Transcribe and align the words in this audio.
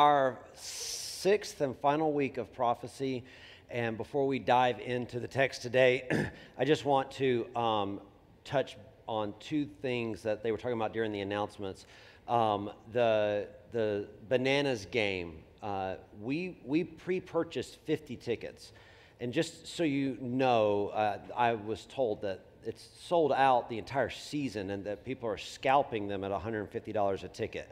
our 0.00 0.38
sixth 0.54 1.60
and 1.60 1.76
final 1.76 2.10
week 2.10 2.38
of 2.38 2.50
prophecy. 2.54 3.22
And 3.68 3.98
before 3.98 4.26
we 4.26 4.38
dive 4.38 4.80
into 4.80 5.20
the 5.20 5.28
text 5.28 5.60
today, 5.60 6.30
I 6.58 6.64
just 6.64 6.86
want 6.86 7.10
to 7.12 7.46
um, 7.54 8.00
touch 8.42 8.78
on 9.06 9.34
two 9.40 9.66
things 9.82 10.22
that 10.22 10.42
they 10.42 10.52
were 10.52 10.56
talking 10.56 10.78
about 10.78 10.94
during 10.94 11.12
the 11.12 11.20
announcements. 11.20 11.84
Um, 12.28 12.70
the, 12.94 13.46
the 13.72 14.06
bananas 14.30 14.86
game, 14.90 15.34
uh, 15.62 15.96
we, 16.22 16.56
we 16.64 16.82
pre 16.84 17.20
purchased 17.20 17.76
50 17.84 18.16
tickets. 18.16 18.72
And 19.20 19.34
just 19.34 19.66
so 19.66 19.82
you 19.82 20.16
know, 20.18 20.88
uh, 20.94 21.18
I 21.36 21.52
was 21.52 21.84
told 21.84 22.22
that 22.22 22.40
it's 22.64 22.88
sold 23.02 23.32
out 23.32 23.68
the 23.68 23.76
entire 23.76 24.08
season 24.08 24.70
and 24.70 24.82
that 24.86 25.04
people 25.04 25.28
are 25.28 25.36
scalping 25.36 26.08
them 26.08 26.24
at 26.24 26.30
$150 26.30 27.22
a 27.22 27.28
ticket. 27.28 27.70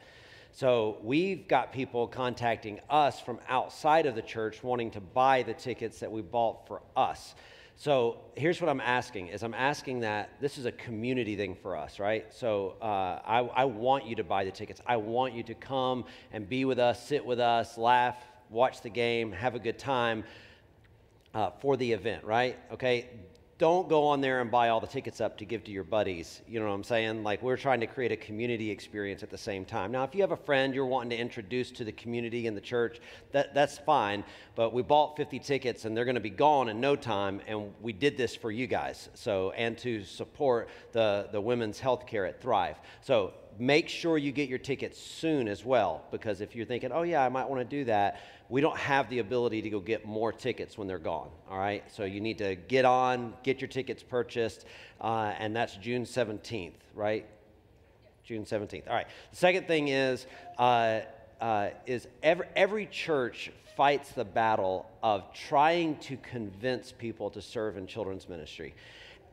So 0.58 0.98
we've 1.04 1.46
got 1.46 1.72
people 1.72 2.08
contacting 2.08 2.80
us 2.90 3.20
from 3.20 3.38
outside 3.48 4.06
of 4.06 4.16
the 4.16 4.22
church 4.22 4.60
wanting 4.64 4.90
to 4.90 5.00
buy 5.00 5.44
the 5.44 5.54
tickets 5.54 6.00
that 6.00 6.10
we 6.10 6.20
bought 6.20 6.66
for 6.66 6.82
us. 6.96 7.36
So 7.76 8.18
here's 8.34 8.60
what 8.60 8.68
I'm 8.68 8.80
asking 8.80 9.28
is 9.28 9.44
I'm 9.44 9.54
asking 9.54 10.00
that 10.00 10.30
this 10.40 10.58
is 10.58 10.64
a 10.64 10.72
community 10.72 11.36
thing 11.36 11.54
for 11.54 11.76
us, 11.76 12.00
right? 12.00 12.26
So 12.34 12.74
uh, 12.82 13.20
I, 13.24 13.48
I 13.54 13.64
want 13.66 14.06
you 14.06 14.16
to 14.16 14.24
buy 14.24 14.44
the 14.44 14.50
tickets. 14.50 14.80
I 14.84 14.96
want 14.96 15.32
you 15.32 15.44
to 15.44 15.54
come 15.54 16.04
and 16.32 16.48
be 16.48 16.64
with 16.64 16.80
us, 16.80 17.06
sit 17.06 17.24
with 17.24 17.38
us, 17.38 17.78
laugh, 17.78 18.16
watch 18.50 18.80
the 18.80 18.90
game, 18.90 19.30
have 19.30 19.54
a 19.54 19.60
good 19.60 19.78
time 19.78 20.24
uh, 21.34 21.50
for 21.60 21.76
the 21.76 21.92
event, 21.92 22.24
right? 22.24 22.58
Okay, 22.72 23.08
don't 23.58 23.88
go 23.88 24.06
on 24.06 24.20
there 24.20 24.40
and 24.40 24.52
buy 24.52 24.68
all 24.68 24.78
the 24.78 24.86
tickets 24.86 25.20
up 25.20 25.36
to 25.38 25.44
give 25.44 25.64
to 25.64 25.72
your 25.72 25.82
buddies. 25.82 26.42
You 26.46 26.60
know 26.60 26.66
what 26.66 26.72
I'm 26.74 26.84
saying? 26.84 27.24
Like, 27.24 27.42
we're 27.42 27.56
trying 27.56 27.80
to 27.80 27.88
create 27.88 28.12
a 28.12 28.16
community 28.16 28.70
experience 28.70 29.24
at 29.24 29.30
the 29.30 29.38
same 29.38 29.64
time. 29.64 29.90
Now, 29.90 30.04
if 30.04 30.14
you 30.14 30.20
have 30.20 30.30
a 30.30 30.36
friend 30.36 30.72
you're 30.72 30.86
wanting 30.86 31.10
to 31.10 31.16
introduce 31.16 31.72
to 31.72 31.84
the 31.84 31.90
community 31.90 32.46
and 32.46 32.56
the 32.56 32.60
church, 32.60 33.00
that, 33.32 33.54
that's 33.54 33.76
fine. 33.76 34.22
But 34.54 34.72
we 34.72 34.82
bought 34.82 35.16
50 35.16 35.40
tickets 35.40 35.84
and 35.84 35.96
they're 35.96 36.04
going 36.04 36.14
to 36.14 36.20
be 36.20 36.30
gone 36.30 36.68
in 36.68 36.80
no 36.80 36.94
time. 36.94 37.40
And 37.48 37.72
we 37.82 37.92
did 37.92 38.16
this 38.16 38.36
for 38.36 38.52
you 38.52 38.68
guys. 38.68 39.08
So, 39.14 39.50
and 39.50 39.76
to 39.78 40.04
support 40.04 40.68
the, 40.92 41.28
the 41.32 41.40
women's 41.40 41.80
health 41.80 42.06
care 42.06 42.26
at 42.26 42.40
Thrive. 42.40 42.76
So, 43.00 43.32
make 43.58 43.88
sure 43.88 44.18
you 44.18 44.32
get 44.32 44.48
your 44.48 44.58
tickets 44.58 45.00
soon 45.00 45.48
as 45.48 45.64
well. 45.64 46.04
Because 46.10 46.40
if 46.40 46.54
you're 46.54 46.66
thinking, 46.66 46.92
oh, 46.92 47.02
yeah, 47.02 47.24
I 47.24 47.28
might 47.28 47.48
want 47.48 47.60
to 47.60 47.76
do 47.76 47.84
that, 47.84 48.20
we 48.48 48.60
don't 48.60 48.76
have 48.76 49.10
the 49.10 49.18
ability 49.18 49.62
to 49.62 49.70
go 49.70 49.80
get 49.80 50.06
more 50.06 50.32
tickets 50.32 50.78
when 50.78 50.88
they're 50.88 50.98
gone. 50.98 51.28
All 51.50 51.58
right, 51.58 51.84
so 51.90 52.04
you 52.04 52.20
need 52.20 52.38
to 52.38 52.54
get 52.54 52.84
on, 52.84 53.34
get 53.42 53.60
your 53.60 53.68
tickets 53.68 54.02
purchased, 54.02 54.64
uh, 55.00 55.34
and 55.38 55.54
that's 55.54 55.76
June 55.76 56.04
17th, 56.04 56.72
right? 56.94 57.26
June 58.24 58.44
17th. 58.44 58.88
All 58.88 58.94
right. 58.94 59.06
The 59.30 59.36
second 59.36 59.66
thing 59.66 59.88
is, 59.88 60.26
uh, 60.58 61.00
uh, 61.40 61.70
is 61.86 62.06
every, 62.22 62.46
every 62.56 62.86
church 62.86 63.50
fights 63.76 64.10
the 64.12 64.24
battle 64.24 64.90
of 65.02 65.32
trying 65.32 65.96
to 65.96 66.16
convince 66.16 66.92
people 66.92 67.30
to 67.30 67.40
serve 67.40 67.76
in 67.76 67.86
children's 67.86 68.28
ministry 68.28 68.74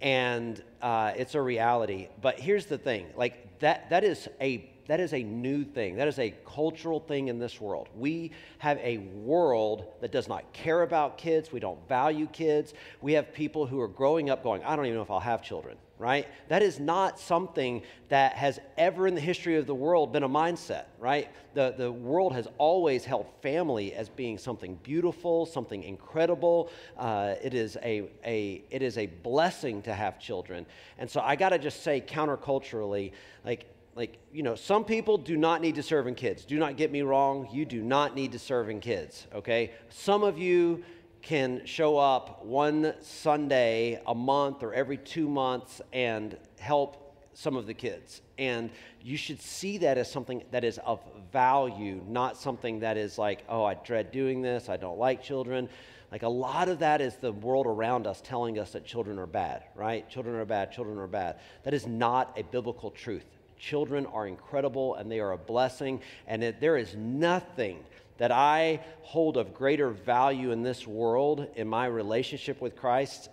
and 0.01 0.61
uh, 0.81 1.13
it's 1.15 1.35
a 1.35 1.41
reality. 1.41 2.09
But 2.21 2.39
here's 2.39 2.65
the 2.65 2.77
thing: 2.77 3.07
like 3.15 3.44
that, 3.59 3.89
that 3.89 4.03
is 4.03 4.27
a 4.41 4.71
that 4.87 4.99
is 4.99 5.13
a 5.13 5.23
new 5.23 5.63
thing. 5.63 5.95
That 5.95 6.07
is 6.07 6.19
a 6.19 6.33
cultural 6.45 6.99
thing 6.99 7.27
in 7.27 7.39
this 7.39 7.59
world. 7.59 7.89
We 7.97 8.31
have 8.59 8.77
a 8.77 8.99
world 8.99 9.85
that 10.01 10.11
does 10.11 10.27
not 10.27 10.51
care 10.53 10.83
about 10.83 11.17
kids. 11.17 11.51
We 11.51 11.59
don't 11.59 11.79
value 11.87 12.27
kids. 12.27 12.73
We 13.01 13.13
have 13.13 13.33
people 13.33 13.65
who 13.65 13.81
are 13.81 13.87
growing 13.87 14.29
up 14.29 14.43
going, 14.43 14.63
I 14.63 14.75
don't 14.75 14.85
even 14.85 14.97
know 14.97 15.01
if 15.01 15.09
I'll 15.09 15.19
have 15.19 15.41
children, 15.41 15.77
right? 15.97 16.27
That 16.49 16.61
is 16.61 16.79
not 16.79 17.19
something 17.19 17.81
that 18.09 18.33
has 18.33 18.59
ever 18.77 19.07
in 19.07 19.15
the 19.15 19.21
history 19.21 19.55
of 19.55 19.65
the 19.65 19.75
world 19.75 20.11
been 20.11 20.23
a 20.23 20.29
mindset, 20.29 20.85
right? 20.99 21.29
The, 21.53 21.73
the 21.77 21.91
world 21.91 22.33
has 22.33 22.47
always 22.57 23.05
held 23.05 23.27
family 23.41 23.93
as 23.93 24.09
being 24.09 24.37
something 24.37 24.75
beautiful, 24.83 25.45
something 25.45 25.83
incredible. 25.83 26.69
Uh, 26.97 27.35
it, 27.41 27.53
is 27.53 27.77
a, 27.77 28.09
a, 28.25 28.63
it 28.69 28.81
is 28.81 28.97
a 28.97 29.05
blessing 29.05 29.81
to 29.83 29.93
have 29.93 30.19
children. 30.19 30.65
And 30.97 31.09
so 31.09 31.21
I 31.21 31.35
got 31.35 31.49
to 31.49 31.59
just 31.59 31.83
say, 31.83 32.01
counterculturally, 32.01 33.13
like, 33.45 33.65
like, 33.95 34.17
you 34.33 34.43
know, 34.43 34.55
some 34.55 34.83
people 34.83 35.17
do 35.17 35.37
not 35.37 35.61
need 35.61 35.75
to 35.75 35.83
serve 35.83 36.07
in 36.07 36.15
kids. 36.15 36.43
Do 36.43 36.59
not 36.59 36.75
get 36.75 36.91
me 36.91 37.01
wrong. 37.01 37.47
You 37.53 37.63
do 37.63 37.81
not 37.81 38.13
need 38.13 38.33
to 38.33 38.39
serve 38.39 38.69
in 38.69 38.81
kids, 38.81 39.25
okay? 39.33 39.71
Some 39.89 40.25
of 40.25 40.37
you 40.37 40.83
can 41.25 41.65
show 41.65 41.97
up 41.97 42.45
one 42.45 42.93
Sunday 43.01 43.99
a 44.05 44.13
month 44.13 44.61
or 44.61 44.75
every 44.75 44.97
two 44.97 45.27
months 45.27 45.81
and 45.91 46.37
help 46.59 47.17
some 47.33 47.55
of 47.55 47.65
the 47.65 47.73
kids. 47.73 48.21
And 48.37 48.69
you 49.01 49.17
should 49.17 49.41
see 49.41 49.79
that 49.79 49.97
as 49.97 50.09
something 50.09 50.43
that 50.51 50.63
is 50.63 50.77
of 50.85 50.99
value, 51.33 51.99
not 52.07 52.37
something 52.37 52.81
that 52.81 52.95
is 52.95 53.17
like, 53.17 53.43
oh, 53.49 53.63
I 53.63 53.73
dread 53.73 54.11
doing 54.11 54.43
this, 54.43 54.69
I 54.69 54.77
don't 54.77 54.99
like 54.99 55.23
children. 55.23 55.67
Like 56.11 56.21
a 56.21 56.29
lot 56.29 56.69
of 56.69 56.77
that 56.79 57.01
is 57.01 57.15
the 57.15 57.31
world 57.31 57.65
around 57.65 58.05
us 58.05 58.21
telling 58.21 58.59
us 58.59 58.73
that 58.73 58.85
children 58.85 59.17
are 59.17 59.25
bad, 59.25 59.63
right? 59.73 60.07
Children 60.07 60.35
are 60.35 60.45
bad, 60.45 60.71
children 60.71 60.99
are 60.99 61.07
bad. 61.07 61.39
That 61.63 61.73
is 61.73 61.87
not 61.87 62.37
a 62.37 62.43
biblical 62.43 62.91
truth. 62.91 63.25
Children 63.57 64.05
are 64.05 64.27
incredible 64.27 64.93
and 64.93 65.11
they 65.11 65.19
are 65.19 65.31
a 65.31 65.37
blessing, 65.39 66.01
and 66.27 66.43
it, 66.43 66.61
there 66.61 66.77
is 66.77 66.95
nothing 66.95 67.83
that 68.17 68.31
I 68.31 68.81
hold 69.01 69.37
of 69.37 69.53
greater 69.53 69.89
value 69.89 70.51
in 70.51 70.63
this 70.63 70.87
world 70.87 71.47
in 71.55 71.67
my 71.67 71.85
relationship 71.85 72.61
with 72.61 72.75
Christ 72.75 73.29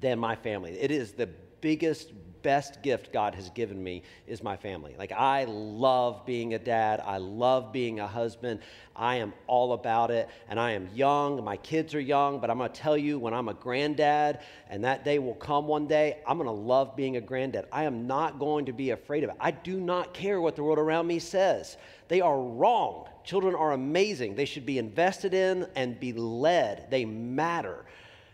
than 0.00 0.18
my 0.18 0.36
family. 0.36 0.72
It 0.72 0.90
is 0.90 1.12
the 1.12 1.28
biggest 1.60 2.12
best 2.42 2.82
gift 2.82 3.12
God 3.12 3.34
has 3.34 3.50
given 3.50 3.82
me 3.82 4.02
is 4.26 4.42
my 4.42 4.56
family. 4.56 4.94
Like, 4.98 5.12
I 5.12 5.44
love 5.44 6.24
being 6.24 6.54
a 6.54 6.58
dad. 6.58 7.00
I 7.04 7.18
love 7.18 7.72
being 7.72 8.00
a 8.00 8.06
husband. 8.06 8.60
I 8.94 9.16
am 9.16 9.32
all 9.46 9.72
about 9.72 10.10
it. 10.10 10.28
And 10.48 10.58
I 10.58 10.72
am 10.72 10.88
young. 10.94 11.42
My 11.44 11.56
kids 11.56 11.94
are 11.94 12.00
young. 12.00 12.40
But 12.40 12.50
I'm 12.50 12.58
going 12.58 12.70
to 12.70 12.80
tell 12.80 12.96
you, 12.96 13.18
when 13.18 13.34
I'm 13.34 13.48
a 13.48 13.54
granddad, 13.54 14.40
and 14.68 14.84
that 14.84 15.04
day 15.04 15.18
will 15.18 15.34
come 15.34 15.66
one 15.66 15.86
day, 15.86 16.18
I'm 16.26 16.38
going 16.38 16.46
to 16.46 16.52
love 16.52 16.96
being 16.96 17.16
a 17.16 17.20
granddad. 17.20 17.66
I 17.72 17.84
am 17.84 18.06
not 18.06 18.38
going 18.38 18.66
to 18.66 18.72
be 18.72 18.90
afraid 18.90 19.24
of 19.24 19.30
it. 19.30 19.36
I 19.40 19.50
do 19.50 19.80
not 19.80 20.14
care 20.14 20.40
what 20.40 20.56
the 20.56 20.62
world 20.62 20.78
around 20.78 21.06
me 21.06 21.18
says. 21.18 21.76
They 22.08 22.20
are 22.20 22.40
wrong. 22.40 23.08
Children 23.28 23.54
are 23.56 23.72
amazing. 23.72 24.36
They 24.36 24.46
should 24.46 24.64
be 24.64 24.78
invested 24.78 25.34
in 25.34 25.66
and 25.74 26.00
be 26.00 26.14
led. 26.14 26.90
They 26.90 27.04
matter. 27.04 27.84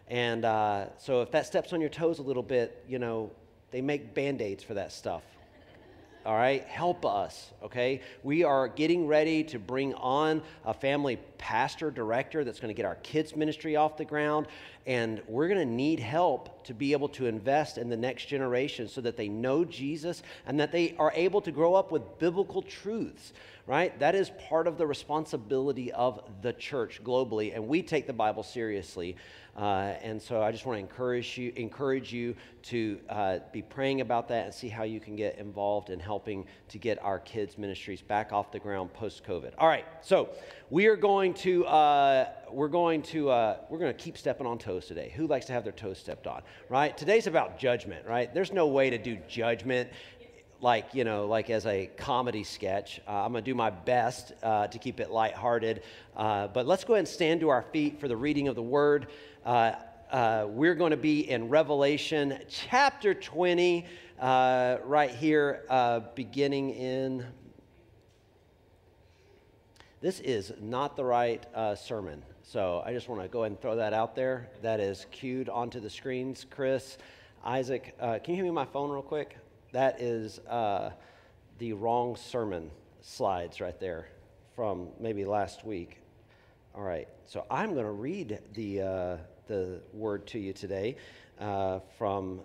And 0.06 0.44
uh, 0.44 0.96
so 0.98 1.20
if 1.20 1.32
that 1.32 1.46
steps 1.46 1.72
on 1.72 1.80
your 1.80 1.90
toes 1.90 2.20
a 2.20 2.22
little 2.22 2.44
bit, 2.44 2.84
you 2.86 3.00
know, 3.00 3.32
they 3.72 3.80
make 3.80 4.14
band 4.14 4.40
aids 4.40 4.62
for 4.62 4.74
that 4.74 4.92
stuff. 4.92 5.24
All 6.24 6.34
right, 6.34 6.64
help 6.64 7.04
us, 7.04 7.50
okay? 7.62 8.00
We 8.22 8.44
are 8.44 8.66
getting 8.66 9.06
ready 9.06 9.44
to 9.44 9.58
bring 9.58 9.92
on 9.92 10.40
a 10.64 10.72
family 10.72 11.18
pastor 11.36 11.90
director 11.90 12.44
that's 12.44 12.60
going 12.60 12.70
to 12.70 12.74
get 12.74 12.86
our 12.86 12.94
kids' 12.96 13.36
ministry 13.36 13.76
off 13.76 13.98
the 13.98 14.06
ground, 14.06 14.46
and 14.86 15.20
we're 15.28 15.48
going 15.48 15.60
to 15.60 15.70
need 15.70 16.00
help 16.00 16.64
to 16.64 16.72
be 16.72 16.92
able 16.92 17.10
to 17.10 17.26
invest 17.26 17.76
in 17.76 17.90
the 17.90 17.96
next 17.98 18.24
generation 18.24 18.88
so 18.88 19.02
that 19.02 19.18
they 19.18 19.28
know 19.28 19.66
Jesus 19.66 20.22
and 20.46 20.58
that 20.60 20.72
they 20.72 20.94
are 20.98 21.12
able 21.14 21.42
to 21.42 21.52
grow 21.52 21.74
up 21.74 21.92
with 21.92 22.18
biblical 22.18 22.62
truths 22.62 23.34
right? 23.66 23.98
That 23.98 24.14
is 24.14 24.30
part 24.48 24.66
of 24.66 24.76
the 24.76 24.86
responsibility 24.86 25.90
of 25.92 26.20
the 26.42 26.52
church 26.52 27.02
globally, 27.02 27.54
and 27.54 27.66
we 27.66 27.82
take 27.82 28.06
the 28.06 28.12
Bible 28.12 28.42
seriously. 28.42 29.16
Uh, 29.56 29.94
and 30.02 30.20
so 30.20 30.42
I 30.42 30.50
just 30.50 30.66
want 30.66 30.76
to 30.76 30.80
encourage 30.80 31.38
you, 31.38 31.52
encourage 31.56 32.12
you 32.12 32.34
to 32.64 32.98
uh, 33.08 33.38
be 33.52 33.62
praying 33.62 34.00
about 34.00 34.28
that 34.28 34.46
and 34.46 34.54
see 34.54 34.68
how 34.68 34.82
you 34.82 34.98
can 34.98 35.16
get 35.16 35.38
involved 35.38 35.90
in 35.90 36.00
helping 36.00 36.46
to 36.68 36.78
get 36.78 37.02
our 37.02 37.18
kids' 37.20 37.56
ministries 37.56 38.02
back 38.02 38.32
off 38.32 38.50
the 38.50 38.58
ground 38.58 38.92
post-COVID. 38.94 39.52
All 39.58 39.68
right, 39.68 39.84
so 40.00 40.30
we 40.70 40.86
are 40.86 40.96
going 40.96 41.34
to 41.34 41.66
uh, 41.66 42.28
we're 42.50 42.68
going 42.68 43.02
to 43.02 43.30
uh, 43.30 43.58
we're 43.68 43.78
going 43.78 43.94
to 43.94 44.02
keep 44.02 44.16
stepping 44.16 44.46
on 44.46 44.58
toes 44.58 44.86
today. 44.86 45.12
Who 45.14 45.26
likes 45.26 45.46
to 45.46 45.52
have 45.52 45.62
their 45.62 45.72
toes 45.72 45.98
stepped 45.98 46.26
on? 46.26 46.42
Right? 46.68 46.96
Today's 46.96 47.26
about 47.26 47.58
judgment. 47.58 48.06
Right? 48.06 48.32
There's 48.32 48.52
no 48.52 48.66
way 48.66 48.90
to 48.90 48.98
do 48.98 49.18
judgment 49.28 49.90
like 50.64 50.94
you 50.94 51.04
know 51.04 51.26
like 51.26 51.50
as 51.50 51.66
a 51.66 51.90
comedy 51.98 52.42
sketch. 52.42 52.98
Uh, 53.06 53.22
i'm 53.22 53.32
going 53.32 53.44
to 53.44 53.50
do 53.50 53.54
my 53.54 53.68
best 53.68 54.32
uh, 54.42 54.66
to 54.66 54.78
keep 54.78 54.98
it 54.98 55.10
lighthearted. 55.10 55.82
Uh, 56.16 56.48
but 56.48 56.66
let's 56.66 56.84
go 56.84 56.94
ahead 56.94 57.00
and 57.00 57.08
stand 57.08 57.40
to 57.40 57.50
our 57.50 57.60
feet 57.60 58.00
for 58.00 58.08
the 58.08 58.16
reading 58.16 58.48
of 58.48 58.54
the 58.54 58.62
word. 58.62 59.08
Uh, 59.44 59.72
uh, 60.10 60.46
we're 60.48 60.74
going 60.74 60.90
to 60.90 60.96
be 60.96 61.28
in 61.28 61.50
revelation 61.50 62.38
chapter 62.48 63.12
20 63.12 63.84
uh, 64.18 64.78
right 64.84 65.10
here 65.10 65.60
beginning 66.14 66.70
in 66.70 67.26
this 70.00 70.20
is 70.20 70.52
not 70.62 70.96
the 70.96 71.04
right 71.04 71.44
sermon. 71.76 72.22
So 72.42 72.82
i 72.86 72.92
just 72.94 73.06
want 73.06 73.20
to 73.20 73.28
go 73.28 73.40
ahead 73.40 73.52
and 73.52 73.60
throw 73.60 73.76
that 73.76 73.92
out 73.92 74.16
there. 74.16 74.48
That 74.62 74.80
is 74.80 75.04
cued 75.10 75.50
onto 75.50 75.78
the 75.78 75.90
screens. 75.90 76.46
Chris 76.48 76.96
isaac 77.44 77.94
can 77.98 78.22
you 78.28 78.36
hear 78.36 78.44
me 78.44 78.50
my 78.50 78.64
phone 78.64 78.88
real 78.88 79.02
quick 79.02 79.36
that 79.74 80.00
is 80.00 80.38
uh, 80.48 80.90
the 81.58 81.72
wrong 81.72 82.14
sermon 82.14 82.70
slides 83.00 83.60
right 83.60 83.80
there 83.80 84.06
from 84.54 84.86
maybe 85.00 85.24
last 85.24 85.64
week. 85.64 86.00
All 86.76 86.82
right, 86.82 87.08
so 87.26 87.44
I'm 87.50 87.72
going 87.72 87.84
to 87.84 87.90
read 87.90 88.38
the, 88.54 88.80
uh, 88.80 89.16
the 89.48 89.80
word 89.92 90.28
to 90.28 90.38
you 90.38 90.52
today 90.52 90.96
uh, 91.40 91.80
from 91.98 92.40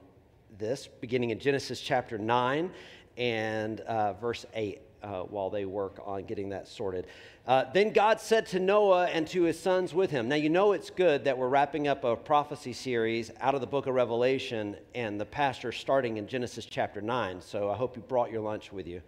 this, 0.57 0.87
beginning 0.87 1.29
in 1.29 1.37
Genesis 1.37 1.79
chapter 1.79 2.17
9 2.17 2.71
and 3.15 3.81
uh, 3.81 4.13
verse 4.13 4.47
8. 4.55 4.81
Uh, 5.03 5.21
while 5.21 5.49
they 5.49 5.65
work 5.65 5.99
on 6.05 6.23
getting 6.23 6.49
that 6.49 6.67
sorted. 6.67 7.07
Uh, 7.47 7.65
then 7.73 7.91
God 7.91 8.19
said 8.19 8.45
to 8.47 8.59
Noah 8.59 9.05
and 9.05 9.27
to 9.29 9.43
his 9.43 9.59
sons 9.59 9.93
with 9.93 10.11
him. 10.11 10.27
Now, 10.27 10.35
you 10.35 10.49
know 10.49 10.73
it's 10.73 10.89
good 10.89 11.23
that 11.23 11.37
we're 11.37 11.49
wrapping 11.49 11.87
up 11.87 12.03
a 12.03 12.15
prophecy 12.15 12.73
series 12.73 13.31
out 13.41 13.55
of 13.55 13.61
the 13.61 13.67
book 13.67 13.87
of 13.87 13.95
Revelation, 13.95 14.75
and 14.93 15.19
the 15.19 15.25
pastor 15.25 15.71
starting 15.71 16.17
in 16.17 16.27
Genesis 16.27 16.65
chapter 16.65 17.01
9. 17.01 17.41
So 17.41 17.69
I 17.71 17.75
hope 17.75 17.95
you 17.95 18.03
brought 18.03 18.31
your 18.31 18.41
lunch 18.41 18.71
with 18.71 18.87
you. 18.87 19.01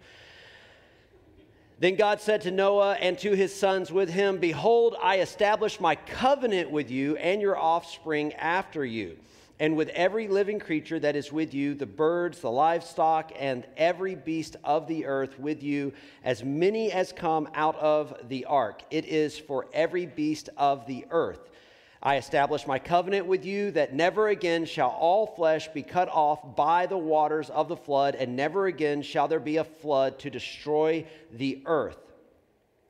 Then 1.78 1.96
God 1.96 2.20
said 2.20 2.42
to 2.42 2.52
Noah 2.52 2.94
and 2.94 3.18
to 3.18 3.32
his 3.32 3.52
sons 3.52 3.90
with 3.90 4.08
him, 4.08 4.38
Behold, 4.38 4.94
I 5.02 5.18
establish 5.18 5.80
my 5.80 5.96
covenant 5.96 6.70
with 6.70 6.92
you 6.92 7.16
and 7.16 7.40
your 7.42 7.58
offspring 7.58 8.32
after 8.34 8.84
you, 8.84 9.16
and 9.62 9.76
with 9.76 9.90
every 9.90 10.26
living 10.26 10.58
creature 10.58 10.98
that 10.98 11.14
is 11.14 11.30
with 11.30 11.54
you, 11.54 11.72
the 11.72 11.86
birds, 11.86 12.40
the 12.40 12.50
livestock, 12.50 13.30
and 13.38 13.64
every 13.76 14.16
beast 14.16 14.56
of 14.64 14.88
the 14.88 15.06
earth 15.06 15.38
with 15.38 15.62
you, 15.62 15.92
as 16.24 16.42
many 16.42 16.90
as 16.90 17.12
come 17.12 17.48
out 17.54 17.76
of 17.76 18.12
the 18.28 18.44
ark. 18.46 18.82
It 18.90 19.04
is 19.04 19.38
for 19.38 19.68
every 19.72 20.04
beast 20.04 20.48
of 20.56 20.84
the 20.88 21.06
earth. 21.12 21.48
I 22.02 22.16
establish 22.16 22.66
my 22.66 22.80
covenant 22.80 23.26
with 23.26 23.44
you 23.44 23.70
that 23.70 23.94
never 23.94 24.26
again 24.26 24.64
shall 24.64 24.90
all 24.90 25.26
flesh 25.26 25.68
be 25.68 25.84
cut 25.84 26.08
off 26.08 26.56
by 26.56 26.86
the 26.86 26.98
waters 26.98 27.48
of 27.48 27.68
the 27.68 27.76
flood, 27.76 28.16
and 28.16 28.34
never 28.34 28.66
again 28.66 29.00
shall 29.00 29.28
there 29.28 29.38
be 29.38 29.58
a 29.58 29.64
flood 29.64 30.18
to 30.18 30.28
destroy 30.28 31.06
the 31.30 31.62
earth. 31.66 32.11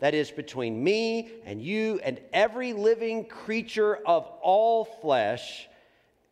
that 0.00 0.14
is 0.14 0.30
between 0.30 0.82
me 0.82 1.30
and 1.44 1.62
you 1.62 2.00
and 2.02 2.20
every 2.32 2.72
living 2.72 3.24
creature 3.24 3.96
of 3.96 4.26
all 4.42 4.84
flesh, 4.84 5.68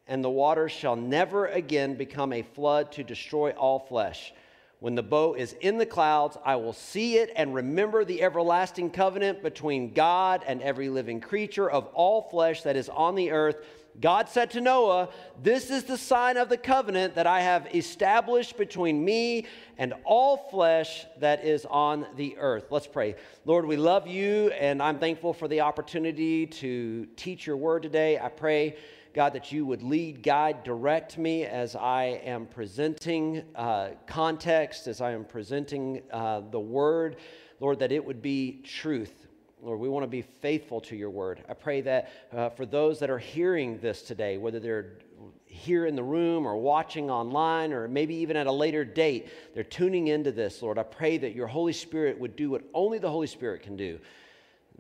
and 0.07 0.25
the 0.25 0.31
waters 0.31 0.73
shall 0.73 0.97
never 0.97 1.47
again 1.47 1.95
become 1.95 2.33
a 2.33 2.43
flood 2.43 2.91
to 2.93 3.05
destroy 3.05 3.51
all 3.51 3.79
flesh. 3.79 4.33
When 4.81 4.95
the 4.95 5.03
bow 5.03 5.35
is 5.35 5.55
in 5.61 5.77
the 5.77 5.87
clouds, 5.87 6.39
I 6.45 6.57
will 6.57 6.73
see 6.73 7.17
it 7.17 7.33
and 7.35 7.55
remember 7.55 8.05
the 8.05 8.23
everlasting 8.23 8.91
covenant 8.91 9.43
between 9.43 9.93
God 9.93 10.45
and 10.47 10.63
every 10.63 10.89
living 10.89 11.21
creature 11.21 11.69
of 11.69 11.87
all 11.95 12.23
flesh 12.23 12.63
that 12.63 12.77
is 12.77 12.89
on 12.89 13.17
the 13.17 13.33
earth 13.33 13.57
God 14.01 14.29
said 14.29 14.53
to 14.53 14.61
Noah, 14.61 15.09
This 15.43 15.71
is 15.71 15.83
the 15.83 15.99
sign 15.99 16.37
of 16.37 16.49
the 16.49 16.57
covenant 16.57 17.17
that 17.17 17.27
I 17.27 17.41
have 17.41 17.67
established 17.75 18.57
between 18.57 19.05
me 19.05 19.47
and 19.77 19.93
all 20.05 20.37
flesh 20.51 21.05
that 21.19 21.45
is 21.45 21.65
on 21.65 22.07
the 22.15 22.37
earth. 22.39 22.67
Let's 22.71 22.87
pray. 22.87 23.17
Lord, 23.45 23.67
we 23.67 23.77
love 23.77 24.07
you, 24.07 24.51
and 24.51 24.81
I'm 24.81 25.01
thankful 25.01 25.33
for 25.33 25.49
the 25.49 25.63
opportunity 25.63 26.47
to 26.47 27.07
teach 27.17 27.45
your 27.45 27.57
word 27.57 27.83
today. 27.83 28.21
I 28.21 28.29
pray, 28.29 28.77
God, 29.15 29.33
that 29.33 29.51
you 29.51 29.67
would 29.67 29.83
lead, 29.83 30.23
guide, 30.23 30.63
direct 30.63 31.19
me 31.19 31.45
as 31.45 31.75
I 31.75 32.21
am 32.25 32.47
presenting 32.47 33.43
uh, 33.57 33.91
context, 34.07 34.87
as 34.87 35.01
I 35.01 35.11
am 35.11 35.25
presenting 35.25 36.03
uh, 36.13 36.43
the 36.53 36.61
word. 36.61 37.17
Lord, 37.59 37.81
that 37.81 37.91
it 37.91 38.05
would 38.05 38.23
be 38.23 38.63
truth 38.63 39.28
Lord, 39.63 39.81
we 39.81 39.89
want 39.89 40.05
to 40.05 40.09
be 40.09 40.23
faithful 40.23 40.81
to 40.83 40.97
your 40.97 41.11
word. 41.11 41.43
I 41.49 41.55
pray 41.55 41.81
that 41.83 42.13
uh, 42.33 42.51
for 42.51 42.65
those 42.65 43.01
that 43.01 43.11
are 43.11 43.19
hearing 43.19 43.79
this 43.81 44.03
today, 44.03 44.39
whether 44.39 44.61
they're 44.61 44.99
here 45.47 45.87
in 45.87 45.97
the 45.97 46.03
room 46.03 46.47
or 46.47 46.57
watching 46.57 47.11
online 47.11 47.73
or 47.73 47.89
maybe 47.89 48.15
even 48.17 48.37
at 48.37 48.47
a 48.47 48.53
later 48.53 48.85
date, 48.85 49.29
they're 49.55 49.65
tuning 49.65 50.09
into 50.09 50.31
this, 50.31 50.63
Lord. 50.63 50.79
I 50.79 50.85
pray 50.85 51.19
that 51.19 51.35
your 51.35 51.49
Holy 51.49 51.73
Spirit 51.73 52.19
would 52.21 52.37
do 52.37 52.51
what 52.51 52.63
only 52.73 52.99
the 52.99 53.11
Holy 53.11 53.27
Spirit 53.27 53.63
can 53.63 53.77
do. 53.77 53.99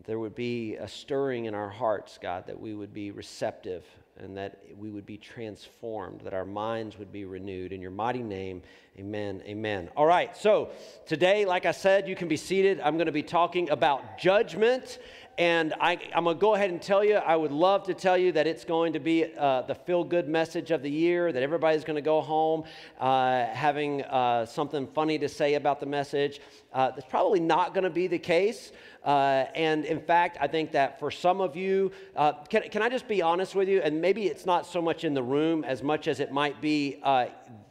There 0.06 0.18
would 0.18 0.36
be 0.36 0.76
a 0.76 0.86
stirring 0.86 1.46
in 1.46 1.54
our 1.54 1.68
hearts, 1.68 2.18
God, 2.22 2.46
that 2.46 2.60
we 2.60 2.74
would 2.74 2.94
be 2.94 3.10
receptive 3.10 3.84
and 4.20 4.36
that 4.36 4.62
we 4.76 4.90
would 4.90 5.06
be 5.06 5.16
transformed, 5.16 6.20
that 6.22 6.34
our 6.34 6.44
minds 6.44 6.98
would 6.98 7.12
be 7.12 7.24
renewed. 7.24 7.72
In 7.72 7.80
your 7.80 7.90
mighty 7.90 8.22
name, 8.22 8.62
amen. 8.98 9.42
Amen. 9.46 9.90
All 9.96 10.06
right, 10.06 10.36
so 10.36 10.70
today, 11.06 11.44
like 11.44 11.66
I 11.66 11.72
said, 11.72 12.08
you 12.08 12.16
can 12.16 12.28
be 12.28 12.36
seated. 12.36 12.80
I'm 12.80 12.94
going 12.94 13.06
to 13.06 13.12
be 13.12 13.22
talking 13.22 13.70
about 13.70 14.18
judgment. 14.18 14.98
And 15.38 15.72
I, 15.80 16.00
am 16.14 16.24
going 16.24 16.36
to 16.36 16.40
go 16.40 16.56
ahead 16.56 16.70
and 16.70 16.82
tell 16.82 17.04
you, 17.04 17.14
I 17.14 17.36
would 17.36 17.52
love 17.52 17.84
to 17.84 17.94
tell 17.94 18.18
you 18.18 18.32
that 18.32 18.48
it's 18.48 18.64
going 18.64 18.94
to 18.94 18.98
be 18.98 19.24
uh, 19.38 19.62
the 19.62 19.74
feel 19.76 20.02
good 20.02 20.28
message 20.28 20.72
of 20.72 20.82
the 20.82 20.90
year, 20.90 21.30
that 21.30 21.44
everybody's 21.44 21.84
going 21.84 21.94
to 21.94 22.02
go 22.02 22.20
home 22.20 22.64
uh, 22.98 23.46
having 23.46 24.02
uh, 24.02 24.46
something 24.46 24.88
funny 24.88 25.16
to 25.20 25.28
say 25.28 25.54
about 25.54 25.78
the 25.78 25.86
message. 25.86 26.40
Uh, 26.72 26.90
that's 26.90 27.08
probably 27.08 27.38
not 27.38 27.72
going 27.72 27.84
to 27.84 27.90
be 27.90 28.08
the 28.08 28.18
case. 28.18 28.72
Uh, 29.04 29.44
and 29.54 29.84
in 29.84 30.00
fact, 30.00 30.38
I 30.40 30.48
think 30.48 30.72
that 30.72 30.98
for 30.98 31.08
some 31.08 31.40
of 31.40 31.54
you, 31.54 31.92
uh, 32.16 32.32
can, 32.50 32.62
can 32.62 32.82
I 32.82 32.88
just 32.88 33.06
be 33.06 33.22
honest 33.22 33.54
with 33.54 33.68
you? 33.68 33.80
And 33.80 34.00
maybe 34.00 34.26
it's 34.26 34.44
not 34.44 34.66
so 34.66 34.82
much 34.82 35.04
in 35.04 35.14
the 35.14 35.22
room 35.22 35.62
as 35.62 35.84
much 35.84 36.08
as 36.08 36.18
it 36.18 36.32
might 36.32 36.60
be 36.60 37.00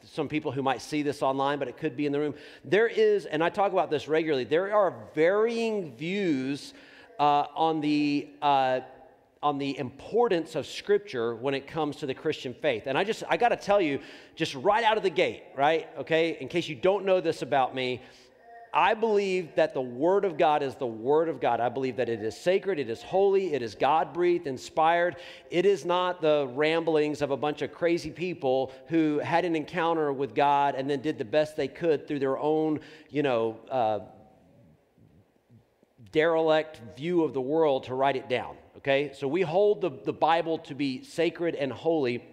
some 0.04 0.30
people 0.30 0.54
who 0.54 0.64
might 0.64 0.82
see 0.82 1.02
this 1.02 1.22
online, 1.22 1.60
but 1.60 1.68
it 1.68 1.76
could 1.76 1.98
be 1.98 2.06
in 2.06 2.14
the 2.14 2.20
room. 2.20 2.34
There 2.64 2.88
is, 2.88 3.26
and 3.26 3.44
I 3.44 3.50
talk 3.50 3.74
about 3.74 3.92
this 3.92 4.08
regularly, 4.08 4.46
there 4.46 4.74
are 4.74 4.94
varying 5.14 5.94
views 5.98 6.74
uh, 7.20 7.46
on 7.56 7.82
the 7.82 8.28
uh, 8.42 8.80
on 9.44 9.58
the 9.58 9.78
importance 9.78 10.56
of 10.56 10.66
scripture 10.66 11.36
when 11.36 11.54
it 11.54 11.68
comes 11.68 11.98
to 11.98 12.06
the 12.06 12.14
christian 12.14 12.54
faith 12.56 12.84
and 12.88 12.98
i 12.98 13.04
just 13.04 13.24
i 13.30 13.38
got 13.38 13.50
to 13.50 13.56
tell 13.56 13.80
you 13.80 14.00
just 14.36 14.56
right 14.56 14.84
out 14.84 14.98
of 14.98 15.04
the 15.04 15.10
gate 15.10 15.44
right 15.56 15.88
okay 15.98 16.38
in 16.42 16.48
case 16.48 16.68
you 16.68 16.76
don't 16.76 17.06
know 17.06 17.22
this 17.22 17.44
about 17.44 17.76
me 17.76 18.02
I 18.74 18.94
believe 18.94 19.56
that 19.56 19.74
the 19.74 19.82
Word 19.82 20.24
of 20.24 20.38
God 20.38 20.62
is 20.62 20.76
the 20.76 20.86
Word 20.86 21.30
of 21.30 21.40
God. 21.42 21.60
I 21.60 21.68
believe 21.68 21.96
that 21.96 22.10
it 22.10 22.22
is 22.22 22.38
sacred, 22.38 22.78
it 22.78 22.90
is 22.90 23.02
holy, 23.02 23.56
it 23.56 23.64
is 23.64 23.74
God 23.74 24.14
breathed, 24.14 24.46
inspired. 24.46 25.16
It 25.50 25.66
is 25.66 25.84
not 25.86 26.22
the 26.22 26.48
ramblings 26.54 27.24
of 27.24 27.32
a 27.32 27.38
bunch 27.38 27.64
of 27.64 27.72
crazy 27.72 28.12
people 28.12 28.72
who 28.88 29.20
had 29.20 29.46
an 29.46 29.56
encounter 29.56 30.14
with 30.14 30.36
God 30.36 30.76
and 30.76 30.88
then 30.88 31.02
did 31.02 31.18
the 31.18 31.26
best 31.26 31.58
they 31.58 31.68
could 31.68 32.08
through 32.08 32.20
their 32.20 32.38
own, 32.38 32.80
you 33.10 33.24
know, 33.24 33.58
uh, 33.72 34.00
derelict 36.12 36.82
view 36.96 37.24
of 37.24 37.34
the 37.34 37.42
world 37.42 37.86
to 37.86 37.94
write 37.94 38.16
it 38.16 38.30
down. 38.30 38.56
Okay? 38.78 39.12
So 39.14 39.28
we 39.28 39.42
hold 39.42 39.82
the, 39.82 39.92
the 40.06 40.14
Bible 40.14 40.60
to 40.60 40.76
be 40.76 41.04
sacred 41.04 41.56
and 41.56 41.72
holy. 41.72 42.24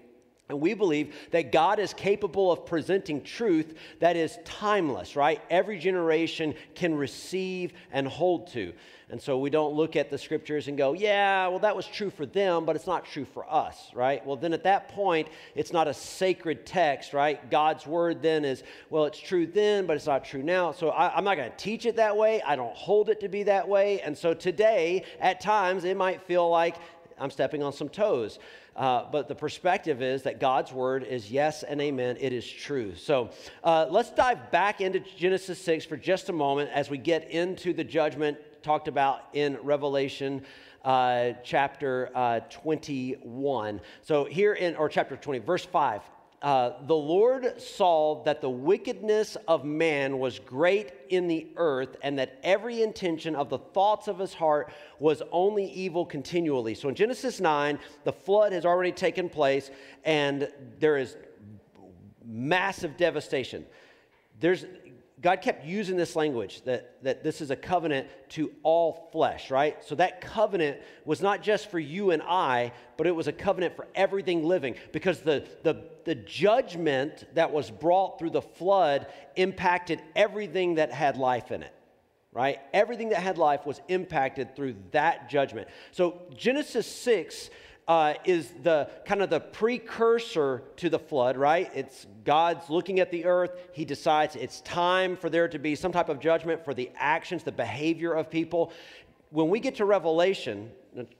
And 0.51 0.61
we 0.61 0.75
believe 0.75 1.15
that 1.31 1.53
God 1.53 1.79
is 1.79 1.95
capable 1.95 2.53
of 2.53 2.67
presenting 2.67 3.23
truth 3.23 3.75
that 4.01 4.15
is 4.15 4.39
timeless, 4.45 5.17
right? 5.17 5.41
Every 5.49 5.79
generation 5.79 6.55
can 6.75 6.95
receive 6.95 7.73
and 7.91 8.07
hold 8.07 8.49
to. 8.49 8.75
And 9.11 9.21
so 9.21 9.39
we 9.39 9.49
don't 9.49 9.75
look 9.75 9.97
at 9.97 10.11
the 10.11 10.19
scriptures 10.19 10.69
and 10.69 10.77
go, 10.77 10.93
yeah, 10.93 11.47
well, 11.49 11.59
that 11.61 11.77
was 11.77 11.87
true 11.87 12.11
for 12.11 12.27
them, 12.27 12.65
but 12.65 12.75
it's 12.75 12.87
not 12.87 13.05
true 13.05 13.25
for 13.25 13.51
us, 13.51 13.91
right? 13.95 14.25
Well, 14.27 14.37
then 14.37 14.53
at 14.53 14.65
that 14.65 14.89
point, 14.89 15.29
it's 15.55 15.73
not 15.73 15.89
a 15.89 15.95
sacred 15.95 16.67
text, 16.67 17.13
right? 17.13 17.51
God's 17.51 17.87
word 17.87 18.23
then 18.23 18.45
is, 18.45 18.65
well, 18.91 19.05
it's 19.05 19.21
true 19.21 19.47
then, 19.47 19.87
but 19.87 19.97
it's 19.97 20.07
not 20.07 20.25
true 20.25 20.43
now. 20.43 20.73
So 20.73 20.89
I, 20.89 21.17
am 21.17 21.25
not 21.25 21.37
going 21.37 21.51
to 21.51 21.57
teach 21.57 21.87
it 21.87 21.97
that 21.97 22.17
way. 22.17 22.43
I 22.43 22.57
don't 22.57 22.75
hold 22.75 23.09
it 23.09 23.21
to 23.21 23.29
be 23.29 23.45
that 23.45 23.69
way. 23.69 24.01
And 24.01 24.17
so 24.17 24.35
today, 24.35 25.05
at 25.21 25.41
times, 25.41 25.85
it 25.85 25.97
might 25.97 26.23
feel 26.23 26.49
like 26.49 26.77
I'm 27.19 27.31
stepping 27.31 27.63
on 27.63 27.73
some 27.73 27.89
toes. 27.89 28.39
Uh, 28.77 29.05
but 29.11 29.29
the 29.29 29.35
perspective 29.35 30.03
is 30.03 30.23
that 30.25 30.41
God's 30.41 30.73
word 30.73 31.05
is 31.05 31.31
yes 31.31 31.63
and 31.63 31.81
amen. 31.81 32.17
It 32.21 32.33
is 32.33 32.49
true. 32.49 32.95
So 32.97 33.31
uh, 33.63 33.87
let's 33.89 34.11
dive 34.11 34.51
back 34.51 34.81
into 34.81 35.01
Genesis 35.01 35.61
6 35.61 35.85
for 35.85 35.97
just 35.97 36.29
a 36.29 36.33
moment 36.33 36.71
as 36.73 36.91
we 36.91 36.99
get 36.99 37.31
into 37.31 37.73
the 37.73 37.85
judgment 37.85 38.39
talked 38.63 38.89
about 38.89 39.29
in 39.33 39.59
Revelation. 39.63 40.43
Uh, 40.85 41.33
chapter 41.43 42.11
uh, 42.15 42.41
21. 42.51 43.81
So, 44.03 44.27
here 44.27 44.53
in, 44.53 44.77
or 44.77 44.91
chapter 44.91 45.17
20, 45.17 45.39
verse 45.39 45.65
5, 45.65 46.03
uh, 46.45 46.75
the 46.87 46.95
Lord 46.95 47.59
saw 47.59 48.23
that 48.25 48.43
the 48.43 48.51
wickedness 48.51 49.39
of 49.49 49.65
man 49.65 50.19
was 50.19 50.39
great 50.39 50.93
in 51.09 51.27
the 51.27 51.47
earth, 51.57 51.97
and 52.03 52.19
that 52.19 52.39
every 52.43 52.83
intention 52.83 53.35
of 53.35 53.49
the 53.49 53.57
thoughts 53.57 54.09
of 54.09 54.19
his 54.19 54.35
heart 54.35 54.71
was 54.99 55.23
only 55.33 55.65
evil 55.73 56.05
continually. 56.05 56.75
So 56.75 56.91
in 56.91 56.95
Genesis 56.95 57.41
9, 57.41 57.79
the 58.05 58.13
flood 58.13 58.53
has 58.53 58.67
already 58.67 58.93
taken 58.93 59.31
place, 59.31 59.71
and 60.05 60.47
there 60.81 60.99
is 60.99 61.17
massive 62.23 62.99
devastation. 62.99 63.65
There's, 64.39 64.67
God 65.25 65.41
kept 65.41 65.65
using 65.65 65.97
this 65.97 66.17
language 66.17 66.61
that, 66.67 67.03
that 67.03 67.25
this 67.25 67.41
is 67.41 67.51
a 67.51 67.57
covenant 67.57 68.09
to 68.29 68.53
all 68.63 69.09
flesh, 69.11 69.51
right? 69.51 69.83
So 69.83 69.95
that 69.95 70.21
covenant 70.21 70.83
was 71.07 71.23
not 71.23 71.43
just 71.43 71.71
for 71.71 71.79
you 71.79 72.11
and 72.11 72.21
I, 72.23 72.73
but 72.99 73.07
it 73.07 73.17
was 73.17 73.27
a 73.27 73.33
covenant 73.33 73.75
for 73.75 73.89
everything 73.95 74.45
living 74.45 74.75
because 74.93 75.21
the, 75.21 75.49
the, 75.63 75.83
the 76.05 76.15
judgment 76.15 77.25
that 77.33 77.51
was 77.51 77.71
brought 77.71 78.19
through 78.19 78.31
the 78.31 78.43
flood 78.43 79.07
impacted 79.35 80.03
everything 80.15 80.75
that 80.75 80.93
had 80.93 81.17
life 81.17 81.51
in 81.51 81.63
it 81.63 81.73
right? 82.35 82.59
Everything 82.73 83.11
that 83.11 83.23
had 83.23 83.39
life 83.39 83.65
was 83.65 83.81
impacted 83.87 84.57
through 84.57 84.75
that 84.91 85.31
judgment. 85.31 85.69
So 85.93 86.23
Genesis 86.37 86.85
6 86.85 87.49
uh, 87.87 88.15
is 88.25 88.51
the 88.63 88.89
kind 89.05 89.23
of 89.23 89.31
the 89.31 89.41
precursor 89.41 90.63
to 90.77 90.89
the 90.89 90.99
flood, 90.99 91.37
right? 91.37 91.71
It's 91.75 92.07
God's 92.25 92.71
looking 92.71 93.01
at 93.01 93.11
the 93.11 93.25
earth. 93.27 93.53
He 93.73 93.85
decides 93.85 94.37
it's 94.37 94.61
time 94.63 95.17
for 95.17 95.29
there 95.29 95.49
to 95.49 95.59
be 95.59 95.75
some 95.75 95.93
type 95.93 96.09
of 96.09 96.21
judgment 96.21 96.65
for 96.65 96.75
the 96.75 96.91
actions, 96.97 97.43
the 97.43 97.53
behavior 97.53 98.13
of 98.15 98.31
people. 98.31 98.73
When 99.31 99.49
we 99.49 99.61
get 99.61 99.75
to 99.77 99.85
Revelation, 99.85 100.71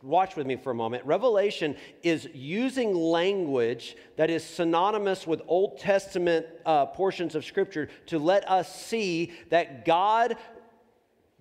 watch 0.03 0.37
with 0.37 0.47
me 0.47 0.57
for 0.57 0.71
a 0.71 0.75
moment. 0.75 1.05
Revelation 1.05 1.77
is 2.03 2.29
using 2.33 2.95
language 2.95 3.97
that 4.17 4.31
is 4.31 4.45
synonymous 4.45 5.27
with 5.27 5.43
Old 5.49 5.79
Testament 5.79 6.47
uh, 6.65 6.87
portions 6.87 7.35
of 7.35 7.45
Scripture 7.45 7.89
to 8.07 8.19
let 8.19 8.49
us 8.49 8.75
see 8.75 9.33
that 9.51 9.85
God 9.85 10.37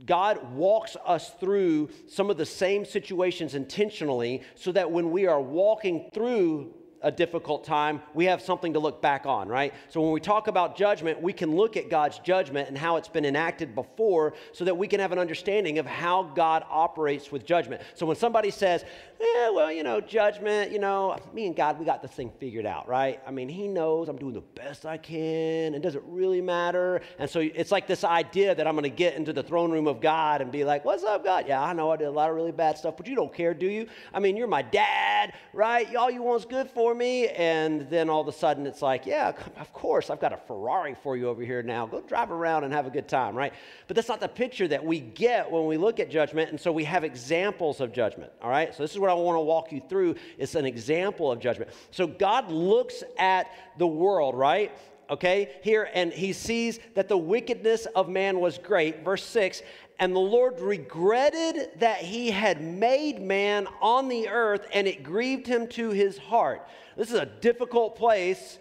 God 0.05 0.53
walks 0.53 0.97
us 1.05 1.31
through 1.39 1.89
some 2.07 2.29
of 2.29 2.37
the 2.37 2.45
same 2.45 2.85
situations 2.85 3.55
intentionally 3.55 4.41
so 4.55 4.71
that 4.71 4.91
when 4.91 5.11
we 5.11 5.27
are 5.27 5.41
walking 5.41 6.09
through 6.13 6.73
a 7.03 7.11
difficult 7.11 7.63
time, 7.63 8.01
we 8.13 8.25
have 8.25 8.41
something 8.41 8.73
to 8.73 8.79
look 8.79 9.01
back 9.01 9.25
on, 9.25 9.47
right? 9.47 9.73
So 9.89 10.01
when 10.01 10.11
we 10.11 10.19
talk 10.19 10.47
about 10.47 10.75
judgment, 10.75 11.21
we 11.21 11.33
can 11.33 11.55
look 11.55 11.77
at 11.77 11.89
God's 11.89 12.17
judgment 12.19 12.69
and 12.69 12.77
how 12.77 12.95
it's 12.95 13.09
been 13.09 13.25
enacted 13.25 13.75
before 13.75 14.33
so 14.53 14.65
that 14.65 14.75
we 14.75 14.87
can 14.87 14.99
have 14.99 15.11
an 15.11 15.19
understanding 15.19 15.79
of 15.79 15.85
how 15.85 16.23
God 16.23 16.63
operates 16.69 17.31
with 17.31 17.45
judgment. 17.45 17.81
So 17.93 18.05
when 18.05 18.15
somebody 18.15 18.49
says, 18.51 18.85
yeah, 19.19 19.49
well, 19.51 19.71
you 19.71 19.83
know, 19.83 20.01
judgment, 20.01 20.71
you 20.71 20.79
know, 20.79 21.17
me 21.33 21.45
and 21.47 21.55
God, 21.55 21.79
we 21.79 21.85
got 21.85 22.01
this 22.01 22.11
thing 22.11 22.31
figured 22.39 22.65
out, 22.65 22.87
right? 22.87 23.21
I 23.27 23.31
mean, 23.31 23.49
He 23.49 23.67
knows 23.67 24.09
I'm 24.09 24.17
doing 24.17 24.33
the 24.33 24.41
best 24.41 24.85
I 24.85 24.97
can, 24.97 25.73
and 25.73 25.83
does 25.83 25.95
it 25.95 26.03
really 26.05 26.41
matter? 26.41 27.01
And 27.19 27.29
so 27.29 27.39
it's 27.39 27.71
like 27.71 27.87
this 27.87 28.03
idea 28.03 28.55
that 28.55 28.65
I'm 28.67 28.73
going 28.73 28.83
to 28.83 28.89
get 28.89 29.15
into 29.15 29.33
the 29.33 29.43
throne 29.43 29.71
room 29.71 29.87
of 29.87 30.01
God 30.01 30.41
and 30.41 30.51
be 30.51 30.63
like, 30.63 30.85
what's 30.85 31.03
up, 31.03 31.23
God? 31.23 31.45
Yeah, 31.47 31.61
I 31.61 31.73
know 31.73 31.91
I 31.91 31.97
did 31.97 32.07
a 32.07 32.11
lot 32.11 32.29
of 32.29 32.35
really 32.35 32.51
bad 32.51 32.77
stuff, 32.77 32.97
but 32.97 33.07
you 33.07 33.15
don't 33.15 33.33
care, 33.33 33.53
do 33.53 33.67
you? 33.67 33.87
I 34.13 34.19
mean, 34.19 34.35
you're 34.37 34.47
my 34.47 34.61
dad, 34.61 35.33
right? 35.53 35.93
All 35.95 36.09
you 36.09 36.23
want's 36.23 36.45
good 36.45 36.69
for 36.69 36.92
me. 36.93 37.27
And 37.29 37.89
then 37.89 38.09
all 38.09 38.21
of 38.21 38.27
a 38.27 38.31
sudden 38.31 38.65
it's 38.65 38.81
like, 38.81 39.05
yeah, 39.05 39.33
of 39.57 39.73
course, 39.73 40.09
I've 40.09 40.19
got 40.19 40.33
a 40.33 40.37
Ferrari 40.37 40.95
for 41.01 41.17
you 41.17 41.27
over 41.27 41.41
here 41.43 41.63
now. 41.63 41.85
Go 41.85 42.01
drive 42.01 42.31
around 42.31 42.63
and 42.63 42.73
have 42.73 42.87
a 42.87 42.89
good 42.89 43.07
time, 43.07 43.35
right? 43.35 43.53
But 43.87 43.95
that's 43.95 44.09
not 44.09 44.19
the 44.19 44.27
picture 44.27 44.67
that 44.67 44.83
we 44.83 44.99
get 44.99 45.49
when 45.51 45.65
we 45.65 45.77
look 45.77 45.99
at 45.99 46.09
judgment. 46.09 46.49
And 46.49 46.59
so 46.59 46.71
we 46.71 46.83
have 46.83 47.03
examples 47.03 47.81
of 47.81 47.93
judgment, 47.93 48.31
all 48.41 48.49
right? 48.49 48.73
So 48.73 48.83
this 48.83 48.91
is 48.91 48.99
what 48.99 49.09
I 49.09 49.13
want 49.13 49.35
to 49.35 49.41
walk 49.41 49.71
you 49.71 49.81
through. 49.89 50.15
It's 50.37 50.55
an 50.55 50.65
example 50.65 51.31
of 51.31 51.39
judgment. 51.39 51.71
So 51.91 52.07
God 52.07 52.51
looks 52.51 53.03
at 53.17 53.51
the 53.77 53.87
world, 53.87 54.35
right? 54.35 54.71
Okay, 55.09 55.57
here, 55.61 55.89
and 55.93 56.13
he 56.13 56.31
sees 56.31 56.79
that 56.95 57.09
the 57.09 57.17
wickedness 57.17 57.85
of 57.87 58.07
man 58.07 58.39
was 58.39 58.57
great. 58.57 59.03
Verse 59.03 59.23
6 59.25 59.61
And 59.99 60.15
the 60.15 60.19
Lord 60.19 60.59
regretted 60.59 61.79
that 61.79 61.99
he 61.99 62.31
had 62.31 62.61
made 62.61 63.21
man 63.21 63.67
on 63.81 64.09
the 64.09 64.29
earth, 64.29 64.67
and 64.73 64.87
it 64.87 65.03
grieved 65.03 65.47
him 65.47 65.67
to 65.69 65.89
his 65.91 66.17
heart. 66.17 66.67
This 66.97 67.09
is 67.09 67.19
a 67.19 67.25
difficult 67.25 67.95
place 67.95 68.59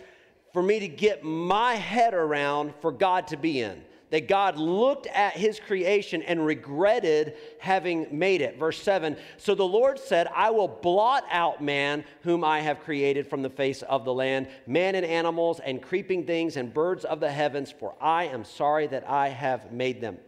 for 0.52 0.62
me 0.62 0.80
to 0.80 0.88
get 0.88 1.24
my 1.24 1.74
head 1.74 2.14
around 2.14 2.74
for 2.80 2.92
God 2.92 3.28
to 3.28 3.36
be 3.36 3.60
in 3.60 3.82
that 4.12 4.28
God 4.28 4.58
looked 4.58 5.06
at 5.06 5.32
his 5.32 5.58
creation 5.58 6.22
and 6.22 6.44
regretted 6.44 7.34
having 7.58 8.06
made 8.16 8.42
it. 8.42 8.58
Verse 8.58 8.80
7 8.80 9.16
So 9.38 9.54
the 9.54 9.66
Lord 9.66 9.98
said, 9.98 10.28
I 10.36 10.50
will 10.50 10.68
blot 10.68 11.24
out 11.30 11.62
man 11.62 12.04
whom 12.20 12.44
I 12.44 12.60
have 12.60 12.80
created 12.80 13.26
from 13.26 13.40
the 13.40 13.50
face 13.50 13.80
of 13.80 14.04
the 14.04 14.12
land, 14.12 14.48
man 14.66 14.94
and 14.94 15.06
animals 15.06 15.60
and 15.60 15.82
creeping 15.82 16.26
things 16.26 16.58
and 16.58 16.72
birds 16.72 17.06
of 17.06 17.20
the 17.20 17.32
heavens, 17.32 17.72
for 17.72 17.94
I 18.02 18.24
am 18.24 18.44
sorry 18.44 18.86
that 18.88 19.08
I 19.08 19.30
have 19.30 19.72
made 19.72 20.02
them. 20.02 20.18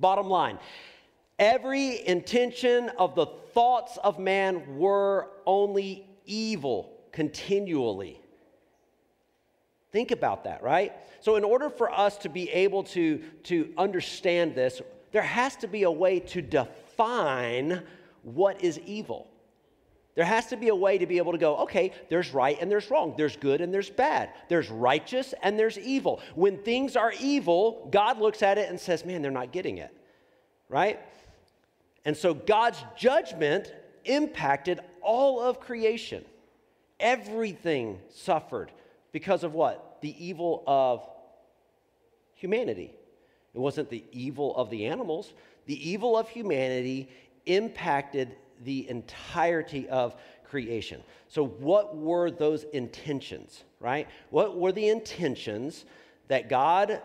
Bottom 0.00 0.28
line, 0.28 0.58
every 1.38 2.06
intention 2.06 2.90
of 2.98 3.14
the 3.14 3.26
thoughts 3.26 3.98
of 4.04 4.18
man 4.18 4.78
were 4.78 5.28
only 5.46 6.06
evil 6.24 6.92
continually. 7.12 8.20
Think 9.90 10.10
about 10.10 10.44
that, 10.44 10.62
right? 10.62 10.92
So, 11.20 11.36
in 11.36 11.44
order 11.44 11.70
for 11.70 11.90
us 11.90 12.18
to 12.18 12.28
be 12.28 12.50
able 12.50 12.84
to, 12.84 13.22
to 13.44 13.72
understand 13.78 14.54
this, 14.54 14.80
there 15.12 15.22
has 15.22 15.56
to 15.56 15.66
be 15.66 15.84
a 15.84 15.90
way 15.90 16.20
to 16.20 16.42
define 16.42 17.82
what 18.22 18.62
is 18.62 18.78
evil. 18.80 19.28
There 20.18 20.26
has 20.26 20.46
to 20.46 20.56
be 20.56 20.66
a 20.66 20.74
way 20.74 20.98
to 20.98 21.06
be 21.06 21.18
able 21.18 21.30
to 21.30 21.38
go, 21.38 21.58
okay, 21.58 21.92
there's 22.08 22.34
right 22.34 22.58
and 22.60 22.68
there's 22.68 22.90
wrong. 22.90 23.14
There's 23.16 23.36
good 23.36 23.60
and 23.60 23.72
there's 23.72 23.88
bad. 23.88 24.30
There's 24.48 24.68
righteous 24.68 25.32
and 25.44 25.56
there's 25.56 25.78
evil. 25.78 26.20
When 26.34 26.58
things 26.58 26.96
are 26.96 27.12
evil, 27.20 27.86
God 27.92 28.18
looks 28.18 28.42
at 28.42 28.58
it 28.58 28.68
and 28.68 28.80
says, 28.80 29.04
man, 29.04 29.22
they're 29.22 29.30
not 29.30 29.52
getting 29.52 29.78
it, 29.78 29.94
right? 30.68 30.98
And 32.04 32.16
so 32.16 32.34
God's 32.34 32.84
judgment 32.96 33.72
impacted 34.06 34.80
all 35.02 35.40
of 35.40 35.60
creation. 35.60 36.24
Everything 36.98 38.00
suffered 38.12 38.72
because 39.12 39.44
of 39.44 39.54
what? 39.54 39.98
The 40.00 40.16
evil 40.26 40.64
of 40.66 41.08
humanity. 42.34 42.92
It 43.54 43.58
wasn't 43.60 43.88
the 43.88 44.02
evil 44.10 44.56
of 44.56 44.68
the 44.68 44.86
animals. 44.86 45.32
The 45.66 45.88
evil 45.88 46.18
of 46.18 46.28
humanity 46.28 47.08
impacted 47.46 48.34
the 48.64 48.88
entirety 48.88 49.88
of 49.88 50.14
creation. 50.44 51.02
So, 51.28 51.46
what 51.46 51.96
were 51.96 52.30
those 52.30 52.64
intentions, 52.64 53.64
right? 53.80 54.08
What 54.30 54.56
were 54.56 54.72
the 54.72 54.88
intentions 54.88 55.84
that 56.28 56.48
God 56.48 57.00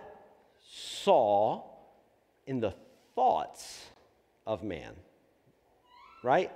saw 0.70 1.64
in 2.46 2.60
the 2.60 2.74
thoughts 3.16 3.86
of 4.46 4.64
man, 4.64 4.94
right? 6.24 6.52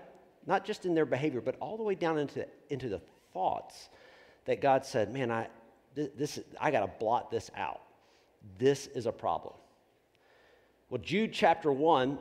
Not 0.45 0.65
just 0.65 0.85
in 0.85 0.95
their 0.95 1.05
behavior, 1.05 1.41
but 1.41 1.55
all 1.59 1.77
the 1.77 1.83
way 1.83 1.95
down 1.95 2.17
into, 2.17 2.45
into 2.69 2.89
the 2.89 3.01
thoughts 3.33 3.89
that 4.45 4.61
God 4.61 4.85
said, 4.85 5.11
man, 5.13 5.29
I, 5.29 5.47
this, 5.93 6.39
I 6.59 6.71
got 6.71 6.81
to 6.81 6.91
blot 6.99 7.31
this 7.31 7.51
out. 7.55 7.81
This 8.57 8.87
is 8.87 9.05
a 9.05 9.11
problem. 9.11 9.53
Well, 10.89 11.01
Jude 11.01 11.33
chapter 11.33 11.71
1, 11.71 12.17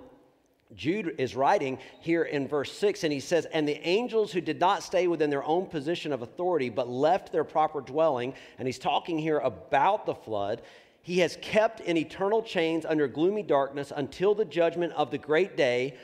Jude 0.74 1.14
is 1.18 1.36
writing 1.36 1.78
here 2.00 2.24
in 2.24 2.48
verse 2.48 2.72
6, 2.72 3.04
and 3.04 3.12
he 3.12 3.20
says, 3.20 3.46
And 3.46 3.68
the 3.68 3.80
angels 3.86 4.32
who 4.32 4.40
did 4.40 4.58
not 4.58 4.82
stay 4.82 5.06
within 5.06 5.30
their 5.30 5.44
own 5.44 5.66
position 5.66 6.12
of 6.12 6.22
authority, 6.22 6.70
but 6.70 6.88
left 6.88 7.30
their 7.30 7.44
proper 7.44 7.80
dwelling, 7.80 8.34
and 8.58 8.66
he's 8.66 8.78
talking 8.78 9.18
here 9.18 9.38
about 9.38 10.06
the 10.06 10.14
flood, 10.14 10.62
he 11.02 11.20
has 11.20 11.38
kept 11.40 11.80
in 11.80 11.96
eternal 11.96 12.42
chains 12.42 12.84
under 12.84 13.06
gloomy 13.06 13.44
darkness 13.44 13.92
until 13.94 14.34
the 14.34 14.44
judgment 14.44 14.92
of 14.94 15.12
the 15.12 15.18
great 15.18 15.56
day 15.56 15.94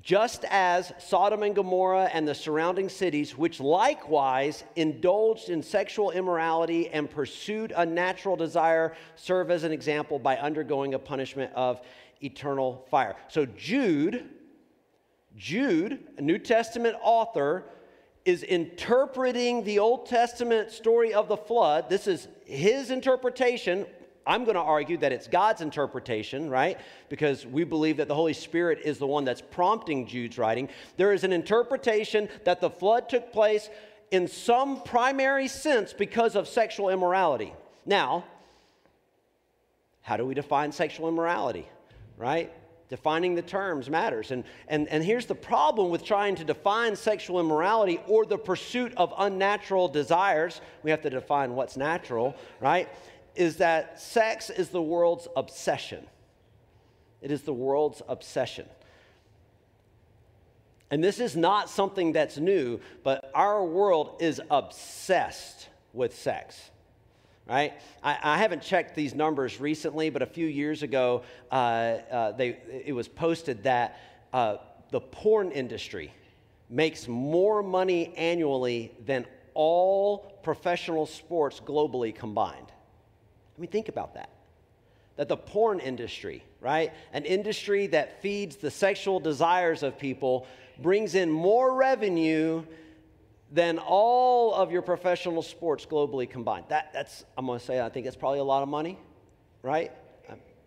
just 0.00 0.44
as 0.48 0.92
Sodom 0.98 1.42
and 1.42 1.54
Gomorrah 1.54 2.08
and 2.12 2.26
the 2.26 2.34
surrounding 2.34 2.88
cities, 2.88 3.36
which 3.36 3.58
likewise 3.58 4.64
indulged 4.76 5.48
in 5.48 5.62
sexual 5.62 6.12
immorality 6.12 6.88
and 6.88 7.10
pursued 7.10 7.72
unnatural 7.76 8.36
desire, 8.36 8.94
serve 9.16 9.50
as 9.50 9.64
an 9.64 9.72
example 9.72 10.18
by 10.18 10.36
undergoing 10.36 10.94
a 10.94 10.98
punishment 10.98 11.52
of 11.54 11.80
eternal 12.22 12.86
fire. 12.90 13.16
So, 13.28 13.46
Jude, 13.46 14.28
Jude, 15.36 16.00
a 16.16 16.22
New 16.22 16.38
Testament 16.38 16.96
author, 17.02 17.64
is 18.24 18.42
interpreting 18.42 19.64
the 19.64 19.78
Old 19.78 20.06
Testament 20.06 20.70
story 20.70 21.14
of 21.14 21.28
the 21.28 21.36
flood. 21.36 21.88
This 21.88 22.06
is 22.06 22.28
his 22.44 22.90
interpretation 22.90 23.86
I'm 24.28 24.44
going 24.44 24.56
to 24.56 24.60
argue 24.60 24.98
that 24.98 25.10
it's 25.10 25.26
God's 25.26 25.62
interpretation, 25.62 26.50
right? 26.50 26.78
Because 27.08 27.46
we 27.46 27.64
believe 27.64 27.96
that 27.96 28.08
the 28.08 28.14
Holy 28.14 28.34
Spirit 28.34 28.80
is 28.84 28.98
the 28.98 29.06
one 29.06 29.24
that's 29.24 29.40
prompting 29.40 30.06
Jude's 30.06 30.36
writing. 30.36 30.68
There 30.98 31.14
is 31.14 31.24
an 31.24 31.32
interpretation 31.32 32.28
that 32.44 32.60
the 32.60 32.68
flood 32.68 33.08
took 33.08 33.32
place 33.32 33.70
in 34.10 34.28
some 34.28 34.82
primary 34.82 35.48
sense 35.48 35.94
because 35.94 36.36
of 36.36 36.46
sexual 36.46 36.90
immorality. 36.90 37.54
Now, 37.86 38.24
how 40.02 40.18
do 40.18 40.26
we 40.26 40.34
define 40.34 40.72
sexual 40.72 41.08
immorality, 41.08 41.66
right? 42.18 42.52
Defining 42.90 43.34
the 43.34 43.42
terms 43.42 43.88
matters. 43.88 44.30
And, 44.30 44.44
and, 44.66 44.88
and 44.88 45.02
here's 45.02 45.24
the 45.24 45.34
problem 45.34 45.90
with 45.90 46.04
trying 46.04 46.34
to 46.36 46.44
define 46.44 46.96
sexual 46.96 47.40
immorality 47.40 48.00
or 48.06 48.26
the 48.26 48.38
pursuit 48.38 48.92
of 48.96 49.14
unnatural 49.16 49.88
desires. 49.88 50.60
We 50.82 50.90
have 50.90 51.00
to 51.02 51.10
define 51.10 51.54
what's 51.54 51.78
natural, 51.78 52.34
right? 52.60 52.88
is 53.38 53.58
that 53.58 54.00
sex 54.00 54.50
is 54.50 54.68
the 54.70 54.82
world's 54.82 55.28
obsession. 55.36 56.04
It 57.22 57.30
is 57.30 57.42
the 57.42 57.52
world's 57.52 58.02
obsession. 58.08 58.66
And 60.90 61.04
this 61.04 61.20
is 61.20 61.36
not 61.36 61.70
something 61.70 62.12
that's 62.12 62.36
new, 62.36 62.80
but 63.04 63.30
our 63.34 63.64
world 63.64 64.16
is 64.20 64.40
obsessed 64.50 65.68
with 65.92 66.16
sex. 66.16 66.70
Right? 67.48 67.72
I, 68.02 68.18
I 68.22 68.38
haven't 68.38 68.60
checked 68.60 68.94
these 68.94 69.14
numbers 69.14 69.58
recently, 69.58 70.10
but 70.10 70.20
a 70.20 70.26
few 70.26 70.46
years 70.46 70.82
ago, 70.82 71.22
uh, 71.50 71.54
uh, 71.54 72.32
they, 72.32 72.58
it 72.84 72.92
was 72.94 73.08
posted 73.08 73.62
that 73.62 73.98
uh, 74.34 74.58
the 74.90 75.00
porn 75.00 75.50
industry 75.50 76.12
makes 76.68 77.08
more 77.08 77.62
money 77.62 78.14
annually 78.16 78.92
than 79.06 79.24
all 79.54 80.38
professional 80.42 81.06
sports 81.06 81.58
globally 81.64 82.14
combined. 82.14 82.66
I 83.56 83.60
mean, 83.60 83.70
think 83.70 83.88
about 83.88 84.14
that. 84.14 84.28
that 85.16 85.28
the 85.28 85.36
porn 85.36 85.80
industry, 85.80 86.44
right, 86.60 86.92
an 87.14 87.24
industry 87.24 87.86
that 87.88 88.20
feeds 88.20 88.56
the 88.56 88.70
sexual 88.70 89.20
desires 89.20 89.82
of 89.82 89.98
people, 89.98 90.46
brings 90.80 91.14
in 91.14 91.30
more 91.30 91.74
revenue 91.74 92.62
than 93.50 93.78
all 93.78 94.54
of 94.54 94.70
your 94.70 94.82
professional 94.82 95.42
sports 95.42 95.86
globally 95.86 96.28
combined. 96.28 96.66
That, 96.68 96.92
that's, 96.92 97.24
I'm 97.36 97.46
going 97.46 97.58
to 97.58 97.64
say, 97.64 97.80
I 97.80 97.88
think 97.88 98.04
that's 98.04 98.16
probably 98.16 98.40
a 98.40 98.44
lot 98.44 98.62
of 98.62 98.68
money, 98.68 98.98
right? 99.62 99.92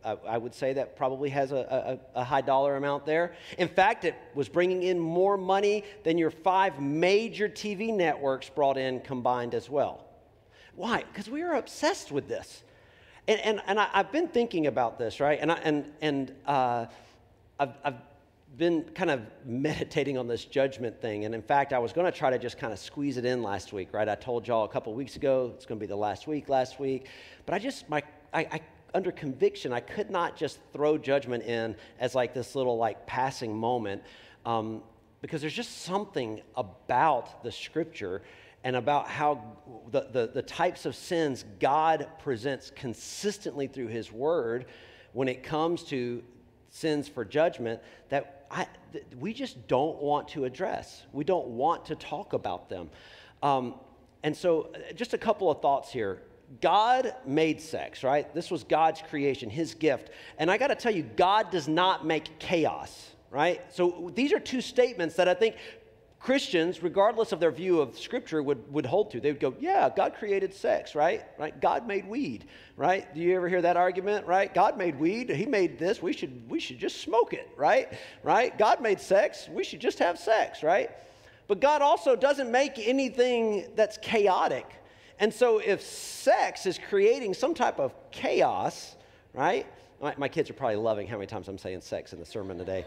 I, 0.04 0.18
I 0.28 0.38
would 0.38 0.56
say 0.56 0.74
that 0.74 0.96
probably 0.96 1.30
has 1.30 1.52
a, 1.52 2.00
a, 2.16 2.22
a, 2.22 2.24
high 2.24 2.42
dollar 2.42 2.76
amount 2.76 3.06
there. 3.06 3.36
In 3.58 3.68
fact, 3.68 4.04
it 4.04 4.16
was 4.34 4.50
bringing 4.50 4.84
in 4.84 5.00
more 5.00 5.38
money 5.38 5.84
than 6.04 6.18
your 6.18 6.32
five 6.32 6.82
major 6.82 7.48
TV 7.48 7.94
networks 7.94 8.50
brought 8.50 8.78
in 8.78 9.02
combined 9.02 9.54
as 9.54 9.70
well. 9.70 10.06
Why? 10.76 11.04
Because 11.04 11.30
we 11.30 11.42
are 11.44 11.56
obsessed 11.56 12.12
with 12.12 12.28
this. 12.28 12.64
And, 13.28 13.40
and, 13.42 13.62
and 13.68 13.80
I, 13.80 13.90
have 13.94 14.12
been 14.12 14.28
thinking 14.28 14.68
about 14.68 14.98
this, 14.98 15.20
right? 15.20 15.38
And, 15.40 15.52
I, 15.52 15.56
and, 15.64 15.86
and 16.02 16.34
uh, 16.48 16.88
I've, 17.60 17.74
I've 17.84 17.96
been 18.58 18.84
kind 18.96 19.10
of 19.10 19.22
meditating 19.46 20.18
on 20.18 20.28
this 20.28 20.46
judgment 20.46 21.02
thing. 21.02 21.26
And 21.26 21.34
in 21.34 21.42
fact, 21.42 21.74
I 21.74 21.80
was 21.80 21.94
going 21.94 22.12
to 22.12 22.18
try 22.18 22.30
to 22.30 22.40
just 22.40 22.58
kind 22.58 22.74
of 22.74 22.80
squeeze 22.80 23.18
it 23.18 23.26
in 23.26 23.44
last 23.44 23.74
week, 23.74 23.90
right? 23.94 24.08
I 24.08 24.16
told 24.16 24.48
y'all 24.48 24.66
a 24.66 24.70
couple 24.70 24.94
weeks 24.94 25.16
ago 25.16 25.52
it's 25.56 25.66
going 25.66 25.80
to 25.80 25.84
be 25.84 25.88
the 25.88 25.96
last 25.96 26.28
week 26.28 26.50
last 26.50 26.80
week. 26.80 27.08
But 27.46 27.56
I 27.56 27.60
just, 27.60 27.90
my, 27.90 28.04
I, 28.34 28.40
I 28.42 28.62
under 28.94 29.12
conviction, 29.12 29.72
I 29.72 29.80
could 29.80 30.10
not 30.10 30.36
just 30.36 30.60
throw 30.74 30.98
judgment 30.98 31.44
in 31.44 31.76
as 32.00 32.14
like 32.14 32.34
this 32.34 32.56
little 32.56 32.78
like 32.78 33.06
passing 33.08 33.56
moment 33.56 34.04
um, 34.46 34.82
because 35.22 35.42
there's 35.42 35.54
just 35.54 35.84
something 35.84 36.42
about 36.56 37.44
the 37.44 37.52
scripture 37.52 38.22
and 38.64 38.76
about 38.76 39.08
how 39.08 39.42
the, 39.92 40.08
the, 40.12 40.32
the 40.34 40.42
types 40.42 40.86
of 40.86 40.96
sins 40.96 41.46
God 41.60 42.08
presents 42.20 42.72
consistently 42.76 43.68
through 43.68 43.88
his 43.88 44.12
word 44.12 44.66
when 45.14 45.28
it 45.28 45.44
comes 45.44 45.84
to 45.86 46.22
sins 46.72 47.08
for 47.08 47.24
judgment 47.24 47.80
that 48.10 48.48
I, 48.50 48.66
th- 48.92 49.06
we 49.20 49.34
just 49.34 49.68
don't 49.68 50.02
want 50.02 50.30
to 50.30 50.46
address. 50.46 51.04
We 51.14 51.24
don't 51.24 51.48
want 51.48 51.86
to 51.86 51.96
talk 51.96 52.34
about 52.34 52.70
them. 52.70 52.90
Um, 53.44 53.76
and 54.24 54.36
so, 54.36 54.72
uh, 54.74 54.94
just 54.94 55.14
a 55.14 55.18
couple 55.18 55.52
of 55.52 55.62
thoughts 55.62 55.92
here. 55.92 56.24
God 56.60 57.14
made 57.26 57.62
sex, 57.62 58.04
right? 58.04 58.34
This 58.34 58.52
was 58.52 58.64
God's 58.64 59.02
creation, 59.02 59.50
his 59.50 59.74
gift. 59.74 60.10
And 60.38 60.52
I 60.52 60.58
got 60.58 60.68
to 60.68 60.76
tell 60.76 60.94
you, 60.94 61.04
God 61.04 61.50
does 61.50 61.68
not 61.68 62.06
make 62.06 62.40
chaos, 62.40 63.12
right? 63.30 63.62
So 63.74 64.12
these 64.14 64.34
are 64.34 64.40
two 64.40 64.60
statements 64.60 65.16
that 65.16 65.30
I 65.30 65.34
think 65.34 65.56
Christians, 66.24 66.84
regardless 66.84 67.32
of 67.32 67.40
their 67.40 67.52
view 67.52 67.82
of 67.82 67.98
Scripture, 67.98 68.44
would, 68.44 68.72
would 68.72 68.86
hold 68.86 69.10
to. 69.12 69.20
They 69.20 69.32
would 69.32 69.40
go, 69.40 69.56
Yeah, 69.60 69.90
God 69.96 70.14
created 70.14 70.54
sex, 70.54 70.94
right? 70.94 71.24
Right? 71.40 71.60
God 71.60 71.88
made 71.88 72.08
weed, 72.08 72.46
right? 72.78 73.12
Do 73.14 73.22
you 73.22 73.36
ever 73.36 73.50
hear 73.50 73.62
that 73.64 73.76
argument, 73.76 74.28
right? 74.28 74.54
God 74.54 74.78
made 74.78 75.00
weed. 75.00 75.30
He 75.32 75.48
made 75.48 75.80
this. 75.80 76.02
We 76.02 76.14
should, 76.14 76.48
we 76.48 76.60
should 76.60 76.78
just 76.78 77.02
smoke 77.02 77.34
it, 77.34 77.50
right? 77.58 77.92
Right? 78.22 78.56
God 78.56 78.82
made 78.82 79.00
sex. 79.00 79.50
We 79.52 79.64
should 79.64 79.80
just 79.80 79.98
have 79.98 80.20
sex, 80.20 80.62
right? 80.62 80.92
But 81.48 81.60
God 81.60 81.82
also 81.82 82.16
doesn't 82.16 82.52
make 82.52 82.78
anything 82.78 83.66
that's 83.76 83.98
chaotic. 83.98 84.68
And 85.18 85.34
so 85.34 85.58
if 85.58 85.82
sex 85.82 86.68
is 86.68 86.80
creating 86.90 87.34
some 87.34 87.56
type 87.56 87.80
of 87.80 87.94
chaos, 88.12 88.96
right? 89.34 89.66
My, 90.00 90.14
my 90.18 90.28
kids 90.28 90.52
are 90.52 90.54
probably 90.54 90.78
loving 90.78 91.08
how 91.08 91.18
many 91.18 91.28
times 91.28 91.48
I'm 91.48 91.58
saying 91.58 91.82
sex 91.82 92.14
in 92.14 92.20
the 92.20 92.26
sermon 92.26 92.60
today 92.60 92.86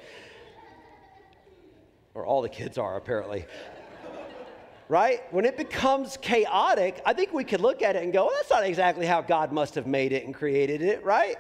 or 2.15 2.25
all 2.25 2.43
the 2.43 2.49
kids 2.49 2.79
are 2.79 2.97
apparently. 2.97 3.45
right? 4.89 5.23
When 5.33 5.45
it 5.45 5.57
becomes 5.57 6.17
chaotic, 6.19 7.01
I 7.05 7.13
think 7.13 7.33
we 7.33 7.45
could 7.45 7.61
look 7.61 7.83
at 7.83 7.97
it 7.97 8.03
and 8.03 8.13
go, 8.13 8.27
well, 8.27 8.35
that's 8.37 8.51
not 8.51 8.65
exactly 8.65 9.07
how 9.07 9.21
God 9.21 9.53
must 9.53 9.75
have 9.75 9.87
made 9.87 10.13
it 10.13 10.25
and 10.25 10.35
created 10.35 10.83
it, 10.83 11.05
right? 11.05 11.37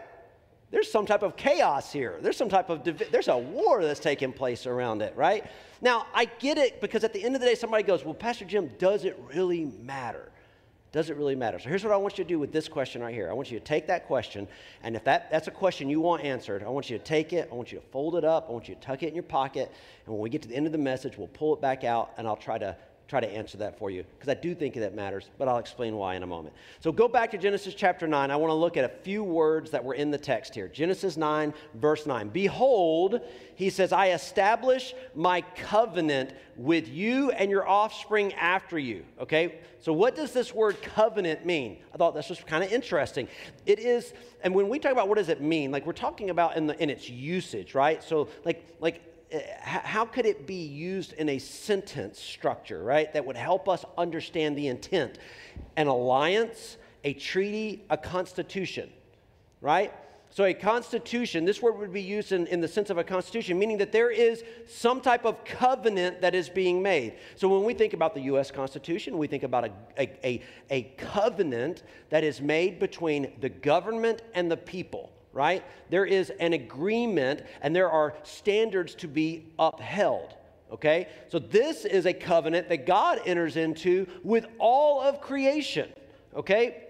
There's 0.70 0.90
some 0.90 1.06
type 1.06 1.22
of 1.22 1.36
chaos 1.36 1.92
here. 1.92 2.18
There's 2.20 2.36
some 2.36 2.48
type 2.48 2.68
of, 2.68 2.82
there's 3.12 3.28
a 3.28 3.38
war 3.38 3.84
that's 3.84 4.00
taking 4.00 4.32
place 4.32 4.66
around 4.66 5.02
it, 5.02 5.14
right? 5.16 5.46
Now, 5.80 6.06
I 6.12 6.24
get 6.24 6.58
it 6.58 6.80
because 6.80 7.04
at 7.04 7.12
the 7.12 7.22
end 7.22 7.36
of 7.36 7.40
the 7.40 7.46
day, 7.46 7.54
somebody 7.54 7.84
goes, 7.84 8.04
well, 8.04 8.14
Pastor 8.14 8.44
Jim, 8.44 8.72
does 8.78 9.04
it 9.04 9.16
really 9.32 9.66
matter? 9.66 10.30
Does 10.94 11.10
it 11.10 11.16
really 11.16 11.34
matter? 11.34 11.58
So 11.58 11.68
here's 11.68 11.82
what 11.82 11.92
I 11.92 11.96
want 11.96 12.18
you 12.18 12.24
to 12.24 12.28
do 12.28 12.38
with 12.38 12.52
this 12.52 12.68
question 12.68 13.02
right 13.02 13.12
here. 13.12 13.28
I 13.28 13.32
want 13.32 13.50
you 13.50 13.58
to 13.58 13.64
take 13.64 13.88
that 13.88 14.06
question, 14.06 14.46
and 14.84 14.94
if 14.94 15.02
that, 15.02 15.28
that's 15.28 15.48
a 15.48 15.50
question 15.50 15.90
you 15.90 16.00
want 16.00 16.22
answered, 16.22 16.62
I 16.62 16.68
want 16.68 16.88
you 16.88 16.96
to 16.96 17.02
take 17.02 17.32
it, 17.32 17.48
I 17.50 17.54
want 17.56 17.72
you 17.72 17.80
to 17.80 17.84
fold 17.86 18.14
it 18.14 18.22
up, 18.22 18.46
I 18.48 18.52
want 18.52 18.68
you 18.68 18.76
to 18.76 18.80
tuck 18.80 19.02
it 19.02 19.08
in 19.08 19.14
your 19.14 19.24
pocket, 19.24 19.72
and 20.06 20.14
when 20.14 20.22
we 20.22 20.30
get 20.30 20.42
to 20.42 20.48
the 20.48 20.54
end 20.54 20.66
of 20.66 20.72
the 20.72 20.78
message, 20.78 21.18
we'll 21.18 21.26
pull 21.26 21.52
it 21.52 21.60
back 21.60 21.82
out, 21.82 22.12
and 22.16 22.28
I'll 22.28 22.36
try 22.36 22.58
to 22.58 22.76
try 23.08 23.20
to 23.20 23.28
answer 23.28 23.58
that 23.58 23.78
for 23.78 23.90
you 23.90 24.04
because 24.18 24.30
I 24.30 24.40
do 24.40 24.54
think 24.54 24.74
that 24.74 24.94
matters, 24.94 25.28
but 25.38 25.46
I'll 25.46 25.58
explain 25.58 25.96
why 25.96 26.14
in 26.14 26.22
a 26.22 26.26
moment. 26.26 26.54
So 26.80 26.90
go 26.90 27.06
back 27.06 27.30
to 27.32 27.38
Genesis 27.38 27.74
chapter 27.74 28.06
9. 28.06 28.30
I 28.30 28.36
want 28.36 28.50
to 28.50 28.54
look 28.54 28.76
at 28.76 28.84
a 28.84 28.88
few 28.88 29.22
words 29.22 29.70
that 29.72 29.84
were 29.84 29.94
in 29.94 30.10
the 30.10 30.18
text 30.18 30.54
here. 30.54 30.68
Genesis 30.68 31.16
9, 31.16 31.52
verse 31.74 32.06
9. 32.06 32.28
Behold, 32.30 33.20
he 33.56 33.70
says, 33.70 33.92
I 33.92 34.10
establish 34.12 34.94
my 35.14 35.42
covenant 35.56 36.32
with 36.56 36.88
you 36.88 37.30
and 37.32 37.50
your 37.50 37.68
offspring 37.68 38.32
after 38.34 38.78
you. 38.78 39.04
Okay? 39.20 39.58
So 39.80 39.92
what 39.92 40.16
does 40.16 40.32
this 40.32 40.54
word 40.54 40.80
covenant 40.82 41.44
mean? 41.44 41.78
I 41.92 41.98
thought 41.98 42.14
this 42.14 42.30
was 42.30 42.40
kind 42.40 42.64
of 42.64 42.72
interesting. 42.72 43.28
It 43.66 43.78
is, 43.78 44.14
and 44.42 44.54
when 44.54 44.68
we 44.68 44.78
talk 44.78 44.92
about 44.92 45.08
what 45.08 45.18
does 45.18 45.28
it 45.28 45.42
mean, 45.42 45.70
like 45.70 45.84
we're 45.84 45.92
talking 45.92 46.30
about 46.30 46.56
in, 46.56 46.66
the, 46.66 46.82
in 46.82 46.88
its 46.88 47.08
usage, 47.10 47.74
right? 47.74 48.02
So 48.02 48.28
like, 48.44 48.64
like 48.80 49.02
how 49.60 50.04
could 50.04 50.26
it 50.26 50.46
be 50.46 50.64
used 50.64 51.12
in 51.14 51.28
a 51.28 51.38
sentence 51.38 52.20
structure, 52.20 52.82
right, 52.82 53.12
that 53.12 53.24
would 53.24 53.36
help 53.36 53.68
us 53.68 53.84
understand 53.96 54.56
the 54.56 54.68
intent? 54.68 55.18
An 55.76 55.86
alliance, 55.86 56.76
a 57.04 57.14
treaty, 57.14 57.84
a 57.90 57.96
constitution, 57.96 58.90
right? 59.60 59.92
So, 60.30 60.44
a 60.44 60.52
constitution, 60.52 61.44
this 61.44 61.62
word 61.62 61.78
would 61.78 61.92
be 61.92 62.02
used 62.02 62.32
in, 62.32 62.48
in 62.48 62.60
the 62.60 62.66
sense 62.66 62.90
of 62.90 62.98
a 62.98 63.04
constitution, 63.04 63.56
meaning 63.56 63.78
that 63.78 63.92
there 63.92 64.10
is 64.10 64.42
some 64.66 65.00
type 65.00 65.24
of 65.24 65.44
covenant 65.44 66.20
that 66.22 66.34
is 66.34 66.48
being 66.48 66.82
made. 66.82 67.14
So, 67.36 67.46
when 67.46 67.62
we 67.62 67.72
think 67.72 67.92
about 67.92 68.14
the 68.14 68.22
U.S. 68.22 68.50
Constitution, 68.50 69.16
we 69.16 69.28
think 69.28 69.44
about 69.44 69.66
a, 69.66 69.70
a, 69.96 70.18
a, 70.24 70.42
a 70.70 70.82
covenant 70.96 71.84
that 72.10 72.24
is 72.24 72.40
made 72.40 72.80
between 72.80 73.32
the 73.40 73.48
government 73.48 74.22
and 74.34 74.50
the 74.50 74.56
people 74.56 75.13
right? 75.34 75.64
There 75.90 76.06
is 76.06 76.30
an 76.40 76.54
agreement 76.54 77.42
and 77.60 77.76
there 77.76 77.90
are 77.90 78.14
standards 78.22 78.94
to 78.96 79.08
be 79.08 79.46
upheld. 79.58 80.34
Okay? 80.72 81.08
So 81.28 81.38
this 81.38 81.84
is 81.84 82.06
a 82.06 82.14
covenant 82.14 82.68
that 82.68 82.86
God 82.86 83.20
enters 83.26 83.56
into 83.56 84.06
with 84.22 84.46
all 84.58 85.02
of 85.02 85.20
creation. 85.20 85.92
Okay? 86.34 86.84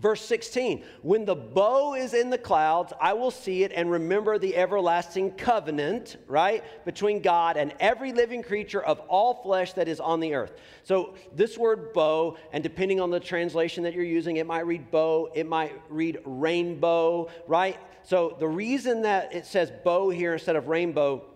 Verse 0.00 0.22
16, 0.22 0.82
when 1.02 1.26
the 1.26 1.34
bow 1.34 1.94
is 1.94 2.14
in 2.14 2.30
the 2.30 2.38
clouds, 2.38 2.94
I 2.98 3.12
will 3.12 3.30
see 3.30 3.64
it 3.64 3.72
and 3.74 3.90
remember 3.90 4.38
the 4.38 4.56
everlasting 4.56 5.32
covenant, 5.32 6.16
right, 6.26 6.64
between 6.86 7.20
God 7.20 7.58
and 7.58 7.74
every 7.80 8.14
living 8.14 8.42
creature 8.42 8.82
of 8.82 8.98
all 9.08 9.42
flesh 9.42 9.74
that 9.74 9.88
is 9.88 10.00
on 10.00 10.20
the 10.20 10.34
earth. 10.34 10.52
So, 10.84 11.14
this 11.34 11.58
word 11.58 11.92
bow, 11.92 12.38
and 12.50 12.62
depending 12.62 12.98
on 12.98 13.10
the 13.10 13.20
translation 13.20 13.84
that 13.84 13.92
you're 13.92 14.02
using, 14.02 14.38
it 14.38 14.46
might 14.46 14.66
read 14.66 14.90
bow, 14.90 15.28
it 15.34 15.46
might 15.46 15.78
read 15.90 16.18
rainbow, 16.24 17.28
right? 17.46 17.76
So, 18.02 18.36
the 18.38 18.48
reason 18.48 19.02
that 19.02 19.34
it 19.34 19.44
says 19.44 19.70
bow 19.84 20.08
here 20.08 20.32
instead 20.32 20.56
of 20.56 20.68
rainbow 20.68 21.26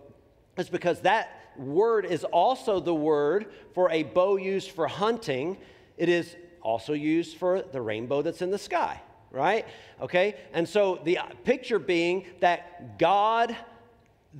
is 0.57 0.69
because 0.69 1.01
that 1.01 1.51
word 1.55 2.05
is 2.05 2.23
also 2.23 2.79
the 2.79 2.95
word 2.95 3.45
for 3.75 3.91
a 3.91 4.01
bow 4.01 4.37
used 4.37 4.71
for 4.71 4.87
hunting. 4.87 5.57
It 5.97 6.09
is 6.09 6.35
also 6.65 6.93
used 6.93 7.37
for 7.37 7.61
the 7.61 7.79
rainbow 7.79 8.23
that's 8.23 8.41
in 8.41 8.49
the 8.49 8.57
sky, 8.57 8.99
right? 9.31 9.65
Okay? 10.01 10.35
And 10.51 10.67
so 10.67 10.99
the 11.03 11.19
picture 11.43 11.77
being 11.77 12.25
that 12.39 12.97
God, 12.97 13.55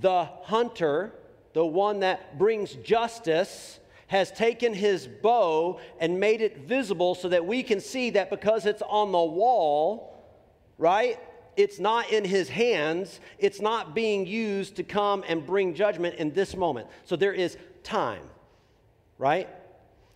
the 0.01 0.25
hunter, 0.41 1.13
the 1.53 1.65
one 1.65 1.99
that 1.99 2.39
brings 2.39 2.73
justice, 2.73 3.79
has 4.07 4.31
taken 4.31 4.73
his 4.73 5.07
bow 5.07 5.79
and 5.99 6.19
made 6.19 6.41
it 6.41 6.67
visible 6.67 7.15
so 7.15 7.29
that 7.29 7.45
we 7.45 7.61
can 7.63 7.79
see 7.79 8.09
that 8.11 8.29
because 8.29 8.65
it's 8.65 8.81
on 8.81 9.11
the 9.11 9.23
wall, 9.23 10.17
right? 10.77 11.19
It's 11.55 11.79
not 11.79 12.09
in 12.09 12.25
his 12.25 12.49
hands. 12.49 13.19
It's 13.37 13.61
not 13.61 13.95
being 13.95 14.25
used 14.25 14.75
to 14.77 14.83
come 14.83 15.23
and 15.27 15.45
bring 15.45 15.75
judgment 15.75 16.15
in 16.15 16.33
this 16.33 16.55
moment. 16.55 16.87
So 17.03 17.15
there 17.15 17.33
is 17.33 17.57
time, 17.83 18.23
right? 19.17 19.47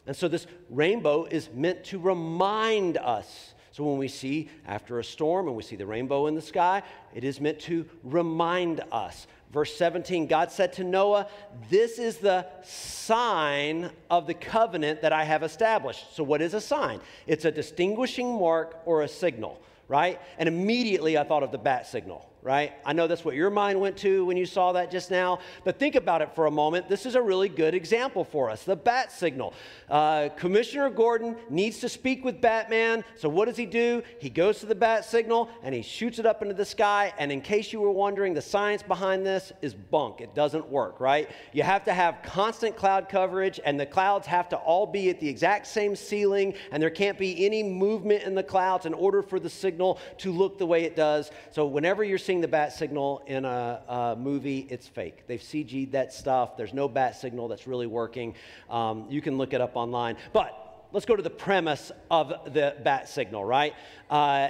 And 0.09 0.17
so 0.17 0.27
this 0.27 0.47
rainbow 0.71 1.25
is 1.25 1.51
meant 1.53 1.83
to 1.83 1.99
remind 1.99 2.97
us. 2.97 3.53
So 3.69 3.83
when 3.83 3.99
we 3.99 4.07
see 4.07 4.49
after 4.65 4.97
a 4.97 5.03
storm 5.03 5.45
and 5.45 5.55
we 5.55 5.61
see 5.61 5.75
the 5.75 5.85
rainbow 5.85 6.25
in 6.25 6.33
the 6.33 6.41
sky, 6.41 6.81
it 7.13 7.23
is 7.23 7.39
meant 7.39 7.59
to 7.59 7.85
remind 8.03 8.81
us. 8.91 9.27
Verse 9.53 9.77
17, 9.77 10.25
God 10.25 10.51
said 10.51 10.73
to 10.73 10.83
Noah, 10.83 11.27
This 11.69 11.99
is 11.99 12.17
the 12.17 12.47
sign 12.63 13.91
of 14.09 14.25
the 14.25 14.33
covenant 14.33 15.03
that 15.03 15.13
I 15.13 15.25
have 15.25 15.43
established. 15.43 16.15
So, 16.15 16.23
what 16.23 16.41
is 16.41 16.55
a 16.55 16.61
sign? 16.61 17.01
It's 17.27 17.45
a 17.45 17.51
distinguishing 17.51 18.33
mark 18.33 18.79
or 18.85 19.03
a 19.03 19.07
signal, 19.07 19.61
right? 19.87 20.19
And 20.39 20.49
immediately 20.49 21.19
I 21.19 21.23
thought 21.23 21.43
of 21.43 21.51
the 21.51 21.59
bat 21.59 21.85
signal, 21.85 22.27
right? 22.41 22.73
I 22.85 22.93
know 22.93 23.07
that's 23.07 23.25
what 23.25 23.35
your 23.35 23.49
mind 23.49 23.79
went 23.79 23.97
to 23.97 24.25
when 24.25 24.37
you 24.37 24.45
saw 24.45 24.71
that 24.73 24.91
just 24.91 25.11
now, 25.11 25.39
but 25.63 25.77
think 25.77 25.95
about 25.95 26.21
it 26.21 26.33
for 26.35 26.45
a 26.45 26.51
moment. 26.51 26.87
This 26.87 27.05
is 27.05 27.15
a 27.15 27.21
really 27.21 27.49
good 27.49 27.73
example 27.73 28.23
for 28.23 28.49
us 28.49 28.63
the 28.63 28.75
bat 28.75 29.11
signal. 29.11 29.53
Uh, 29.89 30.29
Commissioner 30.37 30.89
Gordon 30.89 31.35
needs 31.49 31.79
to 31.79 31.89
speak 31.89 32.23
with 32.23 32.39
Batman, 32.39 33.03
so 33.15 33.27
what 33.27 33.45
does 33.45 33.57
he 33.57 33.65
do? 33.65 34.01
He 34.19 34.29
goes 34.29 34.59
to 34.59 34.65
the 34.65 34.75
bat 34.75 35.05
signal 35.05 35.49
and 35.63 35.75
he 35.75 35.81
shoots 35.81 36.19
it 36.19 36.25
up 36.25 36.41
into 36.41 36.53
the 36.53 36.65
sky. 36.65 37.13
And 37.17 37.31
in 37.31 37.41
case 37.41 37.73
you 37.73 37.81
were 37.81 37.91
wondering, 37.91 38.33
the 38.33 38.41
science 38.41 38.83
behind 38.83 39.25
this 39.25 39.51
is 39.61 39.73
bunk. 39.73 40.21
It 40.21 40.33
doesn't 40.35 40.67
work, 40.69 40.99
right? 40.99 41.29
You 41.51 41.63
have 41.63 41.83
to 41.85 41.93
have 41.93 42.19
constant 42.23 42.75
cloud 42.75 43.09
coverage, 43.09 43.59
and 43.63 43.79
the 43.79 43.85
clouds 43.85 44.27
have 44.27 44.49
to 44.49 44.57
all 44.57 44.85
be 44.85 45.09
at 45.09 45.19
the 45.19 45.27
exact 45.27 45.67
same 45.67 45.95
ceiling, 45.95 46.53
and 46.71 46.81
there 46.81 46.89
can't 46.89 47.17
be 47.17 47.45
any 47.45 47.63
movement 47.63 48.23
in 48.23 48.35
the 48.35 48.43
clouds 48.43 48.85
in 48.85 48.93
order 48.93 49.21
for 49.21 49.39
the 49.39 49.49
signal 49.49 49.99
to 50.19 50.31
look 50.31 50.57
the 50.57 50.65
way 50.65 50.83
it 50.83 50.95
does. 50.95 51.31
So 51.51 51.65
whenever 51.65 52.03
you're 52.03 52.17
seeing 52.29 52.41
the 52.41 52.47
bat 52.47 52.71
signal 52.71 53.23
in 53.25 53.43
a, 53.43 53.81
a 53.87 54.15
movie, 54.15 54.67
it's 54.69 54.87
fake. 54.87 55.25
They've 55.25 55.39
CG'd 55.39 55.93
that 55.93 56.13
stuff. 56.13 56.55
There's 56.57 56.75
no 56.75 56.87
bat 56.87 57.15
signal 57.15 57.47
that's 57.47 57.65
really 57.65 57.87
working. 57.87 58.35
Um, 58.69 59.07
you 59.09 59.19
can 59.19 59.39
look 59.39 59.51
it 59.53 59.61
up 59.61 59.75
online. 59.75 60.15
But 60.31 60.85
let's 60.91 61.07
go 61.07 61.15
to 61.15 61.23
the 61.23 61.31
premise 61.31 61.91
of 62.11 62.53
the 62.53 62.75
bat 62.83 63.09
signal, 63.09 63.43
right? 63.43 63.73
Uh, 64.11 64.49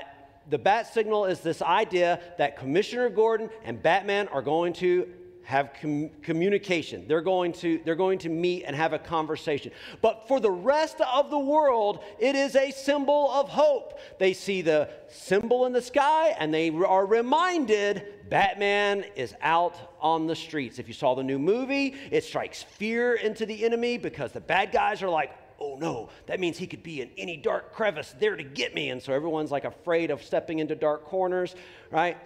the 0.49 0.57
bat 0.57 0.93
signal 0.93 1.23
is 1.23 1.39
this 1.39 1.61
idea 1.61 2.19
that 2.37 2.57
Commissioner 2.57 3.07
Gordon 3.07 3.49
and 3.63 3.81
Batman 3.81 4.27
are 4.27 4.41
going 4.41 4.73
to 4.73 5.07
have 5.49 5.71
com- 5.81 6.11
communication. 6.21 7.07
They're 7.07 7.21
going, 7.21 7.53
to, 7.53 7.81
they're 7.83 7.95
going 7.95 8.19
to 8.19 8.29
meet 8.29 8.65
and 8.65 8.75
have 8.75 8.93
a 8.93 8.99
conversation. 8.99 9.71
But 9.99 10.27
for 10.27 10.39
the 10.39 10.51
rest 10.51 11.01
of 11.01 11.31
the 11.31 11.39
world, 11.39 12.03
it 12.19 12.35
is 12.35 12.55
a 12.55 12.69
symbol 12.69 13.31
of 13.31 13.49
hope. 13.49 13.99
They 14.19 14.33
see 14.33 14.61
the 14.61 14.89
symbol 15.07 15.65
in 15.65 15.73
the 15.73 15.81
sky 15.81 16.35
and 16.37 16.53
they 16.53 16.69
are 16.69 17.03
reminded 17.03 18.29
Batman 18.29 19.05
is 19.15 19.33
out 19.41 19.75
on 19.99 20.27
the 20.27 20.35
streets. 20.35 20.77
If 20.77 20.87
you 20.87 20.93
saw 20.93 21.15
the 21.15 21.23
new 21.23 21.39
movie, 21.39 21.95
it 22.11 22.23
strikes 22.23 22.61
fear 22.61 23.15
into 23.15 23.47
the 23.47 23.65
enemy 23.65 23.97
because 23.97 24.31
the 24.31 24.41
bad 24.41 24.71
guys 24.71 25.01
are 25.01 25.09
like, 25.09 25.31
oh 25.59 25.77
no, 25.79 26.09
that 26.27 26.39
means 26.39 26.59
he 26.59 26.67
could 26.67 26.83
be 26.83 27.01
in 27.01 27.09
any 27.17 27.37
dark 27.37 27.73
crevice 27.73 28.13
there 28.19 28.35
to 28.35 28.43
get 28.43 28.75
me. 28.75 28.91
And 28.91 29.01
so 29.01 29.13
everyone's 29.13 29.49
like 29.49 29.65
afraid 29.65 30.11
of 30.11 30.21
stepping 30.23 30.59
into 30.59 30.75
dark 30.75 31.05
corners, 31.05 31.55
right? 31.89 32.17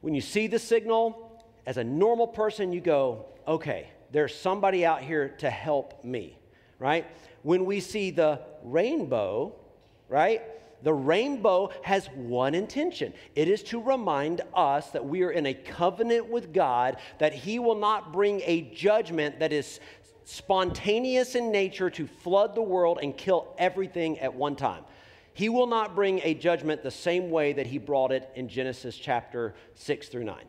When 0.00 0.14
you 0.14 0.22
see 0.22 0.46
the 0.46 0.58
signal, 0.58 1.28
as 1.66 1.76
a 1.76 1.84
normal 1.84 2.26
person, 2.26 2.72
you 2.72 2.80
go, 2.80 3.26
okay, 3.46 3.88
there's 4.10 4.34
somebody 4.34 4.84
out 4.84 5.02
here 5.02 5.28
to 5.38 5.50
help 5.50 6.04
me, 6.04 6.38
right? 6.78 7.06
When 7.42 7.64
we 7.64 7.80
see 7.80 8.10
the 8.10 8.40
rainbow, 8.62 9.54
right? 10.08 10.42
The 10.82 10.92
rainbow 10.92 11.70
has 11.82 12.06
one 12.08 12.54
intention 12.54 13.14
it 13.36 13.48
is 13.48 13.62
to 13.64 13.80
remind 13.80 14.40
us 14.54 14.90
that 14.90 15.04
we 15.04 15.22
are 15.22 15.30
in 15.30 15.46
a 15.46 15.54
covenant 15.54 16.28
with 16.28 16.52
God, 16.52 16.96
that 17.18 17.32
He 17.32 17.58
will 17.58 17.76
not 17.76 18.12
bring 18.12 18.42
a 18.44 18.62
judgment 18.74 19.38
that 19.38 19.52
is 19.52 19.80
spontaneous 20.24 21.34
in 21.34 21.50
nature 21.50 21.90
to 21.90 22.06
flood 22.06 22.54
the 22.54 22.62
world 22.62 22.98
and 23.02 23.16
kill 23.16 23.54
everything 23.58 24.18
at 24.18 24.34
one 24.34 24.56
time. 24.56 24.84
He 25.34 25.48
will 25.48 25.66
not 25.66 25.94
bring 25.94 26.20
a 26.22 26.34
judgment 26.34 26.82
the 26.82 26.90
same 26.90 27.30
way 27.30 27.52
that 27.54 27.66
He 27.66 27.78
brought 27.78 28.12
it 28.12 28.28
in 28.34 28.48
Genesis 28.48 28.96
chapter 28.96 29.54
6 29.74 30.08
through 30.08 30.24
9. 30.24 30.44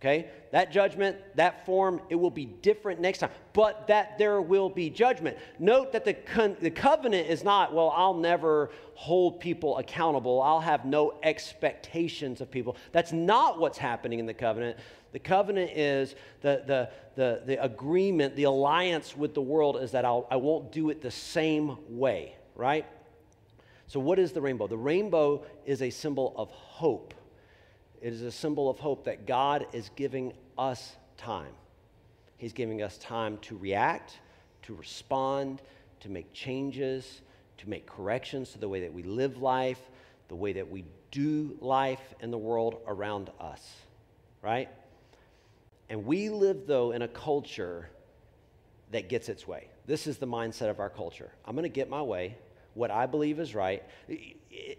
Okay? 0.00 0.28
That 0.52 0.70
judgment, 0.72 1.16
that 1.36 1.64
form, 1.64 2.00
it 2.10 2.16
will 2.16 2.30
be 2.30 2.44
different 2.44 3.00
next 3.00 3.18
time, 3.18 3.30
but 3.54 3.86
that 3.86 4.18
there 4.18 4.42
will 4.42 4.68
be 4.68 4.90
judgment. 4.90 5.38
Note 5.58 5.92
that 5.92 6.04
the, 6.04 6.12
con- 6.12 6.56
the 6.60 6.70
covenant 6.70 7.28
is 7.28 7.42
not, 7.42 7.72
well, 7.72 7.92
I'll 7.96 8.14
never 8.14 8.70
hold 8.94 9.40
people 9.40 9.78
accountable, 9.78 10.42
I'll 10.42 10.60
have 10.60 10.84
no 10.84 11.14
expectations 11.22 12.40
of 12.40 12.50
people. 12.50 12.76
That's 12.92 13.12
not 13.12 13.58
what's 13.58 13.78
happening 13.78 14.18
in 14.18 14.26
the 14.26 14.34
covenant. 14.34 14.78
The 15.12 15.18
covenant 15.18 15.70
is 15.74 16.14
the, 16.42 16.62
the, 16.66 16.90
the, 17.14 17.42
the 17.46 17.64
agreement, 17.64 18.36
the 18.36 18.44
alliance 18.44 19.16
with 19.16 19.32
the 19.32 19.40
world 19.40 19.78
is 19.82 19.92
that 19.92 20.04
I'll, 20.04 20.26
I 20.30 20.36
won't 20.36 20.72
do 20.72 20.90
it 20.90 21.00
the 21.00 21.10
same 21.10 21.78
way, 21.88 22.36
right? 22.54 22.84
So, 23.86 23.98
what 24.00 24.18
is 24.18 24.32
the 24.32 24.42
rainbow? 24.42 24.66
The 24.66 24.76
rainbow 24.76 25.44
is 25.64 25.80
a 25.80 25.90
symbol 25.90 26.34
of 26.36 26.50
hope. 26.50 27.14
It 28.06 28.12
is 28.12 28.22
a 28.22 28.30
symbol 28.30 28.70
of 28.70 28.78
hope 28.78 29.06
that 29.06 29.26
God 29.26 29.66
is 29.72 29.90
giving 29.96 30.32
us 30.56 30.94
time. 31.16 31.50
He's 32.36 32.52
giving 32.52 32.80
us 32.80 32.98
time 32.98 33.38
to 33.38 33.56
react, 33.56 34.20
to 34.62 34.76
respond, 34.76 35.60
to 35.98 36.08
make 36.08 36.32
changes, 36.32 37.22
to 37.58 37.68
make 37.68 37.84
corrections 37.84 38.52
to 38.52 38.58
the 38.58 38.68
way 38.68 38.82
that 38.82 38.92
we 38.92 39.02
live 39.02 39.38
life, 39.38 39.80
the 40.28 40.36
way 40.36 40.52
that 40.52 40.70
we 40.70 40.84
do 41.10 41.56
life 41.60 42.14
in 42.20 42.30
the 42.30 42.38
world 42.38 42.76
around 42.86 43.30
us, 43.40 43.74
right? 44.40 44.68
And 45.88 46.06
we 46.06 46.28
live, 46.28 46.68
though, 46.68 46.92
in 46.92 47.02
a 47.02 47.08
culture 47.08 47.90
that 48.92 49.08
gets 49.08 49.28
its 49.28 49.48
way. 49.48 49.66
This 49.86 50.06
is 50.06 50.18
the 50.18 50.28
mindset 50.28 50.70
of 50.70 50.78
our 50.78 50.90
culture. 50.90 51.32
I'm 51.44 51.56
going 51.56 51.64
to 51.64 51.68
get 51.68 51.90
my 51.90 52.02
way, 52.02 52.36
what 52.74 52.92
I 52.92 53.06
believe 53.06 53.40
is 53.40 53.52
right 53.52 53.82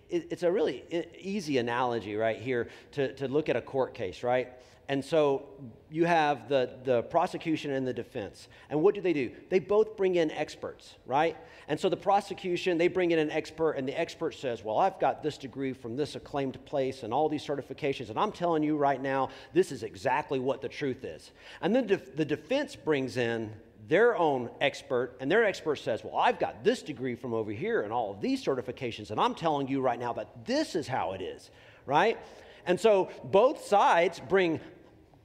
it's 0.09 0.43
a 0.43 0.51
really 0.51 0.83
easy 1.19 1.57
analogy 1.57 2.15
right 2.15 2.39
here 2.39 2.69
to, 2.93 3.13
to 3.13 3.27
look 3.27 3.49
at 3.49 3.55
a 3.55 3.61
court 3.61 3.93
case, 3.93 4.23
right? 4.23 4.49
And 4.89 5.03
so 5.03 5.43
you 5.91 6.05
have 6.05 6.47
the, 6.47 6.69
the 6.85 7.03
prosecution 7.03 7.71
and 7.71 7.85
the 7.85 7.93
defense. 7.93 8.47
And 8.69 8.81
what 8.81 8.95
do 8.95 9.01
they 9.01 9.11
do? 9.11 9.31
They 9.49 9.59
both 9.59 9.97
bring 9.97 10.15
in 10.15 10.31
experts, 10.31 10.95
right? 11.05 11.35
And 11.67 11.77
so 11.77 11.89
the 11.89 11.97
prosecution, 11.97 12.77
they 12.77 12.87
bring 12.87 13.11
in 13.11 13.19
an 13.19 13.29
expert, 13.29 13.73
and 13.73 13.85
the 13.85 13.99
expert 13.99 14.33
says, 14.33 14.63
Well, 14.63 14.77
I've 14.77 14.97
got 14.99 15.21
this 15.21 15.37
degree 15.37 15.73
from 15.73 15.97
this 15.97 16.15
acclaimed 16.15 16.63
place 16.65 17.03
and 17.03 17.13
all 17.13 17.27
these 17.27 17.45
certifications, 17.45 18.09
and 18.09 18.17
I'm 18.17 18.31
telling 18.31 18.63
you 18.63 18.77
right 18.77 19.01
now, 19.01 19.29
this 19.53 19.73
is 19.73 19.83
exactly 19.83 20.39
what 20.39 20.61
the 20.61 20.69
truth 20.69 21.03
is. 21.03 21.31
And 21.61 21.75
then 21.75 21.87
def- 21.87 22.15
the 22.15 22.25
defense 22.25 22.77
brings 22.77 23.17
in 23.17 23.51
their 23.87 24.17
own 24.17 24.49
expert, 24.59 25.15
and 25.19 25.31
their 25.31 25.45
expert 25.45 25.77
says, 25.77 26.03
Well, 26.03 26.17
I've 26.17 26.39
got 26.39 26.63
this 26.63 26.81
degree 26.81 27.15
from 27.15 27.33
over 27.33 27.51
here 27.51 27.81
and 27.81 27.93
all 27.93 28.11
of 28.11 28.21
these 28.21 28.43
certifications, 28.43 29.11
and 29.11 29.19
I'm 29.19 29.35
telling 29.35 29.67
you 29.67 29.81
right 29.81 29.99
now 29.99 30.13
that 30.13 30.45
this 30.45 30.75
is 30.75 30.87
how 30.87 31.13
it 31.13 31.21
is, 31.21 31.49
right? 31.85 32.17
And 32.65 32.79
so 32.79 33.09
both 33.23 33.65
sides 33.65 34.21
bring 34.27 34.59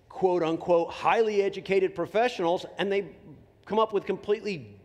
quote 0.08 0.42
unquote 0.42 0.90
highly 0.90 1.42
educated 1.42 1.94
professionals, 1.94 2.64
and 2.78 2.90
they 2.90 3.06
come 3.66 3.78
up 3.78 3.92
with 3.92 4.04
completely 4.04 4.76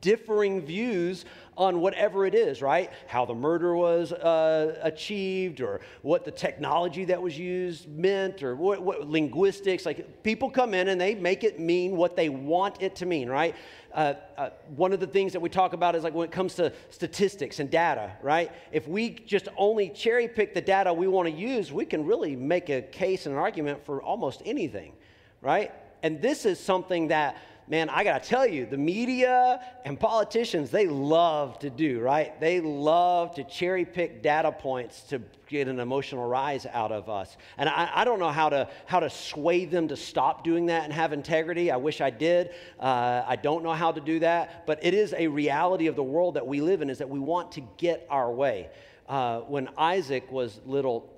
differing 0.00 0.60
views 0.62 1.24
on 1.56 1.80
whatever 1.80 2.26
it 2.26 2.34
is, 2.34 2.60
right? 2.60 2.90
How 3.06 3.24
the 3.24 3.34
murder 3.34 3.74
was 3.74 4.12
uh, 4.12 4.78
achieved, 4.82 5.60
or 5.60 5.80
what 6.02 6.24
the 6.24 6.30
technology 6.30 7.04
that 7.06 7.20
was 7.20 7.38
used 7.38 7.88
meant, 7.88 8.42
or 8.42 8.54
what, 8.54 8.82
what, 8.82 9.08
linguistics. 9.08 9.86
Like 9.86 10.22
people 10.22 10.50
come 10.50 10.74
in 10.74 10.88
and 10.88 11.00
they 11.00 11.14
make 11.14 11.44
it 11.44 11.58
mean 11.58 11.96
what 11.96 12.16
they 12.16 12.28
want 12.28 12.82
it 12.82 12.96
to 12.96 13.06
mean, 13.06 13.28
right? 13.28 13.54
Uh, 13.94 14.14
uh, 14.36 14.50
one 14.74 14.92
of 14.92 15.00
the 15.00 15.06
things 15.06 15.32
that 15.32 15.40
we 15.40 15.48
talk 15.48 15.72
about 15.72 15.94
is 15.96 16.04
like 16.04 16.12
when 16.12 16.28
it 16.28 16.32
comes 16.32 16.54
to 16.54 16.70
statistics 16.90 17.60
and 17.60 17.70
data, 17.70 18.12
right? 18.22 18.52
If 18.70 18.86
we 18.86 19.10
just 19.10 19.48
only 19.56 19.88
cherry 19.88 20.28
pick 20.28 20.52
the 20.52 20.60
data 20.60 20.92
we 20.92 21.08
want 21.08 21.28
to 21.28 21.34
use, 21.34 21.72
we 21.72 21.86
can 21.86 22.04
really 22.04 22.36
make 22.36 22.68
a 22.68 22.82
case 22.82 23.24
and 23.24 23.34
an 23.34 23.40
argument 23.40 23.86
for 23.86 24.02
almost 24.02 24.42
anything, 24.44 24.92
right? 25.40 25.72
And 26.02 26.20
this 26.20 26.44
is 26.44 26.60
something 26.60 27.08
that 27.08 27.38
man, 27.68 27.88
I 27.90 28.04
got 28.04 28.22
to 28.22 28.28
tell 28.28 28.46
you, 28.46 28.66
the 28.66 28.76
media 28.76 29.60
and 29.84 29.98
politicians, 29.98 30.70
they 30.70 30.86
love 30.86 31.58
to 31.60 31.70
do, 31.70 32.00
right? 32.00 32.38
They 32.40 32.60
love 32.60 33.34
to 33.36 33.44
cherry 33.44 33.84
pick 33.84 34.22
data 34.22 34.52
points 34.52 35.02
to 35.08 35.20
get 35.48 35.68
an 35.68 35.80
emotional 35.80 36.26
rise 36.26 36.66
out 36.66 36.92
of 36.92 37.08
us. 37.08 37.36
And 37.58 37.68
I, 37.68 37.90
I 37.94 38.04
don't 38.04 38.18
know 38.18 38.30
how 38.30 38.48
to, 38.48 38.68
how 38.86 39.00
to 39.00 39.10
sway 39.10 39.64
them 39.64 39.88
to 39.88 39.96
stop 39.96 40.44
doing 40.44 40.66
that 40.66 40.84
and 40.84 40.92
have 40.92 41.12
integrity. 41.12 41.70
I 41.70 41.76
wish 41.76 42.00
I 42.00 42.10
did. 42.10 42.50
Uh, 42.78 43.22
I 43.26 43.36
don't 43.36 43.62
know 43.62 43.72
how 43.72 43.92
to 43.92 44.00
do 44.00 44.20
that. 44.20 44.66
But 44.66 44.84
it 44.84 44.94
is 44.94 45.14
a 45.16 45.26
reality 45.26 45.86
of 45.86 45.96
the 45.96 46.02
world 46.02 46.34
that 46.34 46.46
we 46.46 46.60
live 46.60 46.82
in 46.82 46.90
is 46.90 46.98
that 46.98 47.08
we 47.08 47.18
want 47.18 47.52
to 47.52 47.62
get 47.76 48.06
our 48.10 48.30
way. 48.30 48.70
Uh, 49.08 49.40
when 49.40 49.68
Isaac 49.76 50.30
was 50.30 50.60
little, 50.66 51.12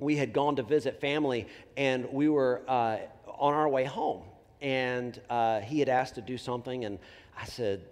we 0.00 0.16
had 0.16 0.32
gone 0.32 0.56
to 0.56 0.62
visit 0.62 1.00
family 1.00 1.46
and 1.76 2.06
we 2.12 2.28
were 2.28 2.62
uh, 2.68 2.98
on 3.26 3.54
our 3.54 3.68
way 3.68 3.84
home 3.84 4.22
and 4.60 5.20
uh, 5.30 5.60
he 5.60 5.78
had 5.78 5.88
asked 5.88 6.16
to 6.16 6.20
do 6.20 6.36
something, 6.36 6.84
and 6.84 6.98
I 7.40 7.44
said, 7.44 7.84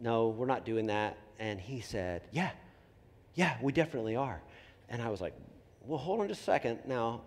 No, 0.00 0.28
we're 0.28 0.46
not 0.46 0.64
doing 0.64 0.86
that. 0.86 1.16
And 1.38 1.60
he 1.60 1.80
said, 1.80 2.22
Yeah, 2.32 2.50
yeah, 3.34 3.56
we 3.60 3.72
definitely 3.72 4.16
are. 4.16 4.40
And 4.88 5.02
I 5.02 5.10
was 5.10 5.20
like, 5.20 5.34
Well, 5.86 5.98
hold 5.98 6.20
on 6.20 6.28
just 6.28 6.40
a 6.40 6.44
second. 6.44 6.80
Now, 6.86 7.22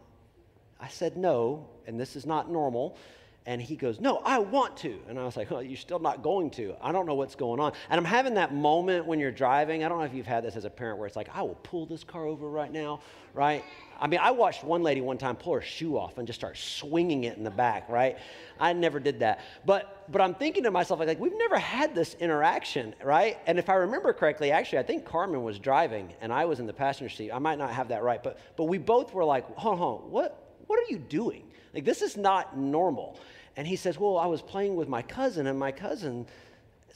I 0.79 0.87
said 0.87 1.17
no, 1.17 1.67
and 1.85 1.99
this 1.99 2.15
is 2.15 2.25
not 2.25 2.49
normal. 2.51 2.97
And 3.45 3.61
he 3.61 3.77
goes, 3.77 4.01
No, 4.01 4.17
I 4.25 4.39
want 4.39 4.75
to. 4.77 4.99
And 5.07 5.17
I 5.19 5.23
was 5.23 5.37
like, 5.37 5.51
Oh, 5.51 5.59
you're 5.59 5.77
still 5.77 5.99
not 5.99 6.21
going 6.21 6.49
to. 6.51 6.75
I 6.81 6.91
don't 6.91 7.05
know 7.05 7.15
what's 7.15 7.35
going 7.35 7.59
on. 7.59 7.73
And 7.89 7.97
I'm 7.97 8.05
having 8.05 8.33
that 8.33 8.53
moment 8.53 9.05
when 9.05 9.19
you're 9.19 9.31
driving. 9.31 9.83
I 9.83 9.89
don't 9.89 9.99
know 9.99 10.05
if 10.05 10.13
you've 10.13 10.25
had 10.27 10.43
this 10.43 10.55
as 10.55 10.65
a 10.65 10.69
parent 10.69 10.97
where 10.97 11.07
it's 11.07 11.15
like, 11.15 11.29
I 11.33 11.43
will 11.43 11.55
pull 11.55 11.85
this 11.85 12.03
car 12.03 12.25
over 12.25 12.49
right 12.49 12.71
now, 12.71 13.01
right? 13.33 13.63
I 13.99 14.07
mean, 14.07 14.19
I 14.21 14.31
watched 14.31 14.63
one 14.63 14.83
lady 14.83 15.01
one 15.01 15.17
time 15.17 15.35
pull 15.35 15.53
her 15.53 15.61
shoe 15.61 15.97
off 15.97 16.17
and 16.17 16.27
just 16.27 16.39
start 16.39 16.57
swinging 16.57 17.23
it 17.23 17.37
in 17.37 17.43
the 17.43 17.51
back, 17.51 17.89
right? 17.89 18.17
I 18.59 18.73
never 18.73 18.99
did 18.99 19.19
that. 19.19 19.41
But, 19.65 20.05
but 20.11 20.21
I'm 20.21 20.35
thinking 20.35 20.63
to 20.63 20.71
myself, 20.71 20.99
like, 20.99 21.19
we've 21.19 21.37
never 21.37 21.57
had 21.57 21.95
this 21.95 22.15
interaction, 22.15 22.95
right? 23.03 23.37
And 23.47 23.59
if 23.59 23.69
I 23.69 23.75
remember 23.75 24.13
correctly, 24.13 24.51
actually, 24.51 24.79
I 24.79 24.83
think 24.83 25.05
Carmen 25.05 25.43
was 25.43 25.59
driving 25.59 26.13
and 26.21 26.31
I 26.31 26.45
was 26.45 26.59
in 26.59 26.67
the 26.67 26.73
passenger 26.73 27.13
seat. 27.13 27.31
I 27.31 27.39
might 27.39 27.57
not 27.57 27.71
have 27.71 27.89
that 27.89 28.03
right, 28.03 28.21
but, 28.21 28.39
but 28.55 28.65
we 28.65 28.77
both 28.77 29.13
were 29.13 29.25
like, 29.25 29.45
hold 29.55 29.79
on, 29.79 30.11
what, 30.11 30.57
what 30.67 30.79
are 30.79 30.91
you 30.91 30.97
doing? 30.97 31.43
Like, 31.73 31.85
this 31.85 32.01
is 32.01 32.17
not 32.17 32.57
normal. 32.57 33.19
And 33.57 33.67
he 33.67 33.75
says, 33.75 33.99
Well, 33.99 34.17
I 34.17 34.27
was 34.27 34.41
playing 34.41 34.75
with 34.75 34.87
my 34.87 35.01
cousin, 35.01 35.47
and 35.47 35.57
my 35.57 35.71
cousin 35.71 36.27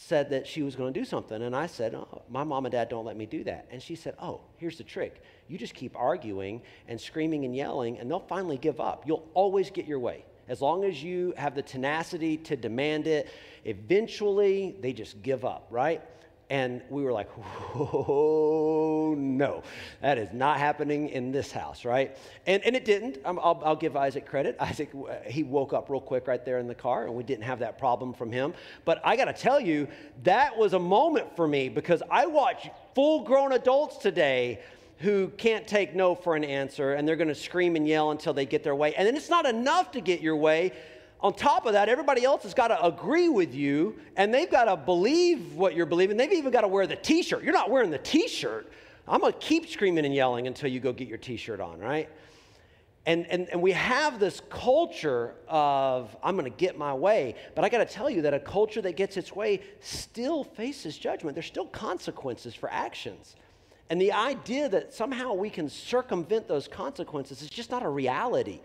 said 0.04 0.32
that 0.32 0.48
she 0.48 0.64
was 0.64 0.76
going 0.76 0.92
to 0.92 1.00
do 1.00 1.06
something. 1.06 1.44
And 1.44 1.56
I 1.56 1.68
said, 1.68 1.94
oh, 1.94 2.24
My 2.28 2.44
mom 2.44 2.66
and 2.66 2.72
dad 2.72 2.90
don't 2.90 3.06
let 3.06 3.16
me 3.16 3.28
do 3.28 3.44
that. 3.44 3.68
And 3.70 3.82
she 3.82 3.94
said, 3.96 4.16
Oh, 4.20 4.42
here's 4.58 4.78
the 4.78 4.84
trick. 4.84 5.22
You 5.48 5.60
just 5.60 5.76
keep 5.76 5.96
arguing 5.96 6.64
and 6.88 7.00
screaming 7.00 7.46
and 7.46 7.56
yelling, 7.56 8.00
and 8.00 8.10
they'll 8.10 8.20
finally 8.20 8.58
give 8.58 8.80
up. 8.80 9.04
You'll 9.06 9.28
always 9.36 9.70
get 9.70 9.86
your 9.86 10.00
way. 10.00 10.26
As 10.48 10.60
long 10.60 10.84
as 10.86 11.04
you 11.04 11.36
have 11.38 11.54
the 11.54 11.62
tenacity 11.62 12.36
to 12.38 12.56
demand 12.56 13.06
it, 13.06 13.30
eventually 13.64 14.76
they 14.82 14.92
just 14.92 15.22
give 15.22 15.46
up, 15.46 15.68
right? 15.70 16.02
And 16.52 16.82
we 16.90 17.04
were 17.04 17.14
like, 17.14 17.30
oh, 17.76 19.16
no, 19.18 19.64
that 20.02 20.18
is 20.18 20.34
not 20.34 20.60
happening 20.60 21.08
in 21.08 21.32
this 21.32 21.50
house, 21.50 21.86
right? 21.86 22.18
And, 22.46 22.62
and 22.66 22.76
it 22.76 22.84
didn't. 22.84 23.20
Um, 23.24 23.40
I'll, 23.42 23.62
I'll 23.64 23.78
give 23.78 23.96
Isaac 23.96 24.26
credit. 24.26 24.58
Isaac, 24.60 24.92
he 25.26 25.44
woke 25.44 25.72
up 25.72 25.90
real 25.90 26.02
quick 26.02 26.28
right 26.28 26.44
there 26.44 26.60
in 26.60 26.68
the 26.68 26.76
car, 26.76 27.06
and 27.06 27.16
we 27.16 27.24
didn't 27.24 27.46
have 27.46 27.60
that 27.60 27.78
problem 27.78 28.14
from 28.14 28.34
him. 28.34 28.54
But 28.84 29.00
I 29.06 29.16
got 29.16 29.26
to 29.26 29.34
tell 29.34 29.62
you, 29.62 29.88
that 30.24 30.58
was 30.58 30.74
a 30.74 30.80
moment 30.80 31.38
for 31.38 31.48
me 31.48 31.70
because 31.70 32.04
I 32.12 32.26
watch 32.26 32.70
full 32.96 33.24
grown 33.24 33.54
adults 33.54 33.96
today 33.96 34.60
who 34.98 35.30
can't 35.38 35.66
take 35.66 35.96
no 35.96 36.16
for 36.16 36.36
an 36.36 36.44
answer 36.44 36.96
and 36.96 37.08
they're 37.08 37.16
going 37.16 37.30
to 37.30 37.34
scream 37.34 37.78
and 37.78 37.88
yell 37.88 38.12
until 38.12 38.34
they 38.34 38.46
get 38.46 38.62
their 38.62 38.76
way. 38.76 38.94
And 38.96 39.08
then 39.08 39.16
it's 39.16 39.30
not 39.30 39.46
enough 39.46 39.92
to 39.94 40.02
get 40.02 40.20
your 40.20 40.36
way 40.36 40.74
on 41.22 41.34
top 41.34 41.66
of 41.66 41.74
that, 41.74 41.88
everybody 41.88 42.24
else 42.24 42.44
has 42.44 42.54
got 42.54 42.70
to 42.70 42.84
agree 42.84 43.30
with 43.30 43.54
you 43.54 44.00
and 44.18 44.34
they've 44.34 44.50
got 44.50 44.66
to 44.66 44.76
believe 44.76 45.54
what 45.54 45.76
you're 45.76 45.86
believing. 45.86 46.18
They've 46.18 46.32
even 46.34 46.52
got 46.52 46.62
to 46.62 46.68
wear 46.68 46.88
the 46.88 46.96
t 46.96 47.22
shirt. 47.22 47.44
You're 47.44 47.54
not 47.54 47.70
wearing 47.70 47.92
the 47.92 48.00
t 48.00 48.28
shirt. 48.28 48.72
I'm 49.08 49.22
going 49.22 49.34
to 49.34 49.40
keep 49.40 49.70
screaming 49.70 50.06
and 50.06 50.16
yelling 50.16 50.48
until 50.48 50.70
you 50.70 50.80
go 50.80 50.94
get 50.94 51.08
your 51.08 51.18
t 51.18 51.38
shirt 51.38 51.60
on, 51.60 51.80
right? 51.80 52.10
And, 53.06 53.26
and, 53.28 53.50
and 53.50 53.62
we 53.62 53.72
have 53.72 54.20
this 54.20 54.42
culture 54.50 55.34
of, 55.48 56.16
I'm 56.24 56.36
going 56.36 56.50
to 56.50 56.56
get 56.56 56.78
my 56.78 56.94
way. 56.94 57.36
But 57.56 57.66
I 57.66 57.70
got 57.70 57.80
to 57.80 57.86
tell 57.86 58.10
you 58.10 58.22
that 58.24 58.34
a 58.34 58.40
culture 58.40 58.82
that 58.82 58.96
gets 58.96 59.18
its 59.18 59.36
way 59.36 59.62
still 59.80 60.44
faces 60.44 60.98
judgment. 60.98 61.36
There's 61.36 61.48
still 61.48 61.66
consequences 61.66 62.54
for 62.54 62.72
actions. 62.72 63.36
And 63.90 64.00
the 64.00 64.12
idea 64.12 64.70
that 64.70 64.94
somehow 64.94 65.34
we 65.34 65.50
can 65.50 65.68
circumvent 65.68 66.48
those 66.48 66.68
consequences 66.68 67.42
is 67.42 67.50
just 67.50 67.72
not 67.72 67.84
a 67.84 67.90
reality. 67.90 68.62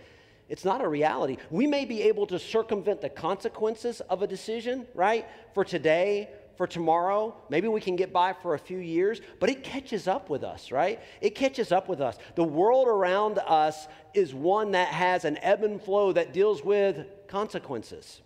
It's 0.49 0.65
not 0.65 0.81
a 0.81 0.89
reality. 0.89 1.39
We 1.51 1.67
may 1.67 1.85
be 1.85 2.03
able 2.03 2.27
to 2.29 2.39
circumvent 2.39 3.01
the 3.01 3.09
consequences 3.09 4.01
of 4.03 4.23
a 4.23 4.27
decision, 4.27 4.87
right? 4.95 5.27
For 5.55 5.65
today, 5.65 6.31
for 6.57 6.67
tomorrow. 6.67 7.37
Maybe 7.49 7.69
we 7.69 7.81
can 7.81 7.97
get 7.97 8.13
by 8.13 8.33
for 8.33 8.55
a 8.55 8.59
few 8.59 8.79
years, 8.79 9.21
but 9.41 9.51
it 9.51 9.63
catches 9.63 10.09
up 10.09 10.31
with 10.31 10.43
us, 10.43 10.73
right? 10.73 11.01
It 11.21 11.35
catches 11.35 11.73
up 11.73 11.89
with 11.89 12.01
us. 12.01 12.17
The 12.35 12.45
world 12.45 12.89
around 12.89 13.39
us 13.39 13.89
is 14.15 14.35
one 14.35 14.73
that 14.73 14.89
has 14.89 15.25
an 15.25 15.39
ebb 15.43 15.63
and 15.65 15.81
flow 15.81 16.13
that 16.13 16.33
deals 16.33 16.65
with 16.65 17.07
consequences. 17.29 18.23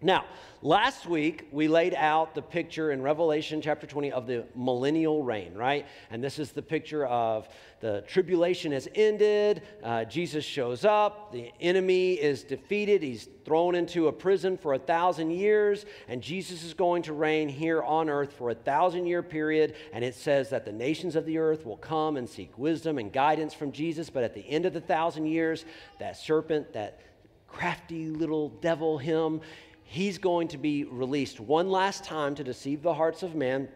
Now, 0.00 0.26
last 0.62 1.06
week 1.06 1.48
we 1.50 1.66
laid 1.66 1.92
out 1.92 2.32
the 2.32 2.42
picture 2.42 2.92
in 2.92 3.02
Revelation 3.02 3.60
chapter 3.60 3.84
20 3.84 4.12
of 4.12 4.28
the 4.28 4.44
millennial 4.54 5.24
reign, 5.24 5.54
right? 5.54 5.86
And 6.12 6.22
this 6.22 6.38
is 6.38 6.52
the 6.52 6.62
picture 6.62 7.04
of 7.04 7.48
the 7.80 8.04
tribulation 8.06 8.70
has 8.70 8.86
ended, 8.94 9.62
uh, 9.82 10.04
Jesus 10.04 10.44
shows 10.44 10.84
up, 10.84 11.32
the 11.32 11.50
enemy 11.60 12.12
is 12.12 12.44
defeated, 12.44 13.02
he's 13.02 13.28
thrown 13.44 13.74
into 13.74 14.06
a 14.06 14.12
prison 14.12 14.56
for 14.56 14.74
a 14.74 14.78
thousand 14.78 15.32
years, 15.32 15.84
and 16.06 16.22
Jesus 16.22 16.62
is 16.62 16.74
going 16.74 17.02
to 17.02 17.12
reign 17.12 17.48
here 17.48 17.82
on 17.82 18.08
earth 18.08 18.34
for 18.34 18.50
a 18.50 18.54
thousand 18.54 19.06
year 19.06 19.24
period. 19.24 19.74
And 19.92 20.04
it 20.04 20.14
says 20.14 20.48
that 20.50 20.64
the 20.64 20.70
nations 20.70 21.16
of 21.16 21.26
the 21.26 21.38
earth 21.38 21.66
will 21.66 21.76
come 21.76 22.16
and 22.16 22.28
seek 22.28 22.56
wisdom 22.56 22.98
and 22.98 23.12
guidance 23.12 23.52
from 23.52 23.72
Jesus, 23.72 24.10
but 24.10 24.22
at 24.22 24.32
the 24.32 24.48
end 24.48 24.64
of 24.64 24.72
the 24.72 24.80
thousand 24.80 25.26
years, 25.26 25.64
that 25.98 26.16
serpent, 26.16 26.72
that 26.74 27.00
crafty 27.48 28.08
little 28.10 28.50
devil, 28.50 28.98
him, 28.98 29.40
he's 29.88 30.18
going 30.18 30.48
to 30.48 30.58
be 30.58 30.84
released 30.84 31.40
one 31.40 31.70
last 31.70 32.04
time 32.04 32.34
to 32.34 32.44
deceive 32.44 32.82
the 32.82 32.92
hearts 32.92 33.22
of 33.22 33.34
men. 33.34 33.68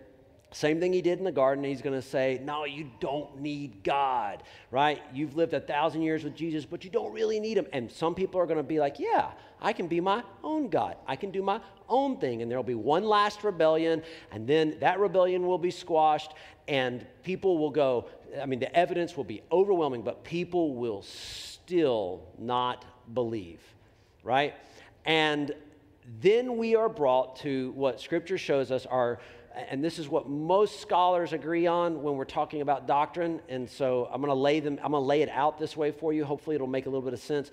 Same 0.52 0.78
thing 0.78 0.92
he 0.92 1.00
did 1.00 1.18
in 1.18 1.24
the 1.24 1.32
garden. 1.32 1.64
He's 1.64 1.80
going 1.80 1.98
to 1.98 2.06
say, 2.06 2.38
No, 2.44 2.66
you 2.66 2.90
don't 3.00 3.40
need 3.40 3.82
God, 3.82 4.42
right? 4.70 5.02
You've 5.14 5.34
lived 5.36 5.54
a 5.54 5.60
thousand 5.60 6.02
years 6.02 6.22
with 6.22 6.36
Jesus, 6.36 6.66
but 6.66 6.84
you 6.84 6.90
don't 6.90 7.10
really 7.14 7.40
need 7.40 7.56
him. 7.56 7.66
And 7.72 7.90
some 7.90 8.14
people 8.14 8.38
are 8.38 8.44
going 8.44 8.58
to 8.58 8.62
be 8.62 8.78
like, 8.78 8.98
Yeah, 8.98 9.30
I 9.58 9.72
can 9.72 9.88
be 9.88 10.02
my 10.02 10.22
own 10.44 10.68
God. 10.68 10.96
I 11.06 11.16
can 11.16 11.30
do 11.30 11.42
my 11.42 11.62
own 11.88 12.18
thing. 12.18 12.42
And 12.42 12.50
there'll 12.50 12.62
be 12.62 12.74
one 12.74 13.04
last 13.04 13.42
rebellion, 13.42 14.02
and 14.30 14.46
then 14.46 14.76
that 14.80 15.00
rebellion 15.00 15.46
will 15.46 15.56
be 15.56 15.70
squashed, 15.70 16.34
and 16.68 17.06
people 17.22 17.56
will 17.56 17.70
go, 17.70 18.10
I 18.40 18.44
mean, 18.44 18.60
the 18.60 18.74
evidence 18.76 19.16
will 19.16 19.24
be 19.24 19.40
overwhelming, 19.50 20.02
but 20.02 20.24
people 20.24 20.74
will 20.74 21.00
still 21.02 22.22
not 22.38 22.84
believe, 23.14 23.60
right? 24.22 24.54
And 25.06 25.54
then 26.20 26.56
we 26.56 26.74
are 26.74 26.88
brought 26.88 27.36
to 27.36 27.72
what 27.72 28.00
Scripture 28.00 28.38
shows 28.38 28.70
us 28.70 28.86
are, 28.86 29.20
and 29.68 29.84
this 29.84 29.98
is 29.98 30.08
what 30.08 30.28
most 30.28 30.80
scholars 30.80 31.32
agree 31.32 31.66
on 31.66 32.02
when 32.02 32.16
we're 32.16 32.24
talking 32.24 32.60
about 32.60 32.86
doctrine. 32.86 33.40
And 33.48 33.68
so 33.68 34.08
I'm 34.12 34.20
going 34.20 34.32
to 34.32 34.34
lay 34.34 34.60
them, 34.60 34.78
I'm 34.82 34.92
going 34.92 35.02
to 35.02 35.06
lay 35.06 35.22
it 35.22 35.28
out 35.28 35.58
this 35.58 35.76
way 35.76 35.92
for 35.92 36.12
you. 36.12 36.24
Hopefully, 36.24 36.56
it'll 36.56 36.66
make 36.66 36.86
a 36.86 36.88
little 36.88 37.02
bit 37.02 37.12
of 37.12 37.20
sense. 37.20 37.50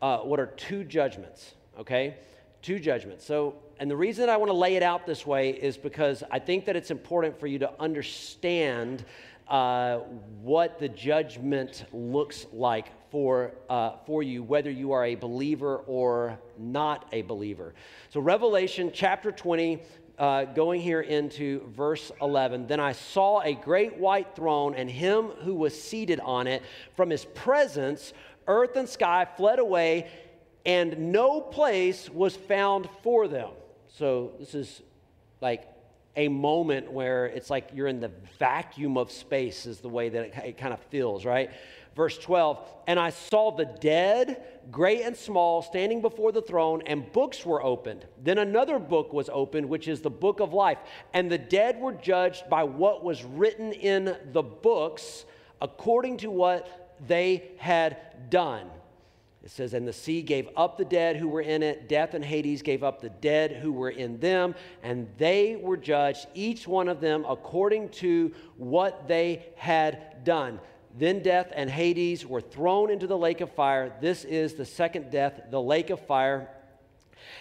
Uh, 0.00 0.18
what 0.18 0.40
are 0.40 0.46
two 0.46 0.84
judgments? 0.84 1.54
Okay, 1.78 2.16
two 2.62 2.78
judgments. 2.78 3.24
So, 3.24 3.56
and 3.78 3.90
the 3.90 3.96
reason 3.96 4.28
I 4.28 4.36
want 4.36 4.50
to 4.50 4.56
lay 4.56 4.76
it 4.76 4.82
out 4.82 5.06
this 5.06 5.26
way 5.26 5.50
is 5.50 5.76
because 5.76 6.22
I 6.30 6.38
think 6.38 6.64
that 6.66 6.76
it's 6.76 6.90
important 6.90 7.38
for 7.38 7.46
you 7.46 7.58
to 7.58 7.70
understand 7.80 9.04
uh, 9.48 9.98
what 10.40 10.78
the 10.78 10.88
judgment 10.88 11.84
looks 11.92 12.46
like 12.52 12.92
for, 13.10 13.52
uh, 13.68 13.92
for 14.06 14.22
you, 14.22 14.42
whether 14.42 14.70
you 14.70 14.92
are 14.92 15.04
a 15.04 15.14
believer 15.14 15.78
or 15.86 16.38
not 16.58 17.06
a 17.12 17.22
believer. 17.22 17.74
So, 18.10 18.20
Revelation 18.20 18.90
chapter 18.94 19.32
20, 19.32 19.80
uh, 20.18 20.44
going 20.44 20.80
here 20.80 21.00
into 21.00 21.66
verse 21.74 22.12
11. 22.20 22.66
Then 22.66 22.78
I 22.78 22.92
saw 22.92 23.40
a 23.40 23.54
great 23.54 23.96
white 23.96 24.36
throne 24.36 24.74
and 24.74 24.88
him 24.88 25.28
who 25.42 25.54
was 25.54 25.80
seated 25.80 26.20
on 26.20 26.46
it. 26.46 26.62
From 26.94 27.10
his 27.10 27.24
presence, 27.24 28.12
earth 28.46 28.76
and 28.76 28.88
sky 28.88 29.26
fled 29.36 29.58
away, 29.58 30.08
and 30.66 31.12
no 31.12 31.40
place 31.40 32.10
was 32.10 32.36
found 32.36 32.88
for 33.02 33.28
them. 33.28 33.50
So, 33.88 34.32
this 34.38 34.54
is 34.54 34.82
like 35.40 35.66
a 36.16 36.28
moment 36.28 36.90
where 36.90 37.26
it's 37.26 37.50
like 37.50 37.68
you're 37.72 37.86
in 37.86 38.00
the 38.00 38.10
vacuum 38.38 38.96
of 38.96 39.10
space, 39.10 39.66
is 39.66 39.80
the 39.80 39.88
way 39.88 40.08
that 40.08 40.26
it, 40.26 40.34
it 40.44 40.58
kind 40.58 40.72
of 40.72 40.80
feels, 40.90 41.24
right? 41.24 41.50
Verse 41.96 42.16
12, 42.18 42.66
and 42.86 42.98
I 42.98 43.10
saw 43.10 43.50
the 43.50 43.64
dead, 43.64 44.42
great 44.70 45.02
and 45.02 45.16
small, 45.16 45.60
standing 45.60 46.00
before 46.00 46.30
the 46.30 46.42
throne, 46.42 46.82
and 46.86 47.10
books 47.12 47.44
were 47.44 47.62
opened. 47.62 48.06
Then 48.22 48.38
another 48.38 48.78
book 48.78 49.12
was 49.12 49.28
opened, 49.32 49.68
which 49.68 49.88
is 49.88 50.00
the 50.00 50.10
book 50.10 50.40
of 50.40 50.52
life. 50.52 50.78
And 51.12 51.30
the 51.30 51.38
dead 51.38 51.80
were 51.80 51.92
judged 51.92 52.48
by 52.48 52.62
what 52.62 53.02
was 53.02 53.24
written 53.24 53.72
in 53.72 54.16
the 54.32 54.42
books 54.42 55.24
according 55.60 56.18
to 56.18 56.30
what 56.30 56.96
they 57.06 57.50
had 57.58 58.30
done. 58.30 58.70
It 59.42 59.50
says, 59.50 59.72
And 59.72 59.88
the 59.88 59.92
sea 59.92 60.22
gave 60.22 60.48
up 60.56 60.76
the 60.76 60.84
dead 60.84 61.16
who 61.16 61.28
were 61.28 61.40
in 61.40 61.62
it. 61.62 61.88
Death 61.88 62.14
and 62.14 62.24
Hades 62.24 62.62
gave 62.62 62.82
up 62.82 63.00
the 63.00 63.08
dead 63.08 63.52
who 63.52 63.72
were 63.72 63.90
in 63.90 64.20
them. 64.20 64.54
And 64.82 65.08
they 65.18 65.56
were 65.56 65.76
judged, 65.76 66.26
each 66.34 66.68
one 66.68 66.88
of 66.88 67.00
them, 67.00 67.24
according 67.28 67.88
to 67.90 68.32
what 68.56 69.08
they 69.08 69.46
had 69.56 70.24
done. 70.24 70.60
Then 70.98 71.22
death 71.22 71.52
and 71.54 71.70
Hades 71.70 72.26
were 72.26 72.40
thrown 72.40 72.90
into 72.90 73.06
the 73.06 73.16
lake 73.16 73.40
of 73.40 73.50
fire. 73.52 73.92
This 74.00 74.24
is 74.24 74.54
the 74.54 74.66
second 74.66 75.10
death, 75.10 75.40
the 75.50 75.60
lake 75.60 75.90
of 75.90 76.04
fire. 76.06 76.50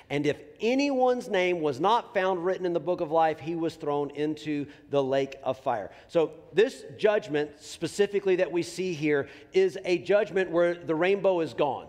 And 0.10 0.26
if 0.26 0.38
anyone's 0.60 1.30
name 1.30 1.62
was 1.62 1.80
not 1.80 2.14
found 2.14 2.44
written 2.44 2.66
in 2.66 2.74
the 2.74 2.80
book 2.80 3.00
of 3.00 3.12
life, 3.12 3.40
he 3.40 3.56
was 3.56 3.76
thrown 3.76 4.10
into 4.12 4.66
the 4.90 5.04
lake 5.04 5.36
of 5.44 5.60
fire. 5.60 5.92
So, 6.08 6.32
this 6.52 6.84
judgment 6.98 7.52
specifically 7.60 8.38
that 8.38 8.52
we 8.52 8.64
see 8.64 8.94
here 8.94 9.30
is 9.54 9.78
a 9.86 10.00
judgment 10.00 10.50
where 10.50 10.74
the 10.74 10.96
rainbow 10.96 11.42
is 11.42 11.54
gone, 11.54 11.88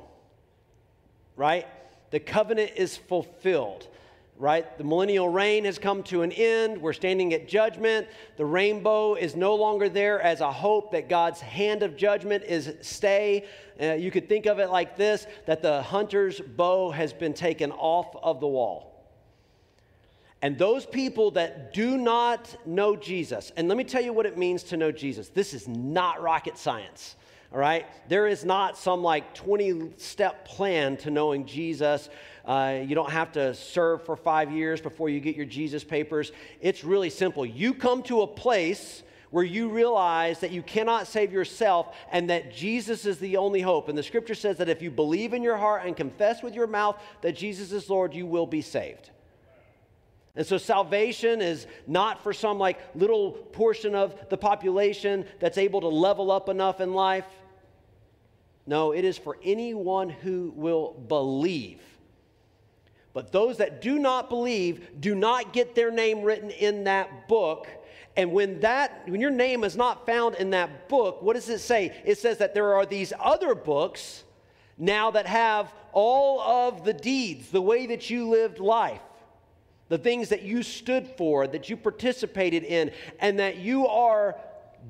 right? 1.34 1.66
The 2.10 2.20
covenant 2.20 2.72
is 2.76 2.96
fulfilled. 2.96 3.88
Right? 4.40 4.78
The 4.78 4.84
millennial 4.84 5.28
reign 5.28 5.66
has 5.66 5.78
come 5.78 6.02
to 6.04 6.22
an 6.22 6.32
end. 6.32 6.80
We're 6.80 6.94
standing 6.94 7.34
at 7.34 7.46
judgment. 7.46 8.08
The 8.38 8.46
rainbow 8.46 9.14
is 9.14 9.36
no 9.36 9.54
longer 9.54 9.90
there 9.90 10.20
as 10.20 10.40
a 10.40 10.50
hope 10.50 10.92
that 10.92 11.10
God's 11.10 11.40
hand 11.40 11.82
of 11.82 11.94
judgment 11.94 12.44
is 12.44 12.72
stay. 12.80 13.44
Uh, 13.80 13.92
you 13.92 14.10
could 14.10 14.30
think 14.30 14.46
of 14.46 14.58
it 14.58 14.70
like 14.70 14.96
this 14.96 15.26
that 15.46 15.60
the 15.60 15.82
hunter's 15.82 16.40
bow 16.40 16.90
has 16.90 17.12
been 17.12 17.34
taken 17.34 17.70
off 17.72 18.16
of 18.22 18.40
the 18.40 18.46
wall. 18.46 18.90
And 20.42 20.56
those 20.56 20.86
people 20.86 21.32
that 21.32 21.74
do 21.74 21.98
not 21.98 22.56
know 22.64 22.96
Jesus, 22.96 23.52
and 23.58 23.68
let 23.68 23.76
me 23.76 23.84
tell 23.84 24.02
you 24.02 24.14
what 24.14 24.24
it 24.24 24.38
means 24.38 24.62
to 24.64 24.78
know 24.78 24.90
Jesus. 24.90 25.28
This 25.28 25.52
is 25.52 25.68
not 25.68 26.22
rocket 26.22 26.56
science, 26.56 27.16
all 27.52 27.58
right? 27.58 27.84
There 28.08 28.26
is 28.26 28.42
not 28.42 28.78
some 28.78 29.02
like 29.02 29.34
20 29.34 29.92
step 29.98 30.46
plan 30.46 30.96
to 30.98 31.10
knowing 31.10 31.44
Jesus. 31.44 32.08
Uh, 32.50 32.82
you 32.84 32.96
don't 32.96 33.12
have 33.12 33.30
to 33.30 33.54
serve 33.54 34.04
for 34.04 34.16
five 34.16 34.50
years 34.50 34.80
before 34.80 35.08
you 35.08 35.20
get 35.20 35.36
your 35.36 35.46
Jesus 35.46 35.84
papers. 35.84 36.32
It's 36.60 36.82
really 36.82 37.08
simple. 37.08 37.46
You 37.46 37.72
come 37.72 38.02
to 38.04 38.22
a 38.22 38.26
place 38.26 39.04
where 39.30 39.44
you 39.44 39.68
realize 39.68 40.40
that 40.40 40.50
you 40.50 40.60
cannot 40.60 41.06
save 41.06 41.32
yourself 41.32 41.94
and 42.10 42.28
that 42.28 42.52
Jesus 42.52 43.06
is 43.06 43.18
the 43.18 43.36
only 43.36 43.60
hope. 43.60 43.88
And 43.88 43.96
the 43.96 44.02
scripture 44.02 44.34
says 44.34 44.56
that 44.56 44.68
if 44.68 44.82
you 44.82 44.90
believe 44.90 45.32
in 45.32 45.44
your 45.44 45.58
heart 45.58 45.86
and 45.86 45.96
confess 45.96 46.42
with 46.42 46.56
your 46.56 46.66
mouth 46.66 47.00
that 47.20 47.36
Jesus 47.36 47.70
is 47.70 47.88
Lord, 47.88 48.14
you 48.14 48.26
will 48.26 48.48
be 48.48 48.62
saved. 48.62 49.10
And 50.34 50.44
so 50.44 50.58
salvation 50.58 51.40
is 51.40 51.68
not 51.86 52.20
for 52.20 52.32
some 52.32 52.58
like 52.58 52.80
little 52.96 53.30
portion 53.30 53.94
of 53.94 54.28
the 54.28 54.36
population 54.36 55.24
that's 55.38 55.56
able 55.56 55.82
to 55.82 55.88
level 55.88 56.32
up 56.32 56.48
enough 56.48 56.80
in 56.80 56.94
life. 56.94 57.26
No, 58.66 58.90
it 58.90 59.04
is 59.04 59.16
for 59.16 59.38
anyone 59.44 60.10
who 60.10 60.52
will 60.56 60.94
believe. 60.94 61.80
But 63.12 63.32
those 63.32 63.58
that 63.58 63.80
do 63.80 63.98
not 63.98 64.28
believe 64.28 65.00
do 65.00 65.14
not 65.14 65.52
get 65.52 65.74
their 65.74 65.90
name 65.90 66.22
written 66.22 66.50
in 66.50 66.84
that 66.84 67.28
book. 67.28 67.66
And 68.16 68.32
when 68.32 68.60
that 68.60 69.08
when 69.08 69.20
your 69.20 69.30
name 69.30 69.64
is 69.64 69.76
not 69.76 70.06
found 70.06 70.36
in 70.36 70.50
that 70.50 70.88
book, 70.88 71.22
what 71.22 71.34
does 71.34 71.48
it 71.48 71.60
say? 71.60 71.94
It 72.04 72.18
says 72.18 72.38
that 72.38 72.54
there 72.54 72.74
are 72.74 72.86
these 72.86 73.12
other 73.18 73.54
books 73.54 74.24
now 74.78 75.10
that 75.10 75.26
have 75.26 75.72
all 75.92 76.40
of 76.40 76.84
the 76.84 76.92
deeds, 76.92 77.50
the 77.50 77.60
way 77.60 77.86
that 77.86 78.10
you 78.10 78.28
lived 78.28 78.58
life 78.58 79.00
the 79.90 79.98
things 79.98 80.28
that 80.28 80.42
you 80.42 80.62
stood 80.62 81.06
for, 81.18 81.48
that 81.48 81.68
you 81.68 81.76
participated 81.76 82.62
in, 82.62 82.92
and 83.18 83.38
that 83.40 83.56
you 83.56 83.86
are 83.88 84.36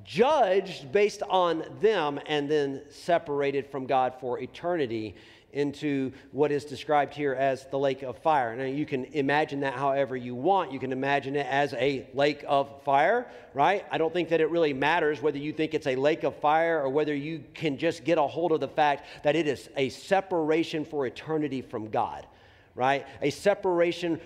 judged 0.04 0.92
based 0.92 1.22
on 1.28 1.64
them 1.80 2.20
and 2.26 2.48
then 2.48 2.82
separated 2.90 3.66
from 3.66 3.86
God 3.86 4.14
for 4.20 4.38
eternity 4.38 5.16
into 5.52 6.12
what 6.32 6.52
is 6.52 6.64
described 6.64 7.14
here 7.14 7.34
as 7.34 7.66
the 7.66 7.78
lake 7.78 8.02
of 8.02 8.18
fire. 8.18 8.54
Now, 8.54 8.64
you 8.64 8.86
can 8.86 9.04
imagine 9.06 9.60
that 9.60 9.74
however 9.74 10.16
you 10.16 10.34
want. 10.34 10.72
You 10.72 10.78
can 10.78 10.92
imagine 10.92 11.36
it 11.36 11.46
as 11.46 11.74
a 11.74 12.06
lake 12.14 12.44
of 12.46 12.82
fire, 12.82 13.26
right? 13.54 13.84
I 13.90 13.98
don't 13.98 14.12
think 14.12 14.28
that 14.30 14.40
it 14.40 14.50
really 14.50 14.72
matters 14.72 15.20
whether 15.20 15.38
you 15.38 15.52
think 15.52 15.74
it's 15.74 15.86
a 15.86 15.96
lake 15.96 16.24
of 16.24 16.36
fire 16.36 16.80
or 16.80 16.88
whether 16.88 17.14
you 17.14 17.42
can 17.54 17.78
just 17.78 18.04
get 18.04 18.18
a 18.18 18.22
hold 18.22 18.52
of 18.52 18.60
the 18.60 18.68
fact 18.68 19.06
that 19.24 19.36
it 19.36 19.46
is 19.46 19.68
a 19.76 19.88
separation 19.88 20.84
for 20.84 21.06
eternity 21.06 21.62
from 21.62 21.90
God 21.90 22.26
right? 22.74 23.06
A 23.20 23.30
separation 23.30 24.20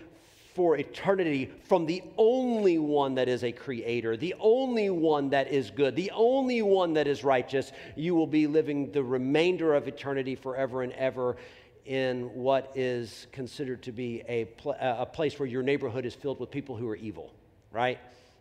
for 0.55 0.77
eternity 0.77 1.51
from 1.65 1.85
the 1.85 2.01
only 2.17 2.79
one 2.79 3.17
that 3.17 3.29
is 3.29 3.43
a 3.43 3.51
creator, 3.51 4.17
the 4.17 4.35
only 4.39 4.89
one 4.89 5.31
that 5.31 5.49
is 5.49 5.71
good, 5.71 5.97
the 5.97 6.13
only 6.15 6.63
one 6.63 6.95
that 6.95 7.09
is 7.09 7.25
righteous. 7.25 7.73
You 7.97 8.15
will 8.15 8.29
be 8.29 8.47
living 8.47 8.93
the 8.93 9.03
remainder 9.03 9.75
of 9.75 9.89
eternity 9.89 10.37
forever 10.37 10.83
and 10.83 10.93
ever 10.93 11.37
in 11.85 12.33
what 12.35 12.71
is 12.77 13.27
considered 13.33 13.83
to 13.83 13.93
be 13.93 14.23
a, 14.29 14.45
pl- 14.45 14.77
a 14.81 15.05
place 15.05 15.39
where 15.39 15.49
your 15.49 15.63
neighborhood 15.63 16.07
is 16.07 16.15
filled 16.15 16.39
with 16.39 16.53
people 16.53 16.77
who 16.77 16.89
are 16.89 16.97
evil, 16.97 17.33
right? 17.73 17.99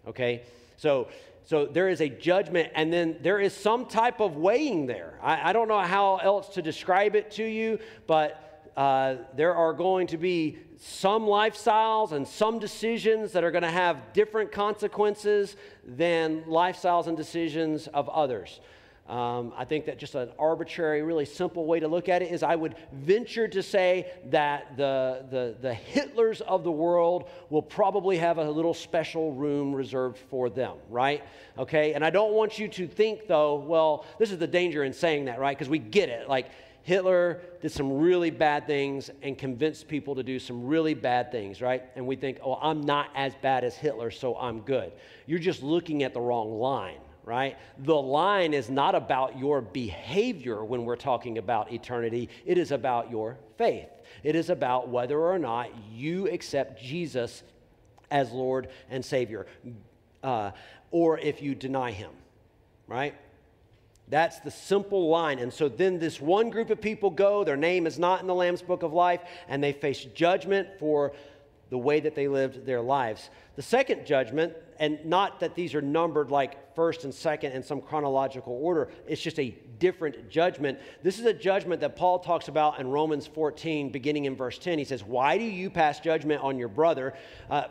Okay? 0.08 0.43
So, 0.78 1.08
so 1.45 1.65
there 1.65 1.89
is 1.89 1.99
a 1.99 2.10
judgment, 2.10 2.71
and 2.76 2.93
then 2.93 3.17
there 3.21 3.39
is 3.39 3.54
some 3.54 3.88
type 3.88 4.21
of 4.21 4.38
weighing 4.38 4.86
there. 4.86 5.19
I, 5.21 5.49
I 5.49 5.54
don't 5.54 5.67
know 5.67 5.80
how 5.80 6.17
else 6.17 6.49
to 6.49 6.62
describe 6.62 7.15
it 7.15 7.32
to 7.32 7.43
you, 7.43 7.80
but 8.06 8.71
uh, 8.78 9.15
there 9.36 9.56
are 9.56 9.73
going 9.73 10.08
to 10.08 10.17
be 10.17 10.60
some 10.85 11.23
lifestyles 11.23 12.11
and 12.11 12.27
some 12.27 12.59
decisions 12.59 13.31
that 13.31 13.43
are 13.43 13.51
going 13.51 13.63
to 13.63 13.71
have 13.71 14.11
different 14.11 14.51
consequences 14.51 15.55
than 15.85 16.41
lifestyles 16.43 17.07
and 17.07 17.15
decisions 17.15 17.87
of 17.87 18.09
others. 18.09 18.59
Um, 19.07 19.53
I 19.57 19.63
think 19.63 19.85
that 19.85 19.97
just 19.97 20.15
an 20.15 20.29
arbitrary, 20.37 21.01
really 21.01 21.23
simple 21.25 21.65
way 21.65 21.79
to 21.79 21.87
look 21.87 22.09
at 22.09 22.21
it 22.21 22.31
is 22.31 22.43
I 22.43 22.55
would 22.55 22.75
venture 22.91 23.47
to 23.47 23.63
say 23.63 24.11
that 24.25 24.75
the, 24.75 25.25
the, 25.29 25.55
the 25.61 25.73
Hitlers 25.73 26.41
of 26.41 26.65
the 26.65 26.71
world 26.71 27.29
will 27.49 27.61
probably 27.61 28.17
have 28.17 28.37
a 28.37 28.49
little 28.49 28.73
special 28.73 29.31
room 29.31 29.73
reserved 29.73 30.17
for 30.29 30.49
them, 30.49 30.75
right? 30.89 31.23
Okay, 31.57 31.93
and 31.93 32.03
I 32.03 32.09
don't 32.09 32.33
want 32.33 32.59
you 32.59 32.67
to 32.67 32.87
think, 32.87 33.27
though, 33.27 33.55
well, 33.55 34.05
this 34.19 34.31
is 34.31 34.37
the 34.37 34.47
danger 34.47 34.83
in 34.83 34.91
saying 34.91 35.25
that, 35.25 35.39
right? 35.39 35.57
Because 35.57 35.69
we 35.69 35.79
get 35.79 36.09
it. 36.09 36.27
Like, 36.27 36.49
Hitler 36.83 37.41
did 37.61 37.71
some 37.71 37.97
really 37.99 38.29
bad 38.29 38.67
things 38.67 39.09
and 39.21 39.37
convinced 39.37 39.87
people 39.87 40.15
to 40.15 40.23
do 40.23 40.37
some 40.37 40.65
really 40.65 40.93
bad 40.93 41.31
things, 41.31 41.61
right? 41.61 41.83
And 41.95 42.05
we 42.05 42.17
think, 42.17 42.39
oh, 42.43 42.59
I'm 42.61 42.81
not 42.81 43.09
as 43.15 43.33
bad 43.41 43.63
as 43.63 43.75
Hitler, 43.75 44.11
so 44.11 44.35
I'm 44.35 44.59
good. 44.61 44.91
You're 45.25 45.39
just 45.39 45.63
looking 45.63 46.03
at 46.03 46.13
the 46.13 46.19
wrong 46.19 46.59
line, 46.59 46.99
right? 47.23 47.57
The 47.79 47.95
line 47.95 48.53
is 48.53 48.69
not 48.69 48.95
about 48.95 49.39
your 49.39 49.61
behavior 49.61 50.63
when 50.65 50.83
we're 50.83 50.97
talking 50.97 51.37
about 51.37 51.71
eternity, 51.71 52.29
it 52.45 52.57
is 52.57 52.71
about 52.71 53.09
your 53.09 53.37
faith. 53.57 53.87
It 54.21 54.35
is 54.35 54.49
about 54.49 54.89
whether 54.89 55.19
or 55.19 55.39
not 55.39 55.69
you 55.91 56.29
accept 56.29 56.81
Jesus 56.81 57.43
as 58.11 58.31
Lord 58.31 58.67
and 58.89 59.03
Savior, 59.03 59.47
uh, 60.21 60.51
or 60.91 61.17
if 61.17 61.41
you 61.41 61.55
deny 61.55 61.91
Him, 61.91 62.11
right? 62.87 63.15
That's 64.09 64.39
the 64.39 64.51
simple 64.51 65.09
line. 65.09 65.39
And 65.39 65.51
so 65.51 65.69
then 65.69 65.99
this 65.99 66.19
one 66.19 66.49
group 66.49 66.69
of 66.69 66.81
people 66.81 67.09
go, 67.09 67.43
their 67.43 67.57
name 67.57 67.87
is 67.87 67.97
not 67.97 68.21
in 68.21 68.27
the 68.27 68.35
Lamb's 68.35 68.61
book 68.61 68.83
of 68.83 68.93
life, 68.93 69.21
and 69.47 69.63
they 69.63 69.73
face 69.73 70.03
judgment 70.13 70.67
for 70.79 71.13
the 71.69 71.77
way 71.77 71.99
that 71.99 72.13
they 72.13 72.27
lived 72.27 72.65
their 72.65 72.81
lives. 72.81 73.31
The 73.55 73.61
second 73.63 74.05
judgment, 74.05 74.53
and 74.79 75.03
not 75.05 75.39
that 75.39 75.55
these 75.55 75.73
are 75.73 75.81
numbered 75.81 76.29
like 76.29 76.75
first 76.75 77.03
and 77.03 77.13
second 77.13 77.53
in 77.53 77.63
some 77.63 77.81
chronological 77.81 78.53
order, 78.61 78.89
it's 79.07 79.21
just 79.21 79.39
a 79.39 79.55
different 79.79 80.29
judgment. 80.29 80.77
This 81.01 81.17
is 81.17 81.25
a 81.25 81.33
judgment 81.33 81.81
that 81.81 81.95
Paul 81.95 82.19
talks 82.19 82.47
about 82.47 82.79
in 82.79 82.87
Romans 82.89 83.25
14, 83.25 83.89
beginning 83.89 84.25
in 84.25 84.35
verse 84.35 84.59
10. 84.59 84.77
He 84.77 84.85
says, 84.85 85.03
Why 85.03 85.37
do 85.37 85.45
you 85.45 85.69
pass 85.69 85.99
judgment 85.99 86.43
on 86.43 86.59
your 86.59 86.67
brother? 86.67 87.15
Uh, 87.49 87.63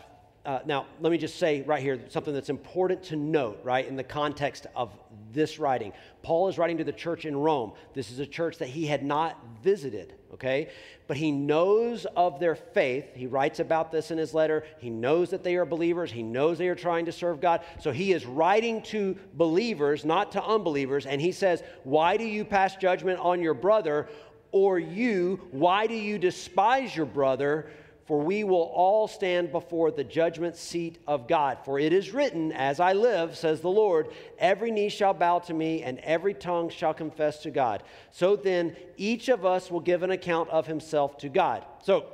uh, 0.45 0.59
now, 0.67 0.87
let 1.01 1.13
me 1.13 1.19
just 1.19 1.39
say 1.39 1.63
right 1.63 1.81
here 1.81 2.01
something 2.09 2.35
that's 2.35 2.49
important 2.49 3.05
to 3.05 3.17
note, 3.17 3.61
right, 3.63 3.87
in 3.87 3.95
the 3.95 4.03
context 4.03 4.67
of 4.75 4.91
this 5.33 5.61
writing. 5.61 5.93
Paul 6.23 6.49
is 6.49 6.59
writing 6.59 6.79
to 6.79 6.85
the 6.85 6.93
church 6.93 7.27
in 7.27 7.37
Rome. 7.37 7.73
This 7.95 8.11
is 8.11 8.19
a 8.19 8.27
church 8.27 8.59
that 8.59 8.69
he 8.69 8.85
had 8.85 9.05
not 9.05 9.39
visited, 9.63 10.15
okay? 10.35 10.71
But 11.07 11.17
he 11.17 11.31
knows 11.31 12.07
of 12.17 12.41
their 12.41 12.57
faith. 12.57 13.07
He 13.15 13.29
writes 13.29 13.61
about 13.61 13.93
this 13.93 14.11
in 14.11 14.19
his 14.19 14.35
letter. 14.35 14.65
He 14.79 14.91
knows 14.91 15.31
that 15.31 15.45
they 15.45 15.55
are 15.55 15.65
believers. 15.65 16.11
He 16.11 16.25
knows 16.25 16.59
they 16.59 16.69
are 16.69 16.75
trying 16.75 17.07
to 17.07 17.13
serve 17.13 17.41
God. 17.41 17.61
So 17.79 17.93
he 17.93 18.13
is 18.13 18.27
writing 18.27 18.83
to 18.83 19.17
believers, 19.35 20.05
not 20.05 20.33
to 20.33 20.45
unbelievers. 20.45 21.07
And 21.07 21.21
he 21.21 21.31
says, 21.31 21.63
Why 21.85 22.17
do 22.17 22.25
you 22.25 22.45
pass 22.45 22.75
judgment 22.75 23.21
on 23.21 23.43
your 23.43 23.55
brother? 23.55 24.09
Or 24.51 24.79
you, 24.79 25.41
why 25.51 25.87
do 25.87 25.95
you 25.95 26.19
despise 26.19 26.95
your 26.95 27.07
brother? 27.07 27.71
For 28.05 28.21
we 28.21 28.43
will 28.43 28.71
all 28.75 29.07
stand 29.07 29.53
before 29.53 29.91
the 29.91 30.03
judgment 30.03 30.57
seat 30.57 30.99
of 31.07 31.29
God. 31.29 31.59
For 31.65 31.79
it 31.79 31.93
is 31.93 32.13
written, 32.13 32.53
As 32.53 32.81
I 32.81 32.95
live, 32.95 33.37
says 33.37 33.61
the 33.61 33.71
Lord, 33.71 34.09
every 34.39 34.71
knee 34.71 34.89
shall 34.89 35.15
bow 35.15 35.39
to 35.41 35.55
me, 35.55 35.83
and 35.83 35.99
every 36.01 36.35
tongue 36.35 36.69
shall 36.69 36.95
confess 36.95 37.43
to 37.43 37.51
God. 37.51 37.83
So 38.11 38.35
then, 38.35 38.77
each 38.97 39.29
of 39.29 39.47
us 39.47 39.71
will 39.71 39.81
give 39.81 40.03
an 40.03 40.11
account 40.11 40.51
of 40.51 40.67
himself 40.67 41.17
to 41.19 41.29
God. 41.29 41.65
So 41.83 42.07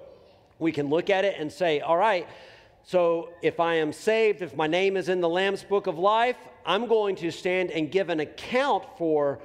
we 0.59 0.73
can 0.73 0.89
look 0.89 1.09
at 1.09 1.25
it 1.25 1.37
and 1.39 1.51
say, 1.51 1.81
All 1.81 1.97
right, 1.97 2.29
so 2.83 3.31
if 3.43 3.61
I 3.61 3.75
am 3.75 3.93
saved, 3.93 4.43
if 4.43 4.57
my 4.57 4.67
name 4.67 4.97
is 4.97 5.09
in 5.09 5.21
the 5.21 5.29
Lamb's 5.29 5.63
book 5.63 5.87
of 5.87 5.99
life, 5.99 6.37
I'm 6.65 6.87
going 6.87 7.17
to 7.17 7.31
stand 7.31 7.71
and 7.71 7.91
give 7.91 8.09
an 8.09 8.21
account 8.21 8.85
for 8.97 9.41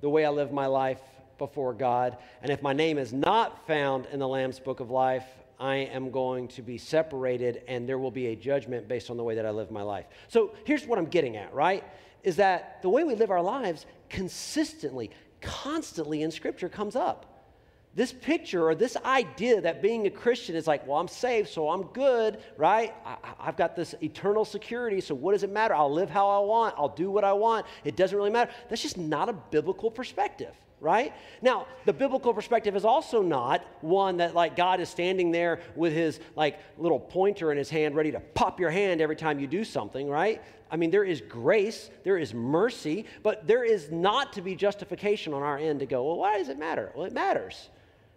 the 0.00 0.08
way 0.08 0.24
I 0.24 0.30
live 0.30 0.52
my 0.52 0.66
life 0.66 1.00
before 1.38 1.74
God. 1.74 2.16
And 2.42 2.52
if 2.52 2.62
my 2.62 2.72
name 2.72 2.98
is 2.98 3.12
not 3.12 3.66
found 3.66 4.06
in 4.12 4.18
the 4.18 4.28
Lamb's 4.28 4.58
book 4.58 4.80
of 4.80 4.90
life, 4.90 5.24
I 5.62 5.76
am 5.76 6.10
going 6.10 6.48
to 6.48 6.62
be 6.62 6.76
separated 6.76 7.62
and 7.68 7.88
there 7.88 7.96
will 7.96 8.10
be 8.10 8.26
a 8.26 8.36
judgment 8.36 8.88
based 8.88 9.10
on 9.10 9.16
the 9.16 9.22
way 9.22 9.36
that 9.36 9.46
I 9.46 9.50
live 9.50 9.70
my 9.70 9.82
life. 9.82 10.06
So 10.26 10.54
here's 10.64 10.84
what 10.88 10.98
I'm 10.98 11.06
getting 11.06 11.36
at, 11.36 11.54
right? 11.54 11.84
Is 12.24 12.34
that 12.36 12.82
the 12.82 12.88
way 12.88 13.04
we 13.04 13.14
live 13.14 13.30
our 13.30 13.40
lives 13.40 13.86
consistently, 14.10 15.12
constantly 15.40 16.22
in 16.22 16.32
Scripture 16.32 16.68
comes 16.68 16.96
up. 16.96 17.46
This 17.94 18.12
picture 18.12 18.66
or 18.66 18.74
this 18.74 18.96
idea 19.04 19.60
that 19.60 19.82
being 19.82 20.04
a 20.08 20.10
Christian 20.10 20.56
is 20.56 20.66
like, 20.66 20.84
well, 20.84 20.98
I'm 20.98 21.06
saved, 21.06 21.50
so 21.50 21.70
I'm 21.70 21.84
good, 21.84 22.38
right? 22.56 22.92
I, 23.06 23.44
have 23.44 23.56
got 23.56 23.76
this 23.76 23.94
eternal 24.02 24.44
security, 24.44 25.00
so 25.00 25.14
what 25.14 25.30
does 25.30 25.44
it 25.44 25.50
matter? 25.50 25.74
I'll 25.74 25.92
live 25.92 26.10
how 26.10 26.28
I 26.28 26.44
want, 26.44 26.74
I'll 26.76 26.88
do 26.88 27.08
what 27.08 27.22
I 27.22 27.34
want. 27.34 27.66
It 27.84 27.94
doesn't 27.94 28.16
really 28.16 28.30
matter. 28.30 28.50
That's 28.68 28.82
just 28.82 28.98
not 28.98 29.28
a 29.28 29.32
biblical 29.32 29.92
perspective 29.92 30.56
right? 30.82 31.14
Now, 31.40 31.66
the 31.84 31.92
biblical 31.92 32.34
perspective 32.34 32.74
is 32.74 32.84
also 32.84 33.22
not 33.22 33.64
one 33.80 34.16
that 34.16 34.34
like 34.34 34.56
God 34.56 34.80
is 34.80 34.88
standing 34.88 35.30
there 35.30 35.60
with 35.76 35.92
his 35.92 36.18
like 36.34 36.58
little 36.76 36.98
pointer 36.98 37.52
in 37.52 37.56
his 37.56 37.70
hand 37.70 37.94
ready 37.94 38.10
to 38.10 38.20
pop 38.20 38.58
your 38.58 38.70
hand 38.70 39.00
every 39.00 39.14
time 39.14 39.38
you 39.38 39.46
do 39.46 39.64
something, 39.64 40.08
right? 40.08 40.42
I 40.70 40.76
mean, 40.76 40.90
there 40.90 41.04
is 41.04 41.20
grace, 41.20 41.88
there 42.02 42.18
is 42.18 42.34
mercy, 42.34 43.06
but 43.22 43.46
there 43.46 43.62
is 43.62 43.92
not 43.92 44.32
to 44.32 44.42
be 44.42 44.56
justification 44.56 45.32
on 45.32 45.42
our 45.42 45.56
end 45.56 45.80
to 45.80 45.86
go, 45.86 46.04
well, 46.04 46.16
why 46.16 46.38
does 46.38 46.48
it 46.48 46.58
matter? 46.58 46.90
Well, 46.96 47.06
it 47.06 47.12
matters. 47.12 47.68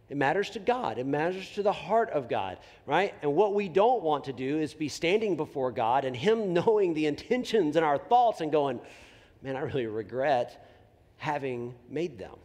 It 0.10 0.18
matters 0.18 0.50
to 0.52 0.60
God. 0.60 0.98
It 0.98 1.06
matters 1.06 1.50
to 1.52 1.64
the 1.64 1.72
heart 1.72 2.10
of 2.12 2.28
God, 2.28 2.58
right? 2.86 3.14
And 3.22 3.36
what 3.36 3.54
we 3.54 3.70
don't 3.70 4.02
want 4.02 4.24
to 4.26 4.34
do 4.34 4.60
is 4.60 4.74
be 4.74 4.90
standing 4.90 5.36
before 5.36 5.72
God 5.72 6.04
and 6.04 6.16
Him 6.16 6.54
knowing 6.66 6.96
the 6.96 7.06
intentions 7.06 7.76
and 7.76 7.86
our 7.86 8.00
thoughts 8.00 8.42
and 8.42 8.52
going, 8.52 8.80
man, 9.44 9.56
I 9.56 9.62
really 9.62 9.86
regret 9.86 10.66
having 11.18 11.76
made 11.90 12.18
them. 12.18 12.36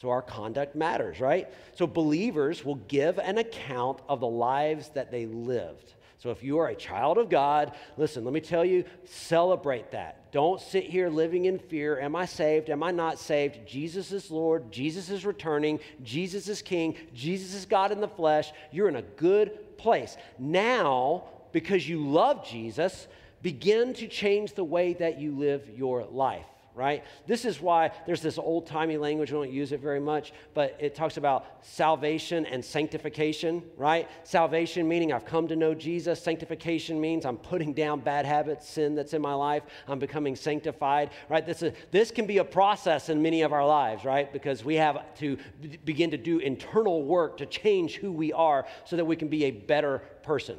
So 0.00 0.08
our 0.08 0.22
conduct 0.22 0.74
matters, 0.74 1.20
right? 1.20 1.52
So 1.74 1.86
believers 1.86 2.64
will 2.64 2.76
give 2.76 3.18
an 3.18 3.36
account 3.36 4.00
of 4.08 4.20
the 4.20 4.26
lives 4.26 4.88
that 4.94 5.10
they 5.10 5.26
lived. 5.26 5.92
So 6.16 6.30
if 6.30 6.42
you 6.42 6.58
are 6.58 6.68
a 6.68 6.74
child 6.74 7.18
of 7.18 7.28
God, 7.28 7.72
listen, 7.98 8.24
let 8.24 8.32
me 8.32 8.40
tell 8.40 8.64
you, 8.64 8.84
celebrate 9.04 9.90
that. 9.90 10.32
Don't 10.32 10.60
sit 10.60 10.84
here 10.84 11.10
living 11.10 11.44
in 11.44 11.58
fear. 11.58 12.00
Am 12.00 12.16
I 12.16 12.24
saved? 12.24 12.70
Am 12.70 12.82
I 12.82 12.92
not 12.92 13.18
saved? 13.18 13.66
Jesus 13.66 14.10
is 14.10 14.30
Lord. 14.30 14.72
Jesus 14.72 15.10
is 15.10 15.26
returning. 15.26 15.80
Jesus 16.02 16.48
is 16.48 16.62
King. 16.62 16.96
Jesus 17.12 17.54
is 17.54 17.66
God 17.66 17.92
in 17.92 18.00
the 18.00 18.08
flesh. 18.08 18.52
You're 18.70 18.88
in 18.88 18.96
a 18.96 19.02
good 19.02 19.76
place. 19.76 20.16
Now, 20.38 21.24
because 21.52 21.86
you 21.86 22.06
love 22.06 22.46
Jesus, 22.46 23.06
begin 23.42 23.92
to 23.94 24.08
change 24.08 24.54
the 24.54 24.64
way 24.64 24.94
that 24.94 25.20
you 25.20 25.36
live 25.36 25.68
your 25.76 26.04
life 26.04 26.46
right? 26.74 27.04
This 27.26 27.44
is 27.44 27.60
why 27.60 27.90
there's 28.06 28.22
this 28.22 28.38
old 28.38 28.66
timey 28.66 28.96
language, 28.96 29.30
we 29.32 29.38
don't 29.38 29.52
use 29.52 29.72
it 29.72 29.80
very 29.80 30.00
much, 30.00 30.32
but 30.54 30.76
it 30.78 30.94
talks 30.94 31.16
about 31.16 31.46
salvation 31.62 32.46
and 32.46 32.64
sanctification, 32.64 33.62
right? 33.76 34.08
Salvation 34.24 34.88
meaning 34.88 35.12
I've 35.12 35.24
come 35.24 35.48
to 35.48 35.56
know 35.56 35.74
Jesus. 35.74 36.22
Sanctification 36.22 37.00
means 37.00 37.24
I'm 37.24 37.36
putting 37.36 37.72
down 37.72 38.00
bad 38.00 38.24
habits, 38.24 38.68
sin 38.68 38.94
that's 38.94 39.14
in 39.14 39.22
my 39.22 39.34
life. 39.34 39.62
I'm 39.88 39.98
becoming 39.98 40.36
sanctified, 40.36 41.10
right? 41.28 41.44
This, 41.44 41.62
is, 41.62 41.74
this 41.90 42.10
can 42.10 42.26
be 42.26 42.38
a 42.38 42.44
process 42.44 43.08
in 43.08 43.20
many 43.20 43.42
of 43.42 43.52
our 43.52 43.66
lives, 43.66 44.04
right? 44.04 44.32
Because 44.32 44.64
we 44.64 44.76
have 44.76 45.14
to 45.16 45.38
begin 45.84 46.10
to 46.12 46.16
do 46.16 46.38
internal 46.38 47.02
work 47.02 47.36
to 47.38 47.46
change 47.46 47.96
who 47.96 48.12
we 48.12 48.32
are 48.32 48.66
so 48.84 48.96
that 48.96 49.04
we 49.04 49.16
can 49.16 49.28
be 49.28 49.44
a 49.44 49.50
better 49.50 49.98
person 50.22 50.56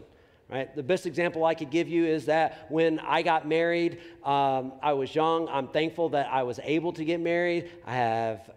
right? 0.52 0.76
The 0.76 0.84
best 0.84 1.06
example 1.06 1.46
I 1.46 1.56
could 1.56 1.72
give 1.72 1.88
you 1.88 2.06
is 2.06 2.26
that 2.26 2.66
when 2.70 3.00
I 3.00 3.22
got 3.22 3.48
married, 3.48 4.00
um, 4.24 4.74
I 4.84 4.94
was 4.94 5.16
young. 5.16 5.48
I'm 5.48 5.70
thankful 5.70 6.10
that 6.10 6.28
I 6.32 6.44
was 6.44 6.60
able 6.64 6.92
to 6.94 7.06
get 7.06 7.20
married. 7.20 7.72
I 7.86 7.94
have 7.94 8.50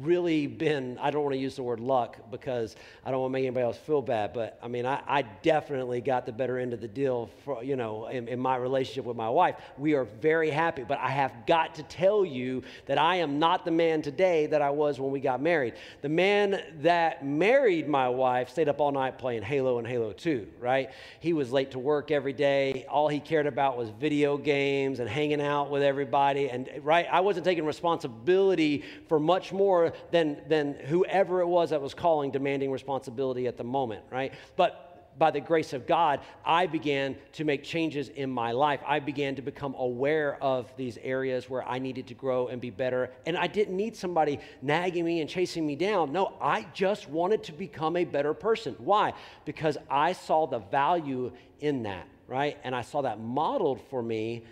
really 0.00 0.46
been, 0.46 0.98
I 1.00 1.10
don't 1.10 1.22
want 1.22 1.34
to 1.34 1.38
use 1.38 1.56
the 1.56 1.62
word 1.62 1.80
luck 1.80 2.18
because 2.30 2.76
I 3.04 3.10
don't 3.10 3.20
want 3.20 3.30
to 3.30 3.32
make 3.32 3.44
anybody 3.44 3.64
else 3.64 3.76
feel 3.76 4.02
bad, 4.02 4.32
but 4.32 4.58
I 4.62 4.68
mean, 4.68 4.84
I, 4.84 5.02
I 5.06 5.22
definitely 5.22 6.00
got 6.00 6.26
the 6.26 6.32
better 6.32 6.58
end 6.58 6.72
of 6.72 6.80
the 6.80 6.88
deal 6.88 7.30
for, 7.44 7.62
you 7.64 7.76
know, 7.76 8.06
in, 8.06 8.28
in, 8.28 8.38
my 8.38 8.56
relationship 8.56 9.04
with 9.04 9.16
my 9.16 9.28
wife. 9.28 9.56
We 9.78 9.94
are 9.94 10.04
very 10.04 10.50
happy, 10.50 10.84
but 10.84 10.98
I 10.98 11.08
have 11.08 11.32
got 11.46 11.74
to 11.76 11.82
tell 11.84 12.24
you 12.24 12.62
that 12.86 12.98
I 12.98 13.16
am 13.16 13.38
not 13.38 13.64
the 13.64 13.70
man 13.70 14.02
today 14.02 14.46
that 14.46 14.60
I 14.60 14.70
was 14.70 15.00
when 15.00 15.10
we 15.10 15.20
got 15.20 15.40
married. 15.40 15.74
The 16.02 16.08
man 16.08 16.62
that 16.82 17.24
married 17.24 17.88
my 17.88 18.08
wife 18.08 18.50
stayed 18.50 18.68
up 18.68 18.80
all 18.80 18.92
night 18.92 19.18
playing 19.18 19.42
Halo 19.42 19.78
and 19.78 19.86
Halo 19.86 20.12
2, 20.12 20.46
right? 20.60 20.90
He 21.20 21.32
was 21.32 21.50
late 21.50 21.70
to 21.70 21.78
work 21.78 22.10
every 22.10 22.34
day. 22.34 22.84
All 22.88 23.08
he 23.08 23.20
cared 23.20 23.46
about 23.46 23.78
was 23.78 23.88
video 23.90 24.36
games 24.36 25.00
and 25.00 25.08
hanging 25.08 25.40
out 25.40 25.70
with 25.70 25.82
everybody. 25.82 26.50
And, 26.50 26.68
right, 26.82 27.06
I 27.10 27.20
wasn't 27.20 27.46
taking 27.46 27.64
responsibility 27.64 28.84
for 29.08 29.18
much 29.18 29.52
more 29.52 29.85
than, 30.10 30.38
than 30.48 30.74
whoever 30.74 31.40
it 31.40 31.46
was 31.46 31.70
that 31.70 31.80
was 31.80 31.94
calling, 31.94 32.30
demanding 32.30 32.70
responsibility 32.70 33.46
at 33.46 33.56
the 33.56 33.64
moment, 33.64 34.02
right? 34.10 34.32
But 34.56 34.86
by 35.18 35.30
the 35.30 35.40
grace 35.40 35.72
of 35.72 35.86
God, 35.86 36.20
I 36.44 36.66
began 36.66 37.16
to 37.32 37.44
make 37.44 37.64
changes 37.64 38.08
in 38.08 38.30
my 38.30 38.52
life. 38.52 38.80
I 38.86 39.00
began 39.00 39.36
to 39.36 39.42
become 39.42 39.74
aware 39.78 40.42
of 40.42 40.72
these 40.76 40.98
areas 41.02 41.48
where 41.48 41.66
I 41.66 41.78
needed 41.78 42.08
to 42.08 42.14
grow 42.14 42.48
and 42.48 42.60
be 42.60 42.70
better. 42.70 43.10
And 43.24 43.36
I 43.36 43.46
didn't 43.46 43.76
need 43.76 43.96
somebody 43.96 44.40
nagging 44.60 45.04
me 45.04 45.20
and 45.20 45.30
chasing 45.30 45.66
me 45.66 45.76
down. 45.76 46.12
No, 46.12 46.34
I 46.40 46.66
just 46.74 47.08
wanted 47.08 47.44
to 47.44 47.52
become 47.52 47.96
a 47.96 48.04
better 48.04 48.34
person. 48.34 48.74
Why? 48.78 49.14
Because 49.44 49.78
I 49.90 50.12
saw 50.12 50.46
the 50.46 50.58
value 50.58 51.32
in 51.60 51.84
that, 51.84 52.06
right? 52.28 52.58
And 52.64 52.74
I 52.74 52.82
saw 52.82 53.02
that 53.02 53.18
modeled 53.18 53.80
for 53.88 54.02
me 54.02 54.44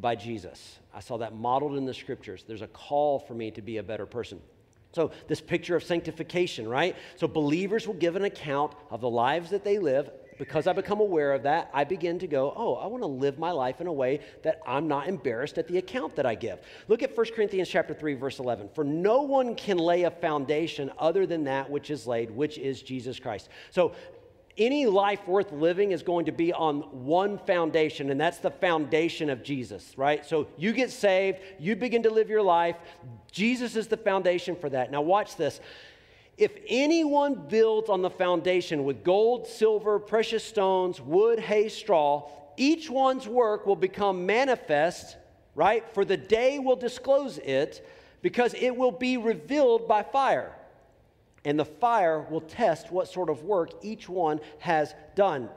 by 0.00 0.14
Jesus. 0.14 0.78
I 0.94 1.00
saw 1.00 1.18
that 1.18 1.34
modeled 1.34 1.76
in 1.76 1.84
the 1.84 1.94
scriptures. 1.94 2.44
There's 2.46 2.62
a 2.62 2.68
call 2.68 3.18
for 3.18 3.34
me 3.34 3.50
to 3.52 3.62
be 3.62 3.78
a 3.78 3.82
better 3.82 4.06
person. 4.06 4.40
So, 4.96 5.10
this 5.28 5.42
picture 5.42 5.76
of 5.76 5.84
sanctification, 5.84 6.66
right? 6.66 6.96
So, 7.16 7.28
believers 7.28 7.86
will 7.86 8.00
give 8.06 8.16
an 8.16 8.24
account 8.24 8.72
of 8.88 9.02
the 9.02 9.10
lives 9.10 9.50
that 9.50 9.62
they 9.62 9.78
live. 9.78 10.10
Because 10.38 10.66
I 10.66 10.72
become 10.72 11.00
aware 11.00 11.34
of 11.34 11.42
that, 11.42 11.70
I 11.74 11.84
begin 11.84 12.18
to 12.20 12.26
go, 12.26 12.52
oh, 12.56 12.76
I 12.76 12.86
want 12.86 13.02
to 13.02 13.06
live 13.06 13.38
my 13.38 13.50
life 13.50 13.82
in 13.82 13.88
a 13.88 13.92
way 13.92 14.20
that 14.42 14.60
I'm 14.66 14.88
not 14.88 15.06
embarrassed 15.06 15.58
at 15.58 15.68
the 15.68 15.76
account 15.76 16.16
that 16.16 16.24
I 16.24 16.34
give. 16.34 16.60
Look 16.88 17.02
at 17.02 17.14
1 17.14 17.26
Corinthians 17.34 17.68
chapter 17.68 17.92
3, 17.92 18.14
verse 18.14 18.38
11. 18.38 18.70
For 18.74 18.84
no 18.84 19.20
one 19.20 19.54
can 19.54 19.76
lay 19.76 20.04
a 20.04 20.10
foundation 20.10 20.90
other 20.98 21.26
than 21.26 21.44
that 21.44 21.70
which 21.70 21.90
is 21.90 22.06
laid, 22.06 22.30
which 22.30 22.56
is 22.56 22.80
Jesus 22.80 23.18
Christ. 23.18 23.50
So 23.70 23.92
any 24.58 24.86
life 24.86 25.26
worth 25.28 25.52
living 25.52 25.92
is 25.92 26.02
going 26.02 26.26
to 26.26 26.32
be 26.32 26.52
on 26.52 26.80
one 27.04 27.38
foundation, 27.38 28.10
and 28.10 28.20
that's 28.20 28.38
the 28.38 28.50
foundation 28.50 29.28
of 29.28 29.42
Jesus, 29.42 29.92
right? 29.96 30.24
So 30.24 30.48
you 30.56 30.72
get 30.72 30.90
saved, 30.90 31.38
you 31.58 31.76
begin 31.76 32.02
to 32.04 32.10
live 32.10 32.30
your 32.30 32.42
life. 32.42 32.76
Jesus 33.30 33.76
is 33.76 33.86
the 33.86 33.96
foundation 33.96 34.56
for 34.56 34.70
that. 34.70 34.90
Now, 34.90 35.02
watch 35.02 35.36
this. 35.36 35.60
If 36.38 36.52
anyone 36.66 37.46
builds 37.48 37.90
on 37.90 38.02
the 38.02 38.10
foundation 38.10 38.84
with 38.84 39.04
gold, 39.04 39.46
silver, 39.46 39.98
precious 39.98 40.44
stones, 40.44 41.00
wood, 41.00 41.38
hay, 41.38 41.68
straw, 41.68 42.30
each 42.56 42.88
one's 42.88 43.28
work 43.28 43.66
will 43.66 43.76
become 43.76 44.24
manifest, 44.24 45.16
right? 45.54 45.84
For 45.92 46.04
the 46.04 46.16
day 46.16 46.58
will 46.58 46.76
disclose 46.76 47.38
it, 47.38 47.86
because 48.22 48.54
it 48.54 48.74
will 48.74 48.92
be 48.92 49.18
revealed 49.18 49.86
by 49.86 50.02
fire 50.02 50.55
and 51.46 51.58
the 51.58 51.64
fire 51.64 52.26
will 52.28 52.40
test 52.40 52.90
what 52.90 53.06
sort 53.06 53.30
of 53.30 53.44
work 53.44 53.70
each 53.80 54.08
one 54.08 54.40
has 54.58 54.94
done. 55.14 55.48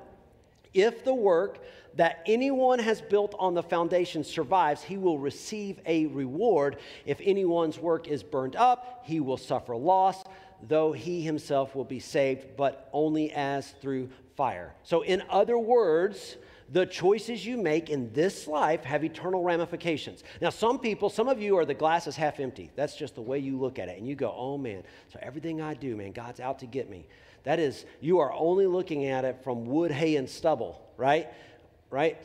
If 0.72 1.04
the 1.04 1.16
work 1.16 1.64
that 1.96 2.22
anyone 2.28 2.78
has 2.78 3.02
built 3.02 3.34
on 3.40 3.56
the 3.56 3.64
foundation 3.64 4.24
survives, 4.24 4.84
he 4.84 4.98
will 4.98 5.18
receive 5.18 5.80
a 5.88 6.06
reward. 6.06 6.78
If 7.08 7.20
anyone's 7.24 7.80
work 7.80 8.08
is 8.08 8.22
burned 8.22 8.56
up, 8.56 9.02
he 9.04 9.20
will 9.20 9.36
suffer 9.36 9.76
loss, 9.76 10.24
though 10.62 10.92
he 10.92 11.22
himself 11.22 11.76
will 11.76 11.86
be 11.86 12.00
saved, 12.00 12.56
but 12.56 12.88
only 12.94 13.32
as 13.32 13.72
through 13.82 14.12
fire. 14.38 14.76
So, 14.84 15.02
in 15.02 15.24
other 15.28 15.58
words, 15.58 16.38
the 16.72 16.86
choices 16.86 17.46
you 17.46 17.58
make 17.58 17.90
in 17.90 18.14
this 18.14 18.48
life 18.48 18.84
have 18.84 19.04
eternal 19.04 19.44
ramifications. 19.44 20.24
Now, 20.42 20.50
some 20.50 20.80
people, 20.80 21.10
some 21.10 21.28
of 21.28 21.42
you 21.42 21.58
are 21.58 21.66
the 21.66 21.74
glass 21.74 22.06
is 22.06 22.16
half 22.16 22.40
empty. 22.40 22.70
That's 22.76 22.96
just 22.96 23.16
the 23.16 23.22
way 23.22 23.40
you 23.40 23.58
look 23.58 23.80
at 23.80 23.90
it. 23.90 23.98
And 23.98 24.08
you 24.08 24.16
go, 24.16 24.34
oh 24.36 24.58
man, 24.58 24.84
so 25.12 25.20
everything 25.22 25.62
I 25.62 25.74
do, 25.74 25.96
man, 25.96 26.12
God's 26.12 26.40
out 26.40 26.60
to 26.60 26.66
get 26.66 26.90
me. 26.90 27.08
That 27.44 27.60
is, 27.60 27.86
you 28.02 28.20
are 28.20 28.32
only 28.34 28.68
looking 28.68 29.06
at 29.06 29.26
it 29.26 29.44
from 29.44 29.66
wood, 29.66 29.92
hay, 29.92 30.18
and 30.18 30.30
stubble, 30.30 30.82
right? 30.98 31.30
Right? 31.90 32.22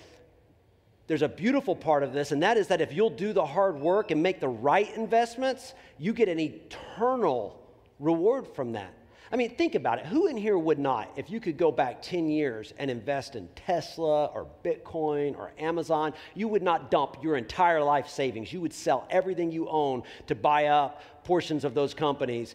There's 1.06 1.22
a 1.22 1.28
beautiful 1.28 1.76
part 1.76 2.02
of 2.02 2.12
this, 2.12 2.32
and 2.32 2.42
that 2.42 2.56
is 2.56 2.68
that 2.68 2.80
if 2.80 2.92
you'll 2.92 3.10
do 3.10 3.32
the 3.32 3.44
hard 3.44 3.78
work 3.78 4.10
and 4.10 4.22
make 4.22 4.40
the 4.40 4.48
right 4.48 4.92
investments, 4.94 5.74
you 5.98 6.12
get 6.12 6.28
an 6.28 6.40
eternal 6.40 7.60
reward 7.98 8.48
from 8.48 8.72
that. 8.72 8.92
I 9.32 9.36
mean, 9.36 9.56
think 9.56 9.74
about 9.74 9.98
it. 9.98 10.06
Who 10.06 10.26
in 10.26 10.36
here 10.36 10.58
would 10.58 10.78
not, 10.78 11.10
if 11.16 11.30
you 11.30 11.40
could 11.40 11.56
go 11.56 11.72
back 11.72 12.02
10 12.02 12.28
years 12.28 12.74
and 12.78 12.90
invest 12.90 13.36
in 13.36 13.48
Tesla 13.56 14.26
or 14.26 14.46
Bitcoin 14.62 15.36
or 15.36 15.52
Amazon, 15.58 16.12
you 16.34 16.46
would 16.46 16.62
not 16.62 16.90
dump 16.90 17.16
your 17.22 17.36
entire 17.36 17.82
life 17.82 18.08
savings. 18.08 18.52
You 18.52 18.60
would 18.60 18.72
sell 18.72 19.06
everything 19.10 19.50
you 19.50 19.68
own 19.68 20.02
to 20.26 20.34
buy 20.34 20.66
up 20.66 21.02
portions 21.24 21.64
of 21.64 21.74
those 21.74 21.94
companies 21.94 22.54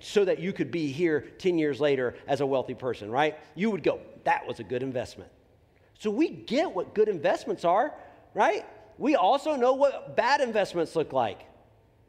so 0.00 0.24
that 0.24 0.38
you 0.38 0.52
could 0.52 0.70
be 0.70 0.92
here 0.92 1.20
10 1.38 1.58
years 1.58 1.80
later 1.80 2.14
as 2.26 2.40
a 2.40 2.46
wealthy 2.46 2.74
person, 2.74 3.10
right? 3.10 3.38
You 3.54 3.70
would 3.70 3.82
go, 3.82 4.00
that 4.24 4.46
was 4.46 4.60
a 4.60 4.64
good 4.64 4.82
investment. 4.82 5.30
So 5.98 6.10
we 6.10 6.28
get 6.28 6.70
what 6.70 6.94
good 6.94 7.08
investments 7.08 7.64
are, 7.64 7.92
right? 8.32 8.64
We 8.96 9.16
also 9.16 9.56
know 9.56 9.74
what 9.74 10.16
bad 10.16 10.40
investments 10.40 10.94
look 10.94 11.12
like. 11.12 11.42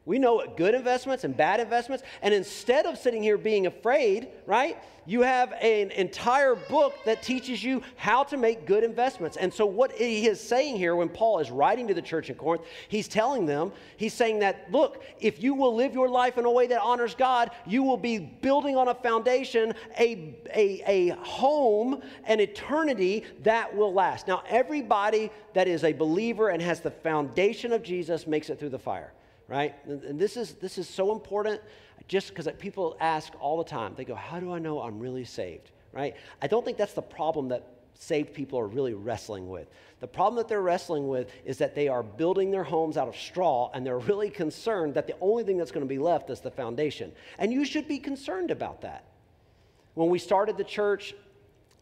We 0.04 0.18
know 0.18 0.34
what 0.34 0.56
good 0.56 0.74
investments 0.74 1.22
and 1.22 1.36
bad 1.36 1.60
investments. 1.60 2.02
And 2.22 2.34
instead 2.34 2.86
of 2.86 2.98
sitting 2.98 3.22
here 3.22 3.38
being 3.38 3.68
afraid, 3.68 4.28
right, 4.46 4.76
you 5.06 5.22
have 5.22 5.52
an 5.52 5.92
entire 5.92 6.56
book 6.56 6.94
that 7.04 7.22
teaches 7.22 7.62
you 7.62 7.82
how 7.94 8.24
to 8.24 8.36
make 8.36 8.66
good 8.66 8.82
investments. 8.82 9.36
And 9.36 9.54
so, 9.54 9.64
what 9.64 9.92
he 9.92 10.26
is 10.26 10.40
saying 10.40 10.76
here 10.76 10.96
when 10.96 11.08
Paul 11.08 11.38
is 11.38 11.52
writing 11.52 11.86
to 11.86 11.94
the 11.94 12.02
church 12.02 12.30
in 12.30 12.36
Corinth, 12.36 12.64
he's 12.88 13.06
telling 13.06 13.46
them, 13.46 13.70
he's 13.96 14.12
saying 14.12 14.40
that, 14.40 14.72
look, 14.72 15.04
if 15.20 15.40
you 15.40 15.54
will 15.54 15.74
live 15.74 15.94
your 15.94 16.08
life 16.08 16.36
in 16.36 16.46
a 16.46 16.50
way 16.50 16.66
that 16.66 16.80
honors 16.80 17.14
God, 17.14 17.52
you 17.64 17.84
will 17.84 17.96
be 17.96 18.18
building 18.18 18.76
on 18.76 18.88
a 18.88 18.94
foundation, 18.94 19.72
a, 19.98 20.34
a, 20.52 20.82
a 20.86 21.16
home, 21.16 22.02
an 22.24 22.40
eternity 22.40 23.24
that 23.44 23.74
will 23.74 23.92
last. 23.92 24.26
Now, 24.26 24.42
everybody 24.48 25.30
that 25.54 25.68
is 25.68 25.84
a 25.84 25.92
believer 25.92 26.48
and 26.48 26.60
has 26.60 26.80
the 26.80 26.90
foundation 26.90 27.72
of 27.72 27.84
Jesus 27.84 28.26
makes 28.26 28.50
it 28.50 28.58
through 28.58 28.70
the 28.70 28.78
fire 28.80 29.12
right? 29.52 29.74
And 29.84 30.18
this 30.18 30.38
is, 30.38 30.54
this 30.54 30.78
is 30.78 30.88
so 30.88 31.12
important 31.12 31.60
just 32.08 32.30
because 32.30 32.48
people 32.58 32.96
ask 33.00 33.34
all 33.38 33.58
the 33.58 33.68
time. 33.68 33.92
They 33.94 34.06
go, 34.06 34.14
How 34.14 34.40
do 34.40 34.50
I 34.50 34.58
know 34.58 34.80
I'm 34.80 34.98
really 34.98 35.26
saved, 35.26 35.70
right? 35.92 36.16
I 36.40 36.46
don't 36.46 36.64
think 36.64 36.78
that's 36.78 36.94
the 36.94 37.02
problem 37.02 37.48
that 37.48 37.68
saved 37.92 38.32
people 38.32 38.58
are 38.58 38.66
really 38.66 38.94
wrestling 38.94 39.50
with. 39.50 39.68
The 40.00 40.06
problem 40.08 40.36
that 40.36 40.48
they're 40.48 40.62
wrestling 40.62 41.06
with 41.06 41.30
is 41.44 41.58
that 41.58 41.74
they 41.74 41.86
are 41.86 42.02
building 42.02 42.50
their 42.50 42.64
homes 42.64 42.96
out 42.96 43.08
of 43.08 43.14
straw 43.14 43.70
and 43.74 43.86
they're 43.86 43.98
really 43.98 44.30
concerned 44.30 44.94
that 44.94 45.06
the 45.06 45.14
only 45.20 45.44
thing 45.44 45.58
that's 45.58 45.70
going 45.70 45.86
to 45.86 45.94
be 45.94 45.98
left 45.98 46.30
is 46.30 46.40
the 46.40 46.50
foundation. 46.50 47.12
And 47.38 47.52
you 47.52 47.66
should 47.66 47.86
be 47.86 47.98
concerned 47.98 48.50
about 48.50 48.80
that. 48.80 49.04
When 49.94 50.08
we 50.08 50.18
started 50.18 50.56
the 50.56 50.64
church, 50.64 51.14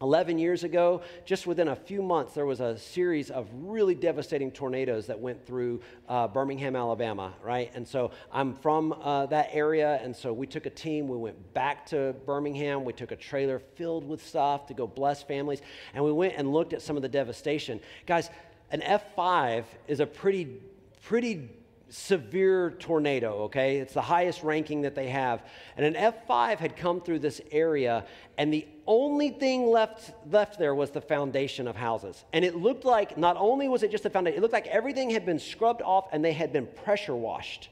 11 0.01 0.37
years 0.37 0.63
ago, 0.63 1.01
just 1.25 1.45
within 1.45 1.67
a 1.67 1.75
few 1.75 2.01
months, 2.01 2.33
there 2.33 2.45
was 2.45 2.59
a 2.59 2.77
series 2.77 3.29
of 3.29 3.47
really 3.53 3.95
devastating 3.95 4.51
tornadoes 4.51 5.07
that 5.07 5.19
went 5.19 5.45
through 5.45 5.81
uh, 6.09 6.27
Birmingham, 6.27 6.75
Alabama, 6.75 7.33
right? 7.43 7.71
And 7.73 7.87
so 7.87 8.11
I'm 8.31 8.53
from 8.53 8.93
uh, 8.93 9.27
that 9.27 9.49
area, 9.51 9.99
and 10.03 10.15
so 10.15 10.33
we 10.33 10.47
took 10.47 10.65
a 10.65 10.69
team. 10.69 11.07
We 11.07 11.17
went 11.17 11.53
back 11.53 11.85
to 11.87 12.15
Birmingham. 12.25 12.83
We 12.83 12.93
took 12.93 13.11
a 13.11 13.15
trailer 13.15 13.59
filled 13.59 14.07
with 14.07 14.25
stuff 14.25 14.67
to 14.67 14.73
go 14.73 14.87
bless 14.87 15.21
families, 15.21 15.61
and 15.93 16.03
we 16.03 16.11
went 16.11 16.33
and 16.37 16.51
looked 16.51 16.73
at 16.73 16.81
some 16.81 16.95
of 16.95 17.01
the 17.01 17.09
devastation. 17.09 17.79
Guys, 18.05 18.29
an 18.71 18.81
F5 18.81 19.65
is 19.87 19.99
a 19.99 20.05
pretty, 20.05 20.61
pretty 21.03 21.49
severe 21.91 22.71
tornado, 22.79 23.43
okay? 23.43 23.77
It's 23.77 23.93
the 23.93 24.01
highest 24.01 24.43
ranking 24.43 24.81
that 24.81 24.95
they 24.95 25.09
have. 25.09 25.43
And 25.77 25.85
an 25.95 26.13
F5 26.13 26.57
had 26.57 26.77
come 26.77 27.01
through 27.01 27.19
this 27.19 27.41
area, 27.51 28.05
and 28.37 28.53
the 28.53 28.65
only 28.87 29.29
thing 29.29 29.67
left, 29.67 30.13
left 30.31 30.57
there 30.57 30.73
was 30.73 30.91
the 30.91 31.01
foundation 31.01 31.67
of 31.67 31.75
houses. 31.75 32.23
And 32.33 32.43
it 32.45 32.55
looked 32.55 32.85
like 32.85 33.17
not 33.17 33.35
only 33.37 33.67
was 33.67 33.83
it 33.83 33.91
just 33.91 34.03
the 34.03 34.09
foundation, 34.09 34.37
it 34.37 34.41
looked 34.41 34.53
like 34.53 34.67
everything 34.67 35.09
had 35.09 35.25
been 35.25 35.39
scrubbed 35.39 35.81
off 35.81 36.07
and 36.11 36.23
they 36.23 36.33
had 36.33 36.53
been 36.53 36.65
pressure 36.65 37.15
washed. 37.15 37.69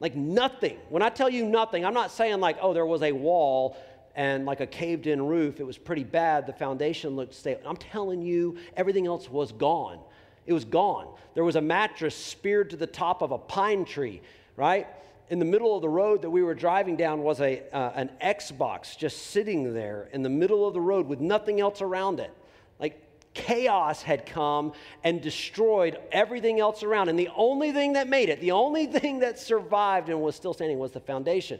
Like 0.00 0.14
nothing. 0.14 0.78
When 0.88 1.02
I 1.02 1.08
tell 1.08 1.30
you 1.30 1.46
nothing, 1.46 1.84
I'm 1.84 1.94
not 1.94 2.10
saying 2.10 2.40
like, 2.40 2.58
oh, 2.60 2.74
there 2.74 2.84
was 2.84 3.02
a 3.02 3.12
wall 3.12 3.76
and 4.14 4.44
like 4.44 4.60
a 4.60 4.66
caved 4.66 5.06
in 5.06 5.24
roof. 5.24 5.60
It 5.60 5.64
was 5.64 5.78
pretty 5.78 6.04
bad. 6.04 6.46
The 6.46 6.52
foundation 6.52 7.16
looked 7.16 7.34
stable. 7.34 7.62
I'm 7.66 7.76
telling 7.76 8.22
you, 8.22 8.58
everything 8.76 9.06
else 9.06 9.30
was 9.30 9.52
gone. 9.52 10.00
It 10.46 10.52
was 10.52 10.64
gone. 10.64 11.08
There 11.34 11.44
was 11.44 11.56
a 11.56 11.60
mattress 11.60 12.14
speared 12.14 12.70
to 12.70 12.76
the 12.76 12.86
top 12.86 13.22
of 13.22 13.32
a 13.32 13.38
pine 13.38 13.84
tree, 13.84 14.22
right? 14.56 14.86
In 15.28 15.38
the 15.38 15.44
middle 15.44 15.74
of 15.74 15.82
the 15.82 15.88
road 15.88 16.22
that 16.22 16.30
we 16.30 16.42
were 16.42 16.54
driving 16.54 16.96
down 16.96 17.22
was 17.22 17.40
a, 17.40 17.62
uh, 17.72 17.92
an 17.94 18.10
Xbox 18.22 18.96
just 18.96 19.26
sitting 19.28 19.74
there 19.74 20.08
in 20.12 20.22
the 20.22 20.28
middle 20.28 20.66
of 20.66 20.72
the 20.72 20.80
road 20.80 21.06
with 21.06 21.20
nothing 21.20 21.60
else 21.60 21.82
around 21.82 22.20
it. 22.20 22.32
Like 22.78 23.02
chaos 23.34 24.02
had 24.02 24.24
come 24.24 24.72
and 25.02 25.20
destroyed 25.20 25.98
everything 26.12 26.60
else 26.60 26.82
around. 26.82 27.08
And 27.08 27.18
the 27.18 27.30
only 27.36 27.72
thing 27.72 27.94
that 27.94 28.08
made 28.08 28.28
it, 28.28 28.40
the 28.40 28.52
only 28.52 28.86
thing 28.98 29.18
that 29.20 29.38
survived 29.38 30.08
and 30.08 30.20
was 30.20 30.36
still 30.36 30.54
standing 30.54 30.78
was 30.78 30.92
the 30.92 31.00
foundation, 31.00 31.58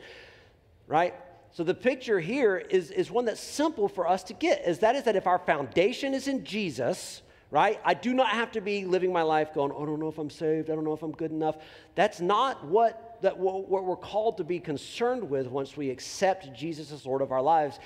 right? 0.87 1.15
So 1.53 1.65
the 1.65 1.75
picture 1.75 2.21
here 2.21 2.59
is, 2.59 2.91
is 2.91 3.11
one 3.11 3.25
that's 3.25 3.41
simple 3.41 3.89
for 3.89 4.07
us 4.07 4.23
to 4.25 4.35
get, 4.35 4.67
is 4.67 4.79
that 4.81 4.95
is 4.95 5.05
that 5.05 5.17
if 5.17 5.27
our 5.27 5.39
foundation 5.39 6.15
is 6.15 6.29
in 6.29 6.45
Jesus, 6.45 7.23
right? 7.51 7.81
I 7.85 7.95
do 7.95 8.13
not 8.13 8.29
have 8.29 8.53
to 8.53 8.61
be 8.61 8.85
living 8.85 9.13
my 9.13 9.23
life 9.23 9.55
going, 9.55 9.73
oh, 9.75 9.83
I 9.83 9.87
don't 9.87 10.01
know 10.01 10.09
if 10.09 10.19
I'm 10.19 10.31
saved, 10.31 10.71
I 10.71 10.75
don't 10.75 10.85
know 10.85 10.93
if 10.93 11.03
I'm 11.03 11.13
good 11.13 11.31
enough. 11.31 11.57
That's 11.95 12.21
not 12.21 12.65
what, 12.65 13.19
that, 13.23 13.39
what, 13.39 13.69
what 13.69 13.85
we're 13.85 13.97
called 13.97 14.39
to 14.39 14.45
be 14.45 14.59
concerned 14.59 15.29
with 15.29 15.47
once 15.47 15.77
we 15.77 15.91
accept 15.91 16.53
Jesus 16.53 16.93
as 16.93 17.07
Lord 17.07 17.23
of 17.23 17.33
our 17.33 17.43
lives. 17.43 17.79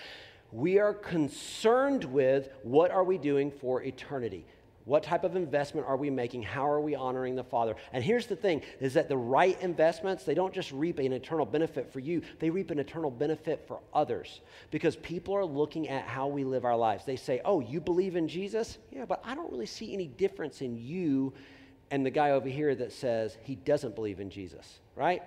We 0.52 0.78
are 0.78 0.94
concerned 0.94 2.04
with 2.04 2.48
what 2.62 2.90
are 2.90 3.04
we 3.04 3.18
doing 3.18 3.50
for 3.50 3.82
eternity. 3.82 4.44
What 4.90 5.04
type 5.04 5.22
of 5.22 5.36
investment 5.36 5.86
are 5.86 5.96
we 5.96 6.10
making? 6.10 6.42
How 6.42 6.68
are 6.68 6.80
we 6.80 6.96
honoring 6.96 7.36
the 7.36 7.44
Father? 7.44 7.76
And 7.92 8.02
here's 8.02 8.26
the 8.26 8.34
thing 8.34 8.60
is 8.80 8.94
that 8.94 9.08
the 9.08 9.16
right 9.16 9.56
investments, 9.62 10.24
they 10.24 10.34
don't 10.34 10.52
just 10.52 10.72
reap 10.72 10.98
an 10.98 11.12
eternal 11.12 11.46
benefit 11.46 11.92
for 11.92 12.00
you, 12.00 12.22
they 12.40 12.50
reap 12.50 12.72
an 12.72 12.80
eternal 12.80 13.08
benefit 13.08 13.64
for 13.68 13.78
others. 13.94 14.40
Because 14.72 14.96
people 14.96 15.36
are 15.36 15.44
looking 15.44 15.88
at 15.88 16.08
how 16.08 16.26
we 16.26 16.42
live 16.42 16.64
our 16.64 16.76
lives. 16.76 17.04
They 17.04 17.14
say, 17.14 17.40
"Oh, 17.44 17.60
you 17.60 17.80
believe 17.80 18.16
in 18.16 18.26
Jesus?" 18.26 18.78
Yeah, 18.90 19.04
but 19.04 19.22
I 19.24 19.36
don't 19.36 19.52
really 19.52 19.64
see 19.64 19.94
any 19.94 20.08
difference 20.08 20.60
in 20.60 20.76
you 20.76 21.34
and 21.92 22.04
the 22.04 22.10
guy 22.10 22.32
over 22.32 22.48
here 22.48 22.74
that 22.74 22.90
says 22.90 23.38
he 23.42 23.54
doesn't 23.54 23.94
believe 23.94 24.18
in 24.18 24.28
Jesus, 24.28 24.80
right? 24.96 25.22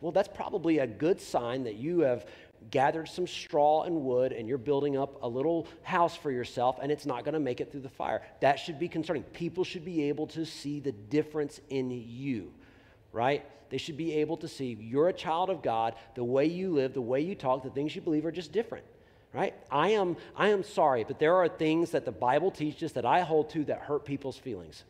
Well, 0.00 0.12
that's 0.12 0.28
probably 0.28 0.78
a 0.78 0.86
good 0.86 1.20
sign 1.20 1.64
that 1.64 1.74
you 1.74 2.00
have 2.00 2.24
gathered 2.70 3.08
some 3.08 3.26
straw 3.26 3.82
and 3.82 4.02
wood 4.02 4.32
and 4.32 4.48
you're 4.48 4.58
building 4.58 4.96
up 4.96 5.22
a 5.22 5.28
little 5.28 5.66
house 5.82 6.16
for 6.16 6.30
yourself 6.30 6.78
and 6.82 6.92
it's 6.92 7.06
not 7.06 7.24
going 7.24 7.34
to 7.34 7.40
make 7.40 7.60
it 7.60 7.70
through 7.70 7.80
the 7.80 7.88
fire. 7.88 8.22
That 8.40 8.58
should 8.58 8.78
be 8.78 8.88
concerning. 8.88 9.22
People 9.22 9.64
should 9.64 9.84
be 9.84 10.04
able 10.04 10.26
to 10.28 10.44
see 10.44 10.80
the 10.80 10.92
difference 10.92 11.60
in 11.70 11.90
you, 11.90 12.52
right? 13.12 13.44
They 13.70 13.78
should 13.78 13.96
be 13.96 14.14
able 14.14 14.36
to 14.38 14.48
see 14.48 14.76
you're 14.80 15.08
a 15.08 15.12
child 15.12 15.50
of 15.50 15.62
God, 15.62 15.94
the 16.14 16.24
way 16.24 16.46
you 16.46 16.72
live, 16.72 16.94
the 16.94 17.00
way 17.00 17.20
you 17.20 17.34
talk, 17.34 17.62
the 17.62 17.70
things 17.70 17.94
you 17.94 18.02
believe 18.02 18.24
are 18.24 18.32
just 18.32 18.52
different. 18.52 18.84
Right? 19.30 19.54
I 19.70 19.90
am 19.90 20.16
I 20.34 20.48
am 20.48 20.64
sorry, 20.64 21.04
but 21.04 21.18
there 21.18 21.36
are 21.36 21.48
things 21.48 21.90
that 21.90 22.06
the 22.06 22.10
Bible 22.10 22.50
teaches 22.50 22.92
that 22.92 23.04
I 23.04 23.20
hold 23.20 23.50
to 23.50 23.64
that 23.66 23.80
hurt 23.80 24.06
people's 24.06 24.38
feelings. 24.38 24.84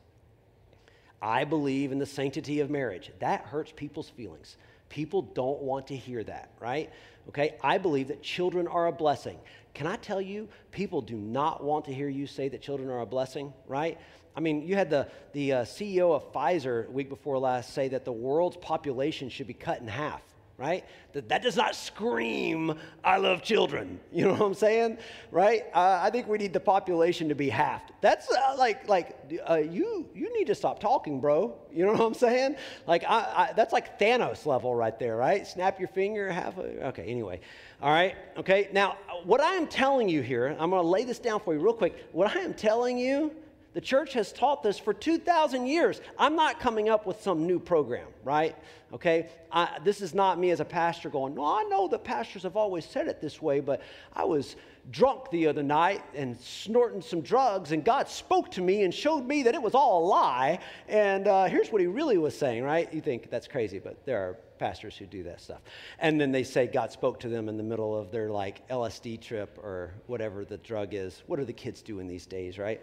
I 1.20 1.42
believe 1.42 1.90
in 1.90 1.98
the 1.98 2.06
sanctity 2.06 2.60
of 2.60 2.70
marriage. 2.70 3.10
That 3.18 3.42
hurts 3.42 3.72
people's 3.74 4.08
feelings. 4.08 4.56
People 4.88 5.22
don't 5.22 5.60
want 5.60 5.88
to 5.88 5.96
hear 5.96 6.24
that, 6.24 6.50
right? 6.60 6.90
Okay, 7.28 7.56
I 7.62 7.78
believe 7.78 8.08
that 8.08 8.22
children 8.22 8.66
are 8.66 8.86
a 8.86 8.92
blessing. 8.92 9.38
Can 9.74 9.86
I 9.86 9.96
tell 9.96 10.20
you, 10.20 10.48
people 10.70 11.02
do 11.02 11.16
not 11.16 11.62
want 11.62 11.84
to 11.86 11.94
hear 11.94 12.08
you 12.08 12.26
say 12.26 12.48
that 12.48 12.62
children 12.62 12.88
are 12.88 13.00
a 13.00 13.06
blessing, 13.06 13.52
right? 13.66 13.98
I 14.34 14.40
mean, 14.40 14.62
you 14.62 14.76
had 14.76 14.88
the, 14.88 15.08
the 15.32 15.52
uh, 15.52 15.64
CEO 15.64 16.14
of 16.14 16.32
Pfizer 16.32 16.90
week 16.90 17.08
before 17.08 17.38
last 17.38 17.74
say 17.74 17.88
that 17.88 18.04
the 18.04 18.12
world's 18.12 18.56
population 18.56 19.28
should 19.28 19.46
be 19.46 19.54
cut 19.54 19.80
in 19.80 19.88
half 19.88 20.22
right? 20.58 20.84
That, 21.12 21.28
that 21.28 21.42
does 21.42 21.56
not 21.56 21.76
scream, 21.76 22.74
I 23.04 23.16
love 23.16 23.42
children. 23.42 24.00
You 24.12 24.24
know 24.24 24.32
what 24.32 24.42
I'm 24.42 24.54
saying? 24.54 24.98
Right? 25.30 25.66
Uh, 25.72 26.00
I 26.02 26.10
think 26.10 26.26
we 26.26 26.38
need 26.38 26.52
the 26.52 26.60
population 26.60 27.28
to 27.28 27.36
be 27.36 27.48
halved. 27.48 27.92
That's 28.00 28.28
uh, 28.28 28.56
like, 28.58 28.88
like 28.88 29.16
uh, 29.48 29.56
you, 29.56 30.08
you 30.12 30.36
need 30.36 30.46
to 30.48 30.56
stop 30.56 30.80
talking, 30.80 31.20
bro. 31.20 31.56
You 31.72 31.86
know 31.86 31.92
what 31.92 32.00
I'm 32.00 32.14
saying? 32.14 32.56
Like, 32.88 33.04
I, 33.04 33.18
I, 33.18 33.52
that's 33.54 33.72
like 33.72 34.00
Thanos 34.00 34.44
level 34.44 34.74
right 34.74 34.98
there, 34.98 35.16
right? 35.16 35.46
Snap 35.46 35.78
your 35.78 35.88
finger, 35.88 36.32
have 36.32 36.58
a, 36.58 36.88
okay, 36.88 37.04
anyway. 37.04 37.40
All 37.80 37.92
right, 37.92 38.16
okay. 38.36 38.68
Now, 38.72 38.96
what 39.24 39.40
I 39.40 39.54
am 39.54 39.68
telling 39.68 40.08
you 40.08 40.20
here, 40.20 40.56
I'm 40.58 40.70
going 40.70 40.82
to 40.82 40.88
lay 40.88 41.04
this 41.04 41.20
down 41.20 41.38
for 41.38 41.54
you 41.54 41.60
real 41.60 41.74
quick. 41.74 42.08
What 42.10 42.34
I 42.34 42.40
am 42.40 42.54
telling 42.54 42.98
you 42.98 43.32
the 43.74 43.80
church 43.80 44.14
has 44.14 44.32
taught 44.32 44.62
this 44.62 44.78
for 44.78 44.94
2,000 44.94 45.66
years. 45.66 46.00
I'm 46.18 46.34
not 46.34 46.58
coming 46.58 46.88
up 46.88 47.06
with 47.06 47.20
some 47.22 47.46
new 47.46 47.58
program, 47.58 48.08
right? 48.24 48.56
Okay? 48.92 49.28
I, 49.52 49.78
this 49.84 50.00
is 50.00 50.14
not 50.14 50.38
me 50.38 50.50
as 50.50 50.60
a 50.60 50.64
pastor 50.64 51.10
going, 51.10 51.34
no, 51.34 51.44
I 51.44 51.64
know 51.64 51.86
that 51.88 52.02
pastors 52.04 52.42
have 52.44 52.56
always 52.56 52.84
said 52.84 53.08
it 53.08 53.20
this 53.20 53.42
way, 53.42 53.60
but 53.60 53.82
I 54.14 54.24
was 54.24 54.56
drunk 54.90 55.30
the 55.30 55.46
other 55.46 55.62
night 55.62 56.02
and 56.14 56.38
snorting 56.40 57.02
some 57.02 57.20
drugs, 57.20 57.72
and 57.72 57.84
God 57.84 58.08
spoke 58.08 58.50
to 58.52 58.62
me 58.62 58.84
and 58.84 58.92
showed 58.92 59.26
me 59.26 59.42
that 59.42 59.54
it 59.54 59.62
was 59.62 59.74
all 59.74 60.04
a 60.04 60.06
lie. 60.06 60.60
And 60.88 61.28
uh, 61.28 61.44
here's 61.44 61.70
what 61.70 61.80
he 61.80 61.86
really 61.86 62.18
was 62.18 62.36
saying, 62.36 62.62
right? 62.62 62.92
You 62.92 63.00
think 63.02 63.30
that's 63.30 63.46
crazy, 63.46 63.78
but 63.78 64.04
there 64.06 64.18
are 64.18 64.36
pastors 64.58 64.96
who 64.96 65.06
do 65.06 65.22
that 65.24 65.40
stuff. 65.40 65.60
And 65.98 66.20
then 66.20 66.32
they 66.32 66.42
say 66.42 66.66
God 66.66 66.92
spoke 66.92 67.20
to 67.20 67.28
them 67.28 67.48
in 67.48 67.56
the 67.56 67.62
middle 67.62 67.96
of 67.96 68.10
their 68.10 68.30
like 68.30 68.66
LSD 68.68 69.20
trip 69.20 69.58
or 69.62 69.94
whatever 70.06 70.44
the 70.44 70.58
drug 70.58 70.94
is. 70.94 71.22
What 71.26 71.38
are 71.38 71.44
the 71.44 71.52
kids 71.52 71.82
doing 71.82 72.06
these 72.06 72.26
days, 72.26 72.58
right? 72.58 72.82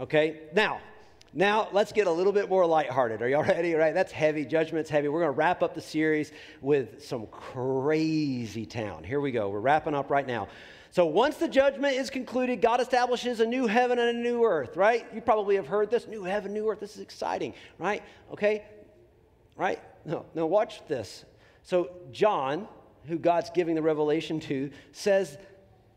Okay, 0.00 0.40
now, 0.54 0.80
now 1.32 1.68
let's 1.72 1.92
get 1.92 2.06
a 2.06 2.10
little 2.10 2.32
bit 2.32 2.48
more 2.48 2.66
lighthearted. 2.66 3.22
Are 3.22 3.28
y'all 3.28 3.42
ready? 3.44 3.74
Right? 3.74 3.94
That's 3.94 4.12
heavy. 4.12 4.44
Judgment's 4.44 4.90
heavy. 4.90 5.08
We're 5.08 5.20
going 5.20 5.32
to 5.32 5.38
wrap 5.38 5.62
up 5.62 5.74
the 5.74 5.80
series 5.80 6.32
with 6.60 7.04
some 7.04 7.26
crazy 7.26 8.66
town. 8.66 9.04
Here 9.04 9.20
we 9.20 9.32
go. 9.32 9.48
We're 9.48 9.60
wrapping 9.60 9.94
up 9.94 10.10
right 10.10 10.26
now. 10.26 10.48
So 10.96 11.04
once 11.04 11.36
the 11.36 11.48
judgment 11.48 11.94
is 11.94 12.08
concluded, 12.08 12.62
God 12.62 12.80
establishes 12.80 13.40
a 13.40 13.46
new 13.46 13.66
heaven 13.66 13.98
and 13.98 14.16
a 14.16 14.18
new 14.18 14.44
earth, 14.44 14.78
right? 14.78 15.06
You 15.14 15.20
probably 15.20 15.56
have 15.56 15.66
heard 15.66 15.90
this 15.90 16.06
new 16.06 16.24
heaven, 16.24 16.54
new 16.54 16.70
earth. 16.70 16.80
This 16.80 16.94
is 16.94 17.02
exciting, 17.02 17.52
right? 17.78 18.02
Okay? 18.32 18.64
Right? 19.56 19.78
No, 20.06 20.24
no, 20.34 20.46
watch 20.46 20.80
this. 20.86 21.24
So, 21.64 21.90
John, 22.12 22.68
who 23.08 23.18
God's 23.18 23.50
giving 23.50 23.74
the 23.74 23.82
revelation 23.82 24.38
to, 24.40 24.70
says 24.92 25.36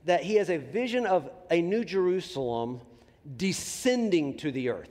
that 0.06 0.24
he 0.24 0.36
has 0.36 0.50
a 0.50 0.58
vision 0.58 1.06
of 1.06 1.30
a 1.52 1.62
new 1.62 1.86
Jerusalem 1.86 2.82
descending 3.38 4.36
to 4.38 4.52
the 4.52 4.70
earth. 4.70 4.90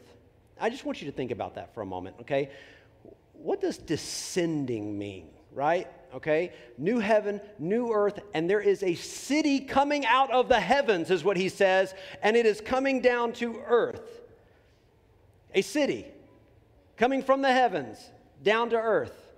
I 0.61 0.71
just 0.71 0.85
want 0.85 1.03
you 1.03 1.11
to 1.11 1.17
think 1.17 1.33
about 1.33 1.57
that 1.57 1.75
for 1.75 1.83
a 1.83 1.87
moment, 1.87 2.17
okay? 2.21 2.51
What 3.33 3.61
does 3.61 3.77
descending 3.77 4.97
mean, 4.97 5.29
right? 5.53 5.89
Okay? 6.15 6.53
New 6.77 7.01
heaven, 7.01 7.41
new 7.59 7.93
earth, 7.93 8.21
and 8.35 8.49
there 8.49 8.61
is 8.61 8.85
a 8.85 8.95
city 8.95 9.61
coming 9.61 10.07
out 10.07 10.31
of 10.31 10.49
the 10.49 10.61
heavens, 10.61 11.11
is 11.11 11.25
what 11.25 11.37
he 11.37 11.49
says, 11.49 11.93
and 12.23 12.37
it 12.37 12.47
is 12.47 12.61
coming 12.61 13.01
down 13.01 13.33
to 13.35 13.61
earth. 13.67 14.21
A 15.55 15.63
city 15.63 16.07
coming 16.97 17.23
from 17.23 17.43
the 17.43 17.53
heavens 17.53 17.99
down 18.43 18.71
to 18.71 18.77
earth. 18.77 19.29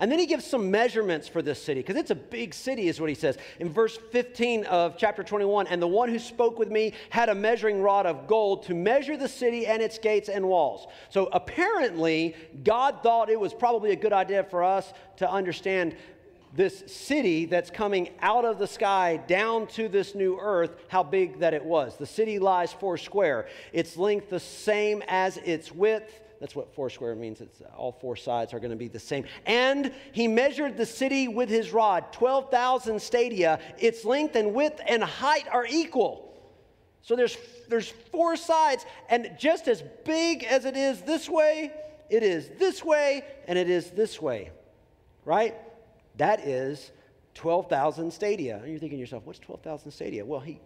And 0.00 0.12
then 0.12 0.20
he 0.20 0.26
gives 0.26 0.44
some 0.46 0.70
measurements 0.70 1.26
for 1.26 1.42
this 1.42 1.60
city, 1.60 1.80
because 1.80 1.96
it's 1.96 2.12
a 2.12 2.14
big 2.14 2.54
city, 2.54 2.86
is 2.86 3.00
what 3.00 3.08
he 3.08 3.16
says. 3.16 3.36
In 3.58 3.68
verse 3.68 3.98
15 4.12 4.64
of 4.66 4.96
chapter 4.96 5.24
21, 5.24 5.66
and 5.66 5.82
the 5.82 5.88
one 5.88 6.08
who 6.08 6.20
spoke 6.20 6.56
with 6.56 6.70
me 6.70 6.92
had 7.10 7.28
a 7.28 7.34
measuring 7.34 7.82
rod 7.82 8.06
of 8.06 8.28
gold 8.28 8.62
to 8.66 8.74
measure 8.74 9.16
the 9.16 9.28
city 9.28 9.66
and 9.66 9.82
its 9.82 9.98
gates 9.98 10.28
and 10.28 10.46
walls. 10.46 10.86
So 11.10 11.28
apparently, 11.32 12.36
God 12.62 13.02
thought 13.02 13.28
it 13.28 13.40
was 13.40 13.52
probably 13.52 13.90
a 13.90 13.96
good 13.96 14.12
idea 14.12 14.44
for 14.44 14.62
us 14.62 14.92
to 15.16 15.28
understand 15.28 15.96
this 16.54 16.84
city 16.86 17.44
that's 17.44 17.68
coming 17.68 18.10
out 18.20 18.44
of 18.44 18.58
the 18.58 18.68
sky 18.68 19.16
down 19.26 19.66
to 19.66 19.88
this 19.88 20.14
new 20.14 20.38
earth, 20.40 20.76
how 20.86 21.02
big 21.02 21.40
that 21.40 21.54
it 21.54 21.64
was. 21.64 21.96
The 21.96 22.06
city 22.06 22.38
lies 22.38 22.72
four 22.72 22.98
square, 22.98 23.48
its 23.72 23.96
length 23.96 24.30
the 24.30 24.40
same 24.40 25.02
as 25.08 25.38
its 25.38 25.72
width 25.72 26.20
that's 26.40 26.54
what 26.54 26.74
four 26.74 26.88
square 26.90 27.14
means. 27.14 27.40
It's 27.40 27.62
all 27.76 27.92
four 27.92 28.16
sides 28.16 28.54
are 28.54 28.60
going 28.60 28.70
to 28.70 28.76
be 28.76 28.88
the 28.88 29.00
same. 29.00 29.24
And 29.46 29.92
he 30.12 30.28
measured 30.28 30.76
the 30.76 30.86
city 30.86 31.28
with 31.28 31.48
his 31.48 31.72
rod, 31.72 32.12
12,000 32.12 33.00
stadia. 33.00 33.58
Its 33.78 34.04
length 34.04 34.36
and 34.36 34.54
width 34.54 34.80
and 34.86 35.02
height 35.02 35.46
are 35.50 35.66
equal. 35.68 36.24
So 37.02 37.16
there's, 37.16 37.36
there's 37.68 37.88
four 37.88 38.36
sides, 38.36 38.84
and 39.08 39.30
just 39.38 39.66
as 39.66 39.82
big 40.04 40.44
as 40.44 40.64
it 40.64 40.76
is 40.76 41.00
this 41.02 41.28
way, 41.28 41.72
it 42.10 42.22
is 42.22 42.50
this 42.58 42.84
way, 42.84 43.24
and 43.46 43.58
it 43.58 43.70
is 43.70 43.90
this 43.90 44.20
way. 44.20 44.50
Right? 45.24 45.54
That 46.16 46.46
is 46.46 46.90
12,000 47.34 48.12
stadia. 48.12 48.58
And 48.58 48.70
you're 48.70 48.78
thinking 48.78 48.98
to 48.98 49.00
yourself, 49.00 49.24
what's 49.24 49.38
12,000 49.38 49.90
stadia? 49.90 50.24
Well, 50.24 50.40
he 50.40 50.60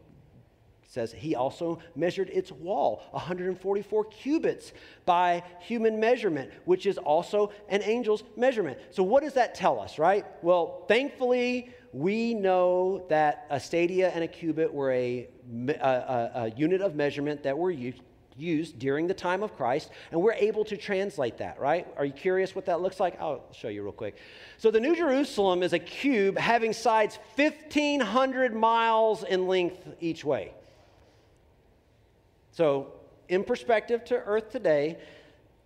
says 0.93 1.11
he 1.11 1.35
also 1.35 1.79
measured 1.97 2.29
its 2.29 2.53
wall 2.53 3.03
144 3.13 4.05
cubits 4.05 4.75
by 5.07 5.43
human 5.59 5.99
measurement 5.99 6.51
which 6.67 6.85
is 6.85 6.99
also 6.99 7.51
an 7.71 7.81
angel's 7.81 8.23
measurement 8.37 8.79
so 8.91 9.03
what 9.03 9.23
does 9.23 9.33
that 9.33 9.55
tell 9.55 9.81
us 9.81 9.99
right 9.99 10.27
well 10.43 10.85
thankfully 10.89 11.71
we 11.95 12.35
know 12.35 13.07
that 13.09 13.47
a 13.49 13.59
stadia 13.59 14.11
and 14.11 14.23
a 14.23 14.29
cubit 14.29 14.73
were 14.73 14.93
a, 14.93 15.27
a, 15.69 16.31
a 16.35 16.53
unit 16.59 16.83
of 16.83 16.95
measurement 16.95 17.43
that 17.43 17.57
were 17.57 17.71
used 17.71 18.03
used 18.37 18.79
during 18.79 19.07
the 19.07 19.15
time 19.15 19.43
of 19.43 19.55
Christ, 19.55 19.91
and 20.11 20.21
we're 20.21 20.33
able 20.33 20.65
to 20.65 20.77
translate 20.79 21.37
that, 21.37 21.61
right? 21.61 21.87
Are 21.99 22.05
you 22.07 22.15
curious 22.15 22.55
what 22.55 22.65
that 22.65 22.81
looks 22.81 22.99
like? 22.99 23.21
I'll 23.21 23.45
show 23.53 23.69
you 23.69 23.83
real 23.83 23.93
quick. 23.93 24.17
So, 24.57 24.71
the 24.71 24.81
New 24.81 24.97
Jerusalem 24.97 25.63
is 25.63 25.75
a 25.75 25.79
cube 25.79 26.39
having 26.39 26.73
sides 26.73 27.19
1,500 27.37 28.55
miles 28.55 29.23
in 29.23 29.47
length 29.47 29.87
each 30.01 30.25
way. 30.25 30.55
So, 32.53 32.93
in 33.31 33.45
perspective 33.45 34.05
to 34.07 34.17
Earth 34.17 34.51
today, 34.51 34.99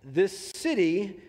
this 0.05 0.51
city 0.55 1.19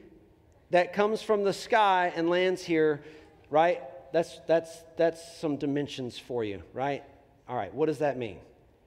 that 0.70 0.92
comes 0.92 1.20
from 1.20 1.42
the 1.42 1.52
sky 1.52 2.12
and 2.14 2.30
lands 2.30 2.62
here, 2.62 3.02
right? 3.50 3.82
That's, 4.12 4.40
that's, 4.46 4.82
that's 4.96 5.38
some 5.38 5.56
dimensions 5.56 6.16
for 6.16 6.44
you, 6.44 6.62
right? 6.72 7.02
All 7.48 7.56
right, 7.56 7.74
what 7.74 7.86
does 7.86 7.98
that 7.98 8.16
mean, 8.16 8.38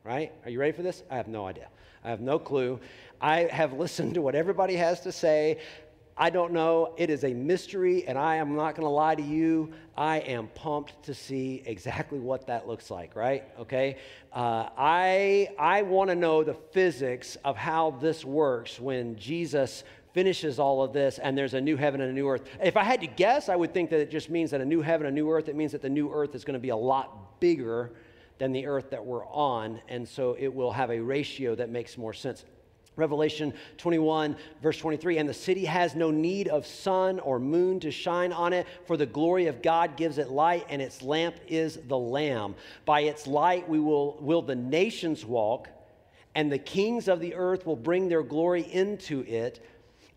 right? 0.05 0.32
Are 0.45 0.49
you 0.49 0.61
ready 0.61 0.72
for 0.72 0.82
this? 0.82 1.03
I 1.11 1.17
have 1.17 1.28
no 1.28 1.45
idea. 1.45 1.67
I 2.05 2.09
have 2.09 2.22
no 2.22 2.39
clue. 2.39 2.80
I 3.19 3.41
have 3.51 3.74
listened 3.78 4.13
to 4.13 4.22
what 4.22 4.34
everybody 4.34 4.78
has 4.78 5.01
to 5.01 5.11
say. 5.11 5.59
I 6.18 6.30
don't 6.30 6.51
know. 6.51 6.93
It 6.97 7.09
is 7.09 7.24
a 7.24 7.34
mystery, 7.34 8.07
and 8.07 8.18
I 8.18 8.36
am 8.36 8.55
not 8.55 8.76
going 8.76 8.86
to 8.86 8.89
lie 8.89 9.16
to 9.16 9.22
you. 9.22 9.72
I 9.97 10.18
am 10.20 10.47
pumped 10.49 11.03
to 11.03 11.14
see 11.14 11.64
exactly 11.66 12.20
what 12.20 12.47
that 12.47 12.68
looks 12.68 12.91
like, 12.91 13.16
right? 13.16 13.43
Okay? 13.59 13.97
Uh, 14.34 14.70
I, 14.78 15.49
I 15.57 15.82
want 15.84 16.09
to 16.09 16.16
know 16.16 16.43
the 16.43 16.53
physics 16.53 17.38
of 17.43 17.57
how 17.57 17.91
this 18.01 18.26
works 18.26 18.80
when 18.80 19.16
Jesus 19.16 19.84
finishes 20.14 20.59
all 20.59 20.84
of 20.84 20.91
this 20.91 21.20
and 21.20 21.38
there's 21.38 21.53
a 21.53 21.62
new 21.62 21.78
heaven 21.78 22.01
and 22.01 22.12
a 22.12 22.14
new 22.14 22.28
earth. 22.28 22.43
If 22.62 22.76
I 22.76 22.84
had 22.84 22.99
to 23.01 23.07
guess, 23.07 23.47
I 23.47 23.55
would 23.55 23.74
think 23.74 23.89
that 23.91 24.01
it 24.01 24.12
just 24.12 24.30
means 24.30 24.51
that 24.51 24.59
a 24.59 24.66
new 24.66 24.82
heaven, 24.82 25.07
a 25.07 25.12
new 25.12 25.32
earth, 25.32 25.47
it 25.47 25.55
means 25.55 25.72
that 25.72 25.82
the 25.82 25.89
new 25.89 26.12
earth 26.12 26.36
is 26.36 26.43
going 26.43 26.55
to 26.55 26.59
be 26.59 26.70
a 26.70 26.76
lot 26.76 27.39
bigger 27.39 27.93
than 28.41 28.51
the 28.51 28.66
earth 28.66 28.89
that 28.89 29.05
we're 29.05 29.26
on, 29.28 29.80
and 29.88 30.07
so 30.07 30.36
it 30.39 30.47
will 30.47 30.72
have 30.72 30.89
a 30.89 30.99
ratio 30.99 31.53
that 31.53 31.70
makes 31.70 31.95
more 31.95 32.12
sense. 32.12 32.43
Revelation 32.98 33.54
21, 33.78 34.36
verse 34.62 34.78
23 34.78 35.18
And 35.18 35.30
the 35.30 35.34
city 35.34 35.66
has 35.66 35.96
no 35.96 36.12
need 36.12 36.48
of 36.50 36.66
sun 36.68 37.20
or 37.20 37.39
moon 37.39 37.80
to 37.80 37.92
shine 37.92 38.34
on 38.34 38.54
it, 38.54 38.68
for 38.86 38.98
the 38.98 39.06
glory 39.06 39.48
of 39.48 39.62
God 39.62 39.96
gives 39.96 40.18
it 40.18 40.30
light, 40.30 40.66
and 40.70 40.82
its 40.82 41.02
lamp 41.02 41.36
is 41.48 41.80
the 41.88 41.98
Lamb. 41.98 42.56
By 42.86 43.02
its 43.02 43.28
light 43.28 43.68
we 43.70 43.80
will, 43.80 44.18
will 44.20 44.42
the 44.42 44.56
nations 44.56 45.26
walk, 45.26 45.70
and 46.36 46.52
the 46.52 46.60
kings 46.60 47.08
of 47.08 47.20
the 47.20 47.36
earth 47.36 47.66
will 47.66 47.76
bring 47.76 48.10
their 48.10 48.24
glory 48.24 48.64
into 48.64 49.22
it, 49.22 49.66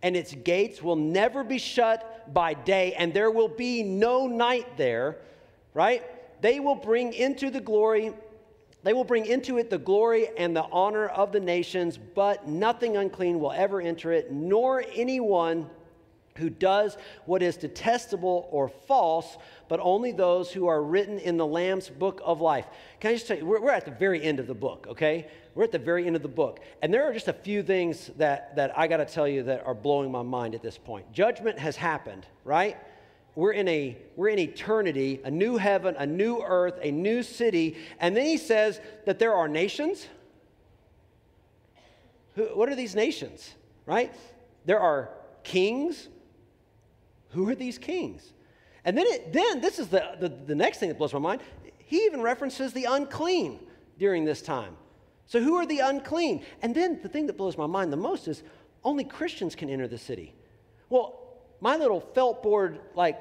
and 0.02 0.16
its 0.16 0.34
gates 0.34 0.82
will 0.82 0.96
never 0.96 1.44
be 1.44 1.58
shut 1.58 2.32
by 2.34 2.54
day, 2.54 2.94
and 2.94 3.14
there 3.14 3.30
will 3.30 3.48
be 3.48 3.82
no 3.82 4.26
night 4.26 4.76
there, 4.76 5.18
right? 5.74 6.02
They 6.42 6.60
will 6.60 6.74
bring 6.74 7.12
into 7.12 7.50
the 7.50 7.60
glory 7.60 8.12
they 8.84 8.92
will 8.92 9.04
bring 9.04 9.26
into 9.26 9.58
it 9.58 9.70
the 9.70 9.78
glory 9.78 10.28
and 10.36 10.54
the 10.54 10.66
honor 10.70 11.06
of 11.06 11.32
the 11.32 11.40
nations, 11.40 11.98
but 11.98 12.46
nothing 12.46 12.96
unclean 12.96 13.40
will 13.40 13.52
ever 13.52 13.80
enter 13.80 14.12
it, 14.12 14.30
nor 14.30 14.84
anyone 14.94 15.68
who 16.36 16.50
does 16.50 16.96
what 17.26 17.42
is 17.42 17.56
detestable 17.56 18.48
or 18.50 18.68
false, 18.68 19.38
but 19.68 19.80
only 19.80 20.12
those 20.12 20.50
who 20.50 20.66
are 20.66 20.82
written 20.82 21.18
in 21.18 21.36
the 21.36 21.46
Lamb's 21.46 21.88
book 21.88 22.20
of 22.24 22.40
life. 22.40 22.66
Can 23.00 23.10
I 23.10 23.14
just 23.14 23.28
tell 23.28 23.38
you, 23.38 23.46
we're, 23.46 23.60
we're, 23.60 23.70
at 23.70 23.84
the 23.84 23.90
very 23.92 24.22
end 24.22 24.40
of 24.40 24.46
the 24.46 24.54
book, 24.54 24.86
okay? 24.90 25.28
We're 25.54 25.64
at 25.64 25.72
the 25.72 25.78
very 25.78 26.06
end 26.06 26.16
of 26.16 26.22
the 26.22 26.28
book. 26.28 26.60
And 26.82 26.92
there 26.92 27.08
are 27.08 27.12
just 27.12 27.28
a 27.28 27.32
few 27.32 27.62
things 27.62 28.10
that, 28.16 28.56
that 28.56 28.76
I 28.76 28.88
got 28.88 28.96
to 28.98 29.06
tell 29.06 29.28
you 29.28 29.44
that 29.44 29.64
are 29.64 29.74
blowing 29.74 30.10
my 30.10 30.22
mind 30.22 30.54
at 30.54 30.62
this 30.62 30.76
point. 30.76 31.10
Judgment 31.12 31.58
has 31.58 31.76
happened, 31.76 32.26
right? 32.44 32.76
We're 33.34 33.52
in 33.52 33.66
a 33.68 33.96
we're 34.16 34.28
in 34.28 34.38
eternity 34.38 35.20
a 35.24 35.30
new 35.30 35.56
heaven 35.56 35.96
a 35.98 36.06
new 36.06 36.40
earth 36.42 36.78
a 36.82 36.90
new 36.90 37.22
city. 37.22 37.76
And 37.98 38.16
then 38.16 38.26
he 38.26 38.36
says 38.36 38.80
that 39.06 39.18
there 39.18 39.34
are 39.34 39.48
nations. 39.48 40.06
Who, 42.36 42.44
what 42.56 42.68
are 42.68 42.74
these 42.74 42.94
nations 42.94 43.54
right? 43.86 44.14
There 44.64 44.80
are 44.80 45.10
kings. 45.42 46.08
Who 47.30 47.48
are 47.48 47.54
these 47.54 47.78
kings? 47.78 48.32
And 48.84 48.96
then 48.96 49.06
it, 49.06 49.32
then 49.32 49.60
this 49.60 49.78
is 49.78 49.88
the, 49.88 50.16
the 50.20 50.28
the 50.28 50.54
next 50.54 50.78
thing 50.78 50.88
that 50.88 50.98
blows 50.98 51.12
my 51.12 51.18
mind. 51.18 51.40
He 51.78 52.04
even 52.04 52.22
references 52.22 52.72
the 52.72 52.84
unclean 52.84 53.60
during 53.98 54.24
this 54.24 54.40
time. 54.42 54.76
So 55.26 55.40
who 55.40 55.56
are 55.56 55.66
the 55.66 55.80
unclean? 55.80 56.44
And 56.62 56.74
then 56.74 57.00
the 57.02 57.08
thing 57.08 57.26
that 57.26 57.36
blows 57.36 57.56
my 57.56 57.66
mind 57.66 57.92
the 57.92 57.96
most 57.96 58.28
is 58.28 58.42
only 58.84 59.04
christians 59.04 59.54
can 59.54 59.70
enter 59.70 59.88
the 59.88 59.98
city. 59.98 60.34
Well 60.88 61.23
my 61.60 61.76
little 61.76 62.00
felt 62.00 62.42
board, 62.42 62.80
like 62.94 63.18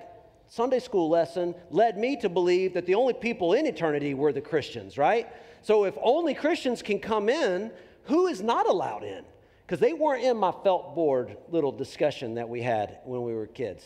Sunday 0.47 0.79
school 0.79 1.09
lesson, 1.09 1.55
led 1.69 1.97
me 1.97 2.15
to 2.17 2.29
believe 2.29 2.73
that 2.73 2.85
the 2.85 2.95
only 2.95 3.13
people 3.13 3.53
in 3.53 3.65
eternity 3.65 4.13
were 4.13 4.33
the 4.33 4.41
Christians, 4.41 4.97
right? 4.97 5.27
So 5.61 5.85
if 5.85 5.95
only 6.01 6.33
Christians 6.33 6.81
can 6.81 6.99
come 6.99 7.29
in, 7.29 7.71
who 8.03 8.27
is 8.27 8.41
not 8.41 8.67
allowed 8.67 9.03
in? 9.03 9.23
Because 9.65 9.79
they 9.79 9.93
weren't 9.93 10.23
in 10.23 10.37
my 10.37 10.51
felt 10.63 10.93
board 10.93 11.37
little 11.49 11.71
discussion 11.71 12.35
that 12.35 12.49
we 12.49 12.61
had 12.61 12.99
when 13.05 13.23
we 13.23 13.33
were 13.33 13.47
kids. 13.47 13.85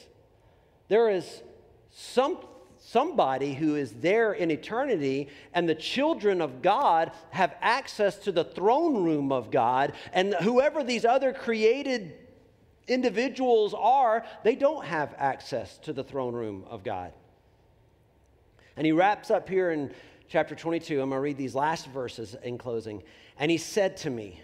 There 0.88 1.10
is 1.10 1.44
some 1.92 2.40
somebody 2.80 3.54
who 3.54 3.76
is 3.76 3.92
there 3.94 4.34
in 4.34 4.52
eternity, 4.52 5.28
and 5.54 5.68
the 5.68 5.76
children 5.76 6.42
of 6.42 6.62
God 6.62 7.12
have 7.32 7.56
access 7.62 8.18
to 8.20 8.32
the 8.32 8.44
throne 8.44 9.04
room 9.04 9.32
of 9.32 9.52
God, 9.52 9.94
and 10.14 10.34
whoever 10.36 10.84
these 10.84 11.04
other 11.04 11.34
created 11.34 12.14
individuals 12.88 13.74
are, 13.78 14.26
they 14.44 14.56
don't 14.56 14.86
have 14.86 15.14
access 15.18 15.78
to 15.80 15.94
the 15.94 16.04
throne 16.04 16.34
room 16.34 16.66
of 16.70 16.84
God. 16.84 17.14
And 18.76 18.86
he 18.86 18.92
wraps 18.92 19.32
up 19.32 19.50
here 19.50 19.72
in 19.72 19.92
chapter 20.30 20.56
22. 20.56 21.02
I'm 21.02 21.10
going 21.10 21.18
to 21.18 21.22
read 21.22 21.38
these 21.38 21.56
last 21.56 21.88
verses 21.88 22.36
in 22.44 22.58
closing. 22.58 23.04
And 23.40 23.50
he 23.50 23.58
said 23.58 23.98
to 23.98 24.10
me, 24.10 24.42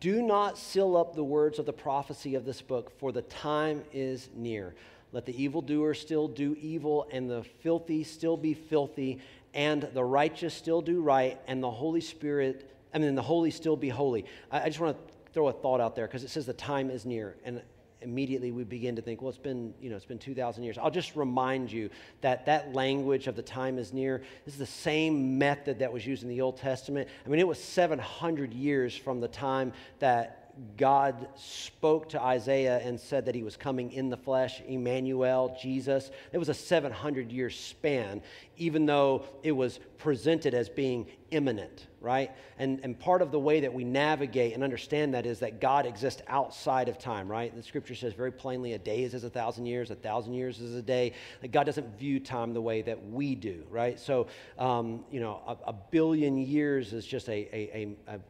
Do 0.00 0.22
not 0.22 0.58
seal 0.58 0.96
up 0.96 1.14
the 1.14 1.24
words 1.24 1.58
of 1.58 1.66
the 1.66 1.72
prophecy 1.72 2.34
of 2.34 2.44
this 2.44 2.60
book, 2.60 2.92
for 2.98 3.12
the 3.12 3.22
time 3.22 3.82
is 3.92 4.28
near. 4.34 4.74
Let 5.12 5.26
the 5.26 5.42
evildoer 5.42 5.94
still 5.94 6.28
do 6.28 6.56
evil, 6.60 7.06
and 7.10 7.28
the 7.30 7.44
filthy 7.62 8.04
still 8.04 8.36
be 8.36 8.54
filthy, 8.54 9.20
and 9.54 9.82
the 9.94 10.04
righteous 10.04 10.54
still 10.54 10.80
do 10.80 11.02
right, 11.02 11.38
and 11.46 11.62
the 11.62 11.70
Holy 11.70 12.00
Spirit, 12.00 12.70
I 12.94 12.98
mean, 12.98 13.14
the 13.14 13.22
holy 13.22 13.50
still 13.50 13.76
be 13.76 13.90
holy. 13.90 14.24
I, 14.50 14.62
I 14.62 14.66
just 14.66 14.80
want 14.80 14.96
to 14.96 15.14
throw 15.32 15.48
a 15.48 15.52
thought 15.52 15.80
out 15.80 15.96
there 15.96 16.06
because 16.06 16.24
it 16.24 16.30
says 16.30 16.46
the 16.46 16.52
time 16.52 16.90
is 16.90 17.04
near. 17.04 17.36
And 17.44 17.62
immediately 18.02 18.50
we 18.50 18.64
begin 18.64 18.96
to 18.96 19.02
think, 19.02 19.22
well, 19.22 19.28
it's 19.28 19.38
been, 19.38 19.74
you 19.80 19.90
know, 19.90 19.96
it's 19.96 20.04
been 20.04 20.18
2,000 20.18 20.62
years. 20.62 20.78
I'll 20.78 20.90
just 20.90 21.16
remind 21.16 21.70
you 21.70 21.90
that 22.20 22.46
that 22.46 22.74
language 22.74 23.26
of 23.26 23.36
the 23.36 23.42
time 23.42 23.78
is 23.78 23.92
near 23.92 24.22
this 24.44 24.54
is 24.54 24.58
the 24.58 24.66
same 24.66 25.38
method 25.38 25.78
that 25.80 25.92
was 25.92 26.06
used 26.06 26.22
in 26.22 26.28
the 26.28 26.40
Old 26.40 26.56
Testament. 26.56 27.08
I 27.24 27.28
mean, 27.28 27.40
it 27.40 27.48
was 27.48 27.62
700 27.62 28.52
years 28.52 28.96
from 28.96 29.20
the 29.20 29.28
time 29.28 29.72
that 29.98 30.41
God 30.76 31.28
spoke 31.34 32.08
to 32.10 32.20
Isaiah 32.20 32.78
and 32.78 32.98
said 32.98 33.26
that 33.26 33.34
he 33.34 33.42
was 33.42 33.56
coming 33.56 33.92
in 33.92 34.10
the 34.10 34.16
flesh, 34.16 34.60
Emmanuel, 34.66 35.56
Jesus. 35.60 36.10
It 36.32 36.38
was 36.38 36.48
a 36.48 36.54
700 36.54 37.32
year 37.32 37.50
span, 37.50 38.22
even 38.56 38.86
though 38.86 39.24
it 39.42 39.52
was 39.52 39.80
presented 39.98 40.54
as 40.54 40.68
being 40.68 41.06
imminent, 41.30 41.86
right? 42.00 42.30
And, 42.58 42.80
and 42.82 42.98
part 42.98 43.22
of 43.22 43.30
the 43.30 43.38
way 43.38 43.60
that 43.60 43.72
we 43.72 43.84
navigate 43.84 44.54
and 44.54 44.62
understand 44.62 45.14
that 45.14 45.26
is 45.26 45.40
that 45.40 45.60
God 45.60 45.86
exists 45.86 46.22
outside 46.28 46.88
of 46.88 46.98
time, 46.98 47.28
right? 47.30 47.54
The 47.54 47.62
scripture 47.62 47.94
says 47.94 48.12
very 48.12 48.32
plainly 48.32 48.74
a 48.74 48.78
day 48.78 49.02
is 49.04 49.14
as 49.14 49.24
a 49.24 49.30
thousand 49.30 49.66
years, 49.66 49.90
a 49.90 49.94
thousand 49.94 50.34
years 50.34 50.60
is 50.60 50.74
a 50.74 50.82
day. 50.82 51.12
That 51.40 51.52
God 51.52 51.64
doesn't 51.64 51.98
view 51.98 52.20
time 52.20 52.52
the 52.52 52.62
way 52.62 52.82
that 52.82 53.10
we 53.10 53.34
do, 53.34 53.64
right? 53.70 53.98
So, 53.98 54.26
um, 54.58 55.04
you 55.10 55.20
know, 55.20 55.40
a, 55.46 55.70
a, 55.70 55.72
billion 55.72 56.36
years 56.36 56.92
is 56.92 57.06
just 57.06 57.28
a, 57.28 57.32
a, 57.32 57.96
a, 58.08 58.14
a 58.14 58.20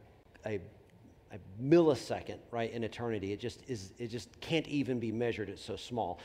a 0.45 0.59
millisecond, 1.61 2.37
right, 2.51 2.71
in 2.71 2.83
eternity. 2.83 3.33
It 3.33 3.39
just 3.39 3.61
is, 3.67 3.93
it 3.97 4.07
just 4.07 4.39
can't 4.41 4.67
even 4.67 4.99
be 4.99 5.11
measured. 5.11 5.49
It's 5.49 5.63
so 5.63 5.75
small. 5.75 6.19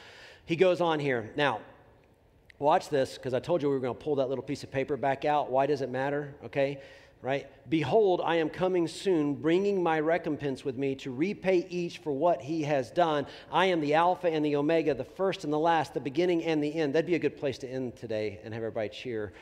He 0.44 0.56
goes 0.56 0.80
on 0.80 0.98
here. 0.98 1.30
Now, 1.36 1.60
watch 2.58 2.88
this, 2.88 3.14
because 3.14 3.34
I 3.34 3.40
told 3.40 3.62
you 3.62 3.68
we 3.68 3.74
were 3.74 3.80
going 3.80 3.96
to 3.96 4.02
pull 4.02 4.16
that 4.16 4.28
little 4.28 4.44
piece 4.44 4.64
of 4.64 4.70
paper 4.70 4.96
back 4.96 5.24
out. 5.24 5.50
Why 5.50 5.66
does 5.66 5.80
it 5.80 5.90
matter? 5.90 6.34
Okay, 6.44 6.80
right? 7.22 7.46
Behold, 7.68 8.20
I 8.24 8.36
am 8.36 8.48
coming 8.48 8.88
soon, 8.88 9.34
bringing 9.34 9.82
my 9.82 10.00
recompense 10.00 10.64
with 10.64 10.76
me 10.76 10.94
to 10.96 11.10
repay 11.12 11.66
each 11.68 11.98
for 11.98 12.12
what 12.12 12.40
he 12.40 12.62
has 12.62 12.90
done. 12.90 13.26
I 13.52 13.66
am 13.66 13.80
the 13.80 13.94
Alpha 13.94 14.28
and 14.28 14.44
the 14.44 14.56
Omega, 14.56 14.94
the 14.94 15.04
first 15.04 15.44
and 15.44 15.52
the 15.52 15.58
last, 15.58 15.94
the 15.94 16.00
beginning 16.00 16.44
and 16.44 16.62
the 16.62 16.74
end. 16.74 16.94
That'd 16.94 17.06
be 17.06 17.14
a 17.14 17.18
good 17.18 17.36
place 17.36 17.58
to 17.58 17.68
end 17.68 17.96
today 17.96 18.40
and 18.44 18.54
have 18.54 18.62
everybody 18.62 18.88
cheer. 18.88 19.32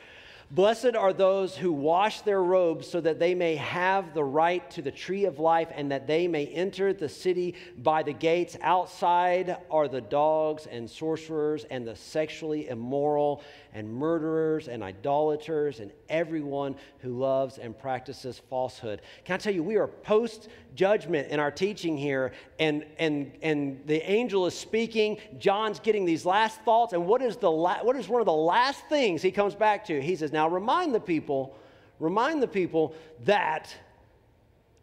Blessed 0.49 0.95
are 0.95 1.11
those 1.11 1.57
who 1.57 1.73
wash 1.73 2.21
their 2.21 2.41
robes 2.41 2.87
so 2.87 3.01
that 3.01 3.19
they 3.19 3.35
may 3.35 3.57
have 3.57 4.13
the 4.13 4.23
right 4.23 4.69
to 4.71 4.81
the 4.81 4.91
tree 4.91 5.25
of 5.25 5.39
life 5.39 5.67
and 5.75 5.91
that 5.91 6.07
they 6.07 6.25
may 6.25 6.45
enter 6.47 6.93
the 6.93 7.09
city 7.09 7.53
by 7.77 8.01
the 8.01 8.13
gates. 8.13 8.55
Outside 8.61 9.57
are 9.69 9.89
the 9.89 9.99
dogs 9.99 10.65
and 10.65 10.89
sorcerers 10.89 11.65
and 11.65 11.85
the 11.85 11.97
sexually 11.97 12.69
immoral 12.69 13.41
and 13.73 13.93
murderers 13.93 14.69
and 14.69 14.83
idolaters 14.83 15.81
and 15.81 15.91
everyone 16.07 16.77
who 16.99 17.19
loves 17.19 17.57
and 17.57 17.77
practices 17.77 18.41
falsehood. 18.49 19.01
Can 19.25 19.33
I 19.33 19.37
tell 19.39 19.53
you, 19.53 19.63
we 19.63 19.75
are 19.75 19.87
post 19.87 20.47
judgment 20.77 21.29
in 21.29 21.39
our 21.39 21.51
teaching 21.51 21.97
here, 21.97 22.31
and, 22.59 22.85
and, 22.99 23.33
and 23.41 23.81
the 23.87 24.01
angel 24.09 24.45
is 24.45 24.53
speaking. 24.53 25.17
John's 25.39 25.79
getting 25.79 26.05
these 26.05 26.25
last 26.25 26.61
thoughts, 26.61 26.93
and 26.93 27.07
what 27.07 27.21
is, 27.21 27.35
the 27.35 27.51
la- 27.51 27.83
what 27.83 27.95
is 27.97 28.07
one 28.07 28.21
of 28.21 28.25
the 28.25 28.31
last 28.31 28.85
things 28.87 29.21
he 29.21 29.31
comes 29.31 29.55
back 29.55 29.85
to? 29.85 29.99
He 29.99 30.15
says, 30.15 30.31
Now 30.31 30.47
remind 30.47 30.93
the 30.93 30.99
people, 30.99 31.57
remind 31.99 32.41
the 32.41 32.47
people 32.47 32.93
that, 33.25 33.75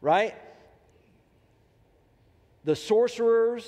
right? 0.03 0.35
The 2.65 2.75
sorcerers, 2.75 3.65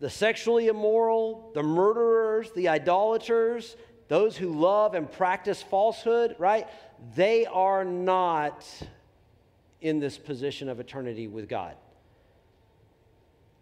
the 0.00 0.10
sexually 0.10 0.68
immoral, 0.68 1.50
the 1.54 1.62
murderers, 1.62 2.50
the 2.52 2.68
idolaters, 2.68 3.76
those 4.08 4.36
who 4.36 4.58
love 4.58 4.94
and 4.94 5.10
practice 5.10 5.62
falsehood, 5.62 6.36
right? 6.38 6.66
They 7.14 7.44
are 7.44 7.84
not 7.84 8.64
in 9.80 9.98
this 10.00 10.18
position 10.18 10.68
of 10.68 10.80
eternity 10.80 11.28
with 11.28 11.48
God. 11.48 11.76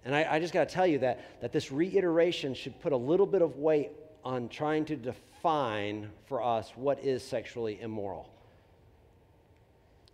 And 0.04 0.14
I, 0.14 0.34
I 0.34 0.38
just 0.38 0.52
got 0.52 0.68
to 0.68 0.74
tell 0.74 0.86
you 0.86 0.98
that, 0.98 1.40
that 1.40 1.52
this 1.52 1.72
reiteration 1.72 2.54
should 2.54 2.78
put 2.80 2.92
a 2.92 2.96
little 2.96 3.26
bit 3.26 3.42
of 3.42 3.56
weight 3.56 3.90
on 4.24 4.48
trying 4.48 4.84
to 4.86 4.96
define 4.96 6.10
for 6.26 6.42
us 6.42 6.72
what 6.76 7.02
is 7.02 7.22
sexually 7.22 7.80
immoral. 7.80 8.28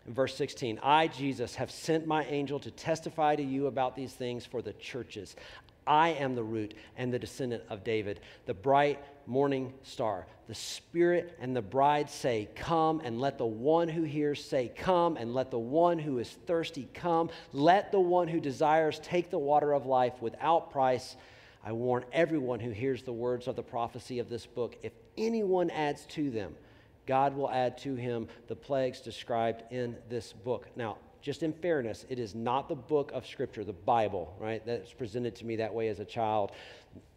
In 0.07 0.15
verse 0.15 0.35
16, 0.35 0.81
I, 0.83 1.09
Jesus, 1.09 1.55
have 1.57 1.71
sent 1.71 2.07
my 2.07 2.25
angel 2.25 2.59
to 2.61 2.71
testify 2.71 3.37
to 3.37 3.43
you 3.43 3.67
about 3.67 3.95
these 3.95 4.13
things 4.13 4.47
for 4.47 4.63
the 4.63 4.73
churches. 4.75 5.37
I 5.91 6.11
am 6.11 6.37
the 6.37 6.45
root 6.45 6.75
and 6.97 7.13
the 7.13 7.19
descendant 7.19 7.65
of 7.69 7.83
David, 7.83 8.21
the 8.47 8.55
bright 8.55 9.03
morning 9.27 9.75
star. 9.83 10.25
The 10.47 10.55
Spirit 10.55 11.37
and 11.41 11.55
the 11.55 11.63
bride 11.63 12.09
say, 12.09 12.49
Come, 12.55 13.01
and 13.05 13.21
let 13.21 13.39
the 13.39 13.47
one 13.47 13.89
who 13.89 14.05
hears 14.05 14.43
say, 14.43 14.71
Come, 14.77 15.17
and 15.17 15.35
let 15.35 15.51
the 15.51 15.59
one 15.59 15.99
who 15.99 16.19
is 16.19 16.31
thirsty 16.47 16.89
come. 16.95 17.29
Let 17.53 17.91
the 17.91 17.99
one 17.99 18.29
who 18.29 18.39
desires 18.39 19.01
take 19.01 19.31
the 19.31 19.39
water 19.39 19.73
of 19.73 19.85
life 19.85 20.15
without 20.21 20.71
price. 20.71 21.17
I 21.65 21.73
warn 21.73 22.05
everyone 22.13 22.61
who 22.61 22.71
hears 22.71 23.03
the 23.03 23.13
words 23.13 23.49
of 23.49 23.57
the 23.57 23.63
prophecy 23.65 24.21
of 24.21 24.29
this 24.29 24.47
book 24.47 24.79
if 24.85 24.93
anyone 25.19 25.71
adds 25.71 26.07
to 26.11 26.31
them, 26.31 26.55
God 27.05 27.35
will 27.35 27.51
add 27.51 27.79
to 27.79 27.97
him 27.97 28.29
the 28.47 28.55
plagues 28.55 29.01
described 29.01 29.65
in 29.73 29.97
this 30.09 30.33
book. 30.33 30.69
Now, 30.77 30.99
just 31.21 31.43
in 31.43 31.53
fairness, 31.53 32.07
it 32.09 32.19
is 32.19 32.35
not 32.35 32.69
the 32.69 32.75
book 32.75 33.11
of 33.13 33.27
Scripture, 33.27 33.65
the 33.65 33.73
Bible, 33.73 34.35
right? 34.39 34.65
That's 34.65 34.93
presented 34.93 35.35
to 35.37 35.47
me 35.47 35.57
that 35.57 35.73
way 35.73 35.89
as 35.89 36.01
a 36.01 36.05
child. 36.05 36.53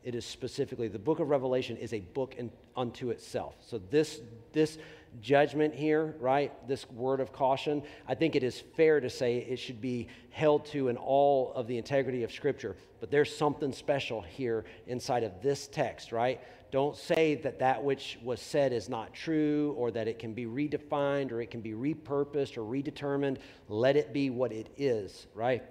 It 0.04 0.16
is 0.16 0.26
specifically, 0.26 0.88
the 0.88 0.99
book 0.99 1.20
of 1.20 1.30
Revelation 1.30 1.78
is 1.78 1.93
a 1.93 1.99
book 1.99 2.36
in, 2.38 2.51
unto 2.76 3.10
itself. 3.10 3.56
So 3.62 3.80
this, 3.89 4.20
this 4.51 4.78
judgment 5.22 5.74
here, 5.74 6.16
right, 6.20 6.51
this 6.68 6.89
word 6.91 7.20
of 7.20 7.32
caution, 7.32 7.84
I 8.08 8.16
think 8.16 8.36
it 8.36 8.43
is 8.43 8.60
fair 8.76 8.99
to 8.99 9.10
say 9.10 9.38
it 9.38 9.58
should 9.58 9.80
be 9.80 10.08
held 10.32 10.66
to 10.68 10.89
in 10.89 10.97
all 10.97 11.54
of 11.54 11.68
the 11.68 11.78
integrity 11.78 12.24
of 12.24 12.32
Scripture. 12.32 12.76
But 12.99 13.12
there's 13.12 13.34
something 13.36 13.72
special 13.72 14.22
here 14.22 14.66
inside 14.88 15.24
of 15.24 15.41
this 15.41 15.68
text, 15.68 16.12
right? 16.12 16.41
Don't 16.74 16.97
say 16.97 17.36
that 17.36 17.59
that 17.59 17.84
which 17.84 18.17
was 18.24 18.41
said 18.41 18.74
is 18.74 18.89
not 18.89 19.13
true 19.13 19.76
or 19.78 19.91
that 19.91 20.07
it 20.07 20.17
can 20.17 20.34
be 20.34 20.47
redefined 20.47 21.32
or 21.32 21.39
it 21.39 21.51
can 21.51 21.61
be 21.61 21.74
repurposed 21.74 22.57
or 22.57 22.61
redetermined. 22.61 23.38
Let 23.69 23.95
it 23.95 24.11
be 24.11 24.32
what 24.32 24.51
it 24.51 24.74
is, 24.76 25.28
right? 25.36 25.61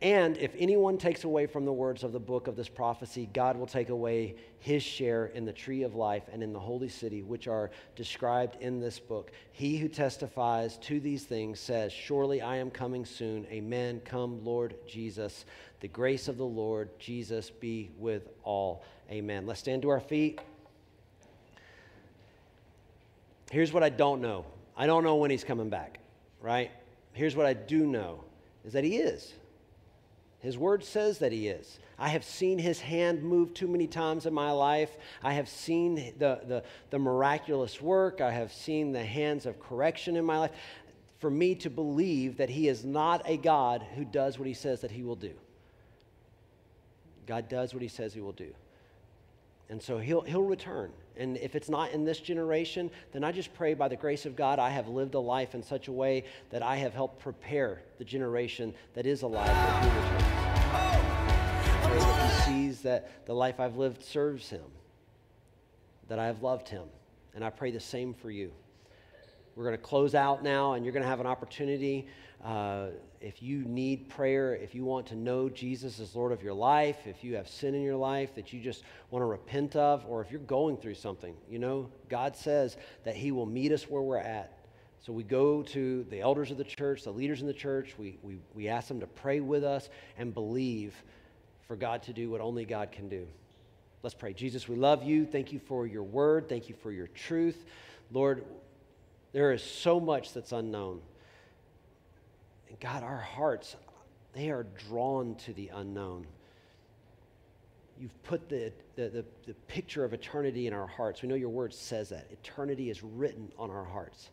And 0.00 0.36
if 0.36 0.54
anyone 0.56 0.98
takes 0.98 1.24
away 1.24 1.46
from 1.46 1.64
the 1.64 1.72
words 1.72 2.04
of 2.04 2.12
the 2.12 2.20
book 2.20 2.46
of 2.46 2.54
this 2.54 2.68
prophecy, 2.68 3.28
God 3.32 3.56
will 3.56 3.66
take 3.66 3.88
away 3.88 4.36
his 4.60 4.84
share 4.84 5.26
in 5.26 5.44
the 5.44 5.52
tree 5.52 5.82
of 5.82 5.96
life 5.96 6.22
and 6.32 6.44
in 6.44 6.52
the 6.52 6.60
holy 6.60 6.88
city, 6.88 7.24
which 7.24 7.48
are 7.48 7.72
described 7.96 8.56
in 8.60 8.78
this 8.78 9.00
book. 9.00 9.32
He 9.50 9.78
who 9.78 9.88
testifies 9.88 10.78
to 10.78 11.00
these 11.00 11.24
things 11.24 11.58
says, 11.58 11.92
Surely 11.92 12.40
I 12.40 12.58
am 12.58 12.70
coming 12.70 13.04
soon. 13.04 13.46
Amen. 13.46 14.00
Come, 14.04 14.44
Lord 14.44 14.76
Jesus. 14.86 15.44
The 15.80 15.88
grace 15.88 16.28
of 16.28 16.36
the 16.36 16.46
Lord 16.46 16.96
Jesus 17.00 17.50
be 17.50 17.90
with 17.98 18.28
all. 18.44 18.84
Amen. 19.10 19.46
Let's 19.46 19.60
stand 19.60 19.82
to 19.82 19.90
our 19.90 20.00
feet. 20.00 20.40
Here's 23.50 23.72
what 23.72 23.82
I 23.82 23.88
don't 23.88 24.20
know 24.20 24.46
I 24.76 24.86
don't 24.86 25.04
know 25.04 25.16
when 25.16 25.30
he's 25.30 25.44
coming 25.44 25.70
back, 25.70 26.00
right? 26.40 26.70
Here's 27.12 27.36
what 27.36 27.46
I 27.46 27.52
do 27.54 27.86
know 27.86 28.24
is 28.64 28.72
that 28.72 28.84
he 28.84 28.96
is. 28.96 29.34
His 30.40 30.58
word 30.58 30.84
says 30.84 31.18
that 31.18 31.32
he 31.32 31.48
is. 31.48 31.78
I 31.98 32.08
have 32.08 32.24
seen 32.24 32.58
his 32.58 32.80
hand 32.80 33.22
move 33.22 33.54
too 33.54 33.66
many 33.66 33.86
times 33.86 34.26
in 34.26 34.34
my 34.34 34.50
life. 34.50 34.90
I 35.22 35.32
have 35.32 35.48
seen 35.48 35.94
the, 36.18 36.40
the, 36.46 36.64
the, 36.90 36.98
miraculous 36.98 37.80
work. 37.80 38.20
I 38.20 38.30
have 38.30 38.52
seen 38.52 38.92
the 38.92 39.02
hands 39.02 39.46
of 39.46 39.58
correction 39.58 40.16
in 40.16 40.24
my 40.24 40.38
life. 40.38 40.50
For 41.18 41.30
me 41.30 41.54
to 41.54 41.70
believe 41.70 42.36
that 42.36 42.50
he 42.50 42.68
is 42.68 42.84
not 42.84 43.22
a 43.24 43.38
God 43.38 43.86
who 43.94 44.04
does 44.04 44.38
what 44.38 44.46
he 44.46 44.52
says 44.52 44.82
that 44.82 44.90
he 44.90 45.02
will 45.02 45.16
do. 45.16 45.32
God 47.26 47.48
does 47.48 47.72
what 47.72 47.82
he 47.82 47.88
says 47.88 48.12
he 48.12 48.20
will 48.20 48.32
do. 48.32 48.52
And 49.68 49.82
so 49.82 49.98
he'll, 49.98 50.20
he'll 50.22 50.42
return. 50.42 50.92
And 51.16 51.36
if 51.38 51.54
it's 51.54 51.68
not 51.68 51.92
in 51.92 52.04
this 52.04 52.20
generation, 52.20 52.90
then 53.12 53.24
I 53.24 53.32
just 53.32 53.54
pray 53.54 53.74
by 53.74 53.88
the 53.88 53.96
grace 53.96 54.26
of 54.26 54.36
God, 54.36 54.58
I 54.58 54.70
have 54.70 54.88
lived 54.88 55.14
a 55.14 55.20
life 55.20 55.54
in 55.54 55.62
such 55.62 55.88
a 55.88 55.92
way 55.92 56.24
that 56.50 56.62
I 56.62 56.76
have 56.76 56.92
helped 56.92 57.20
prepare 57.20 57.82
the 57.98 58.04
generation 58.04 58.74
that 58.94 59.06
is 59.06 59.22
alive 59.22 59.48
when 59.48 59.90
he 59.90 59.98
returns. 59.98 60.22
That 61.82 62.46
he 62.46 62.52
sees 62.52 62.82
that 62.82 63.26
the 63.26 63.34
life 63.34 63.60
I've 63.60 63.76
lived 63.76 64.02
serves 64.02 64.50
him, 64.50 64.64
that 66.08 66.18
I 66.18 66.26
have 66.26 66.42
loved 66.42 66.68
him. 66.68 66.84
And 67.34 67.44
I 67.44 67.50
pray 67.50 67.70
the 67.70 67.80
same 67.80 68.12
for 68.14 68.30
you. 68.30 68.52
We're 69.56 69.64
going 69.64 69.76
to 69.76 69.82
close 69.82 70.14
out 70.14 70.42
now, 70.42 70.72
and 70.72 70.84
you're 70.84 70.92
going 70.92 71.02
to 71.02 71.08
have 71.08 71.20
an 71.20 71.26
opportunity. 71.26 72.08
Uh, 72.44 72.88
if 73.20 73.42
you 73.42 73.64
need 73.64 74.08
prayer, 74.10 74.54
if 74.54 74.74
you 74.74 74.84
want 74.84 75.06
to 75.06 75.14
know 75.14 75.48
Jesus 75.48 76.00
as 76.00 76.14
Lord 76.14 76.32
of 76.32 76.42
your 76.42 76.52
life, 76.52 77.06
if 77.06 77.22
you 77.22 77.36
have 77.36 77.48
sin 77.48 77.74
in 77.74 77.82
your 77.82 77.96
life 77.96 78.34
that 78.34 78.52
you 78.52 78.60
just 78.60 78.82
want 79.10 79.22
to 79.22 79.26
repent 79.26 79.76
of, 79.76 80.04
or 80.08 80.20
if 80.20 80.30
you're 80.30 80.40
going 80.40 80.76
through 80.76 80.94
something, 80.94 81.34
you 81.48 81.58
know, 81.58 81.88
God 82.08 82.36
says 82.36 82.76
that 83.04 83.16
He 83.16 83.32
will 83.32 83.46
meet 83.46 83.72
us 83.72 83.88
where 83.88 84.02
we're 84.02 84.18
at. 84.18 84.58
So 85.00 85.12
we 85.12 85.22
go 85.22 85.62
to 85.62 86.04
the 86.10 86.20
elders 86.20 86.50
of 86.50 86.58
the 86.58 86.64
church, 86.64 87.04
the 87.04 87.12
leaders 87.12 87.40
in 87.40 87.46
the 87.46 87.52
church, 87.52 87.94
we, 87.98 88.18
we, 88.22 88.38
we 88.54 88.68
ask 88.68 88.88
them 88.88 89.00
to 89.00 89.06
pray 89.06 89.40
with 89.40 89.62
us 89.62 89.88
and 90.18 90.34
believe 90.34 90.94
for 91.68 91.76
God 91.76 92.02
to 92.04 92.12
do 92.12 92.30
what 92.30 92.40
only 92.40 92.64
God 92.64 92.90
can 92.90 93.08
do. 93.08 93.26
Let's 94.02 94.14
pray. 94.14 94.34
Jesus, 94.34 94.68
we 94.68 94.76
love 94.76 95.02
you. 95.02 95.24
Thank 95.24 95.52
you 95.52 95.58
for 95.58 95.86
your 95.86 96.02
word. 96.02 96.48
Thank 96.48 96.68
you 96.68 96.74
for 96.74 96.92
your 96.92 97.06
truth. 97.08 97.64
Lord, 98.12 98.44
there 99.34 99.52
is 99.52 99.62
so 99.62 99.98
much 99.98 100.32
that's 100.32 100.52
unknown. 100.52 101.00
And 102.68 102.78
God, 102.78 103.02
our 103.02 103.18
hearts, 103.18 103.74
they 104.32 104.50
are 104.50 104.64
drawn 104.88 105.34
to 105.44 105.52
the 105.52 105.72
unknown. 105.74 106.24
You've 107.98 108.22
put 108.22 108.48
the, 108.48 108.72
the, 108.94 109.08
the, 109.08 109.24
the, 109.46 109.54
picture 109.66 110.04
of 110.04 110.12
eternity 110.12 110.68
in 110.68 110.72
our 110.72 110.86
hearts. 110.86 111.20
We 111.20 111.28
know 111.28 111.34
your 111.34 111.48
word 111.48 111.74
says 111.74 112.10
that. 112.10 112.28
Eternity 112.30 112.90
is 112.90 113.02
written 113.02 113.52
on 113.58 113.70
our 113.70 113.84
hearts. 113.84 114.30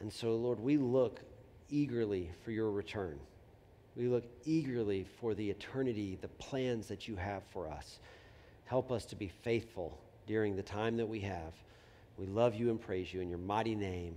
And 0.00 0.12
so, 0.12 0.36
Lord, 0.36 0.60
we 0.60 0.76
look 0.76 1.20
eagerly 1.68 2.30
for 2.44 2.52
your 2.52 2.70
return. 2.70 3.18
We 3.96 4.06
look 4.06 4.24
eagerly 4.44 5.04
for 5.20 5.34
the 5.34 5.50
eternity, 5.50 6.16
the 6.20 6.28
plans 6.28 6.86
that 6.88 7.08
you 7.08 7.16
have 7.16 7.42
for 7.52 7.68
us. 7.68 7.98
Help 8.66 8.92
us 8.92 9.04
to 9.06 9.16
be 9.16 9.28
faithful 9.42 9.98
during 10.28 10.54
the 10.54 10.62
time 10.62 10.96
that 10.96 11.08
we 11.08 11.20
have. 11.20 11.54
We 12.18 12.24
love 12.26 12.54
you 12.54 12.70
and 12.70 12.80
praise 12.80 13.12
you 13.12 13.20
in 13.20 13.28
your 13.28 13.38
mighty 13.38 13.74
name. 13.74 14.16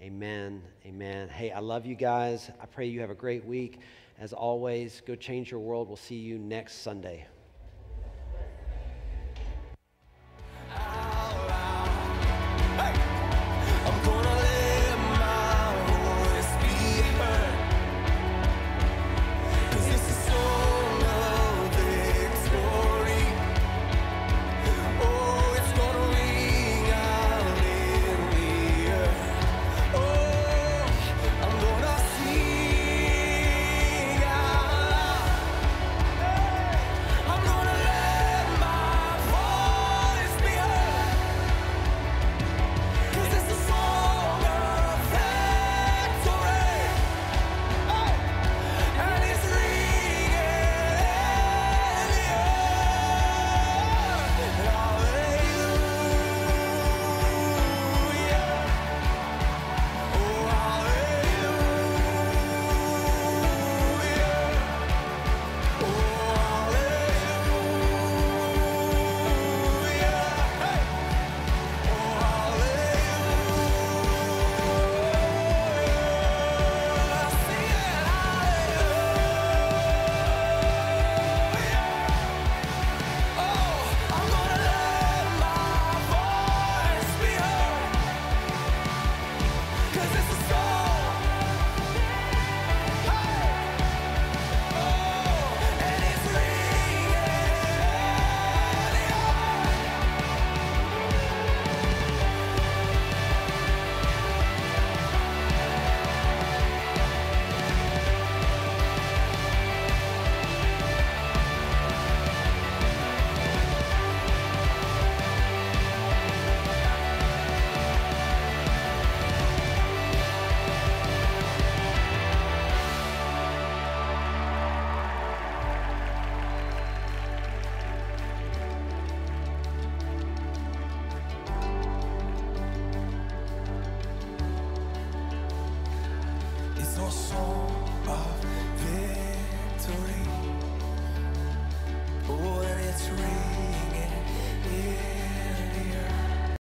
Amen. 0.00 0.62
Amen. 0.86 1.28
Hey, 1.28 1.50
I 1.50 1.58
love 1.58 1.84
you 1.84 1.96
guys. 1.96 2.48
I 2.62 2.66
pray 2.66 2.86
you 2.86 3.00
have 3.00 3.10
a 3.10 3.14
great 3.14 3.44
week. 3.44 3.80
As 4.20 4.32
always, 4.32 5.02
go 5.04 5.16
change 5.16 5.50
your 5.50 5.58
world. 5.58 5.88
We'll 5.88 5.96
see 5.96 6.14
you 6.14 6.38
next 6.38 6.82
Sunday. 6.82 7.26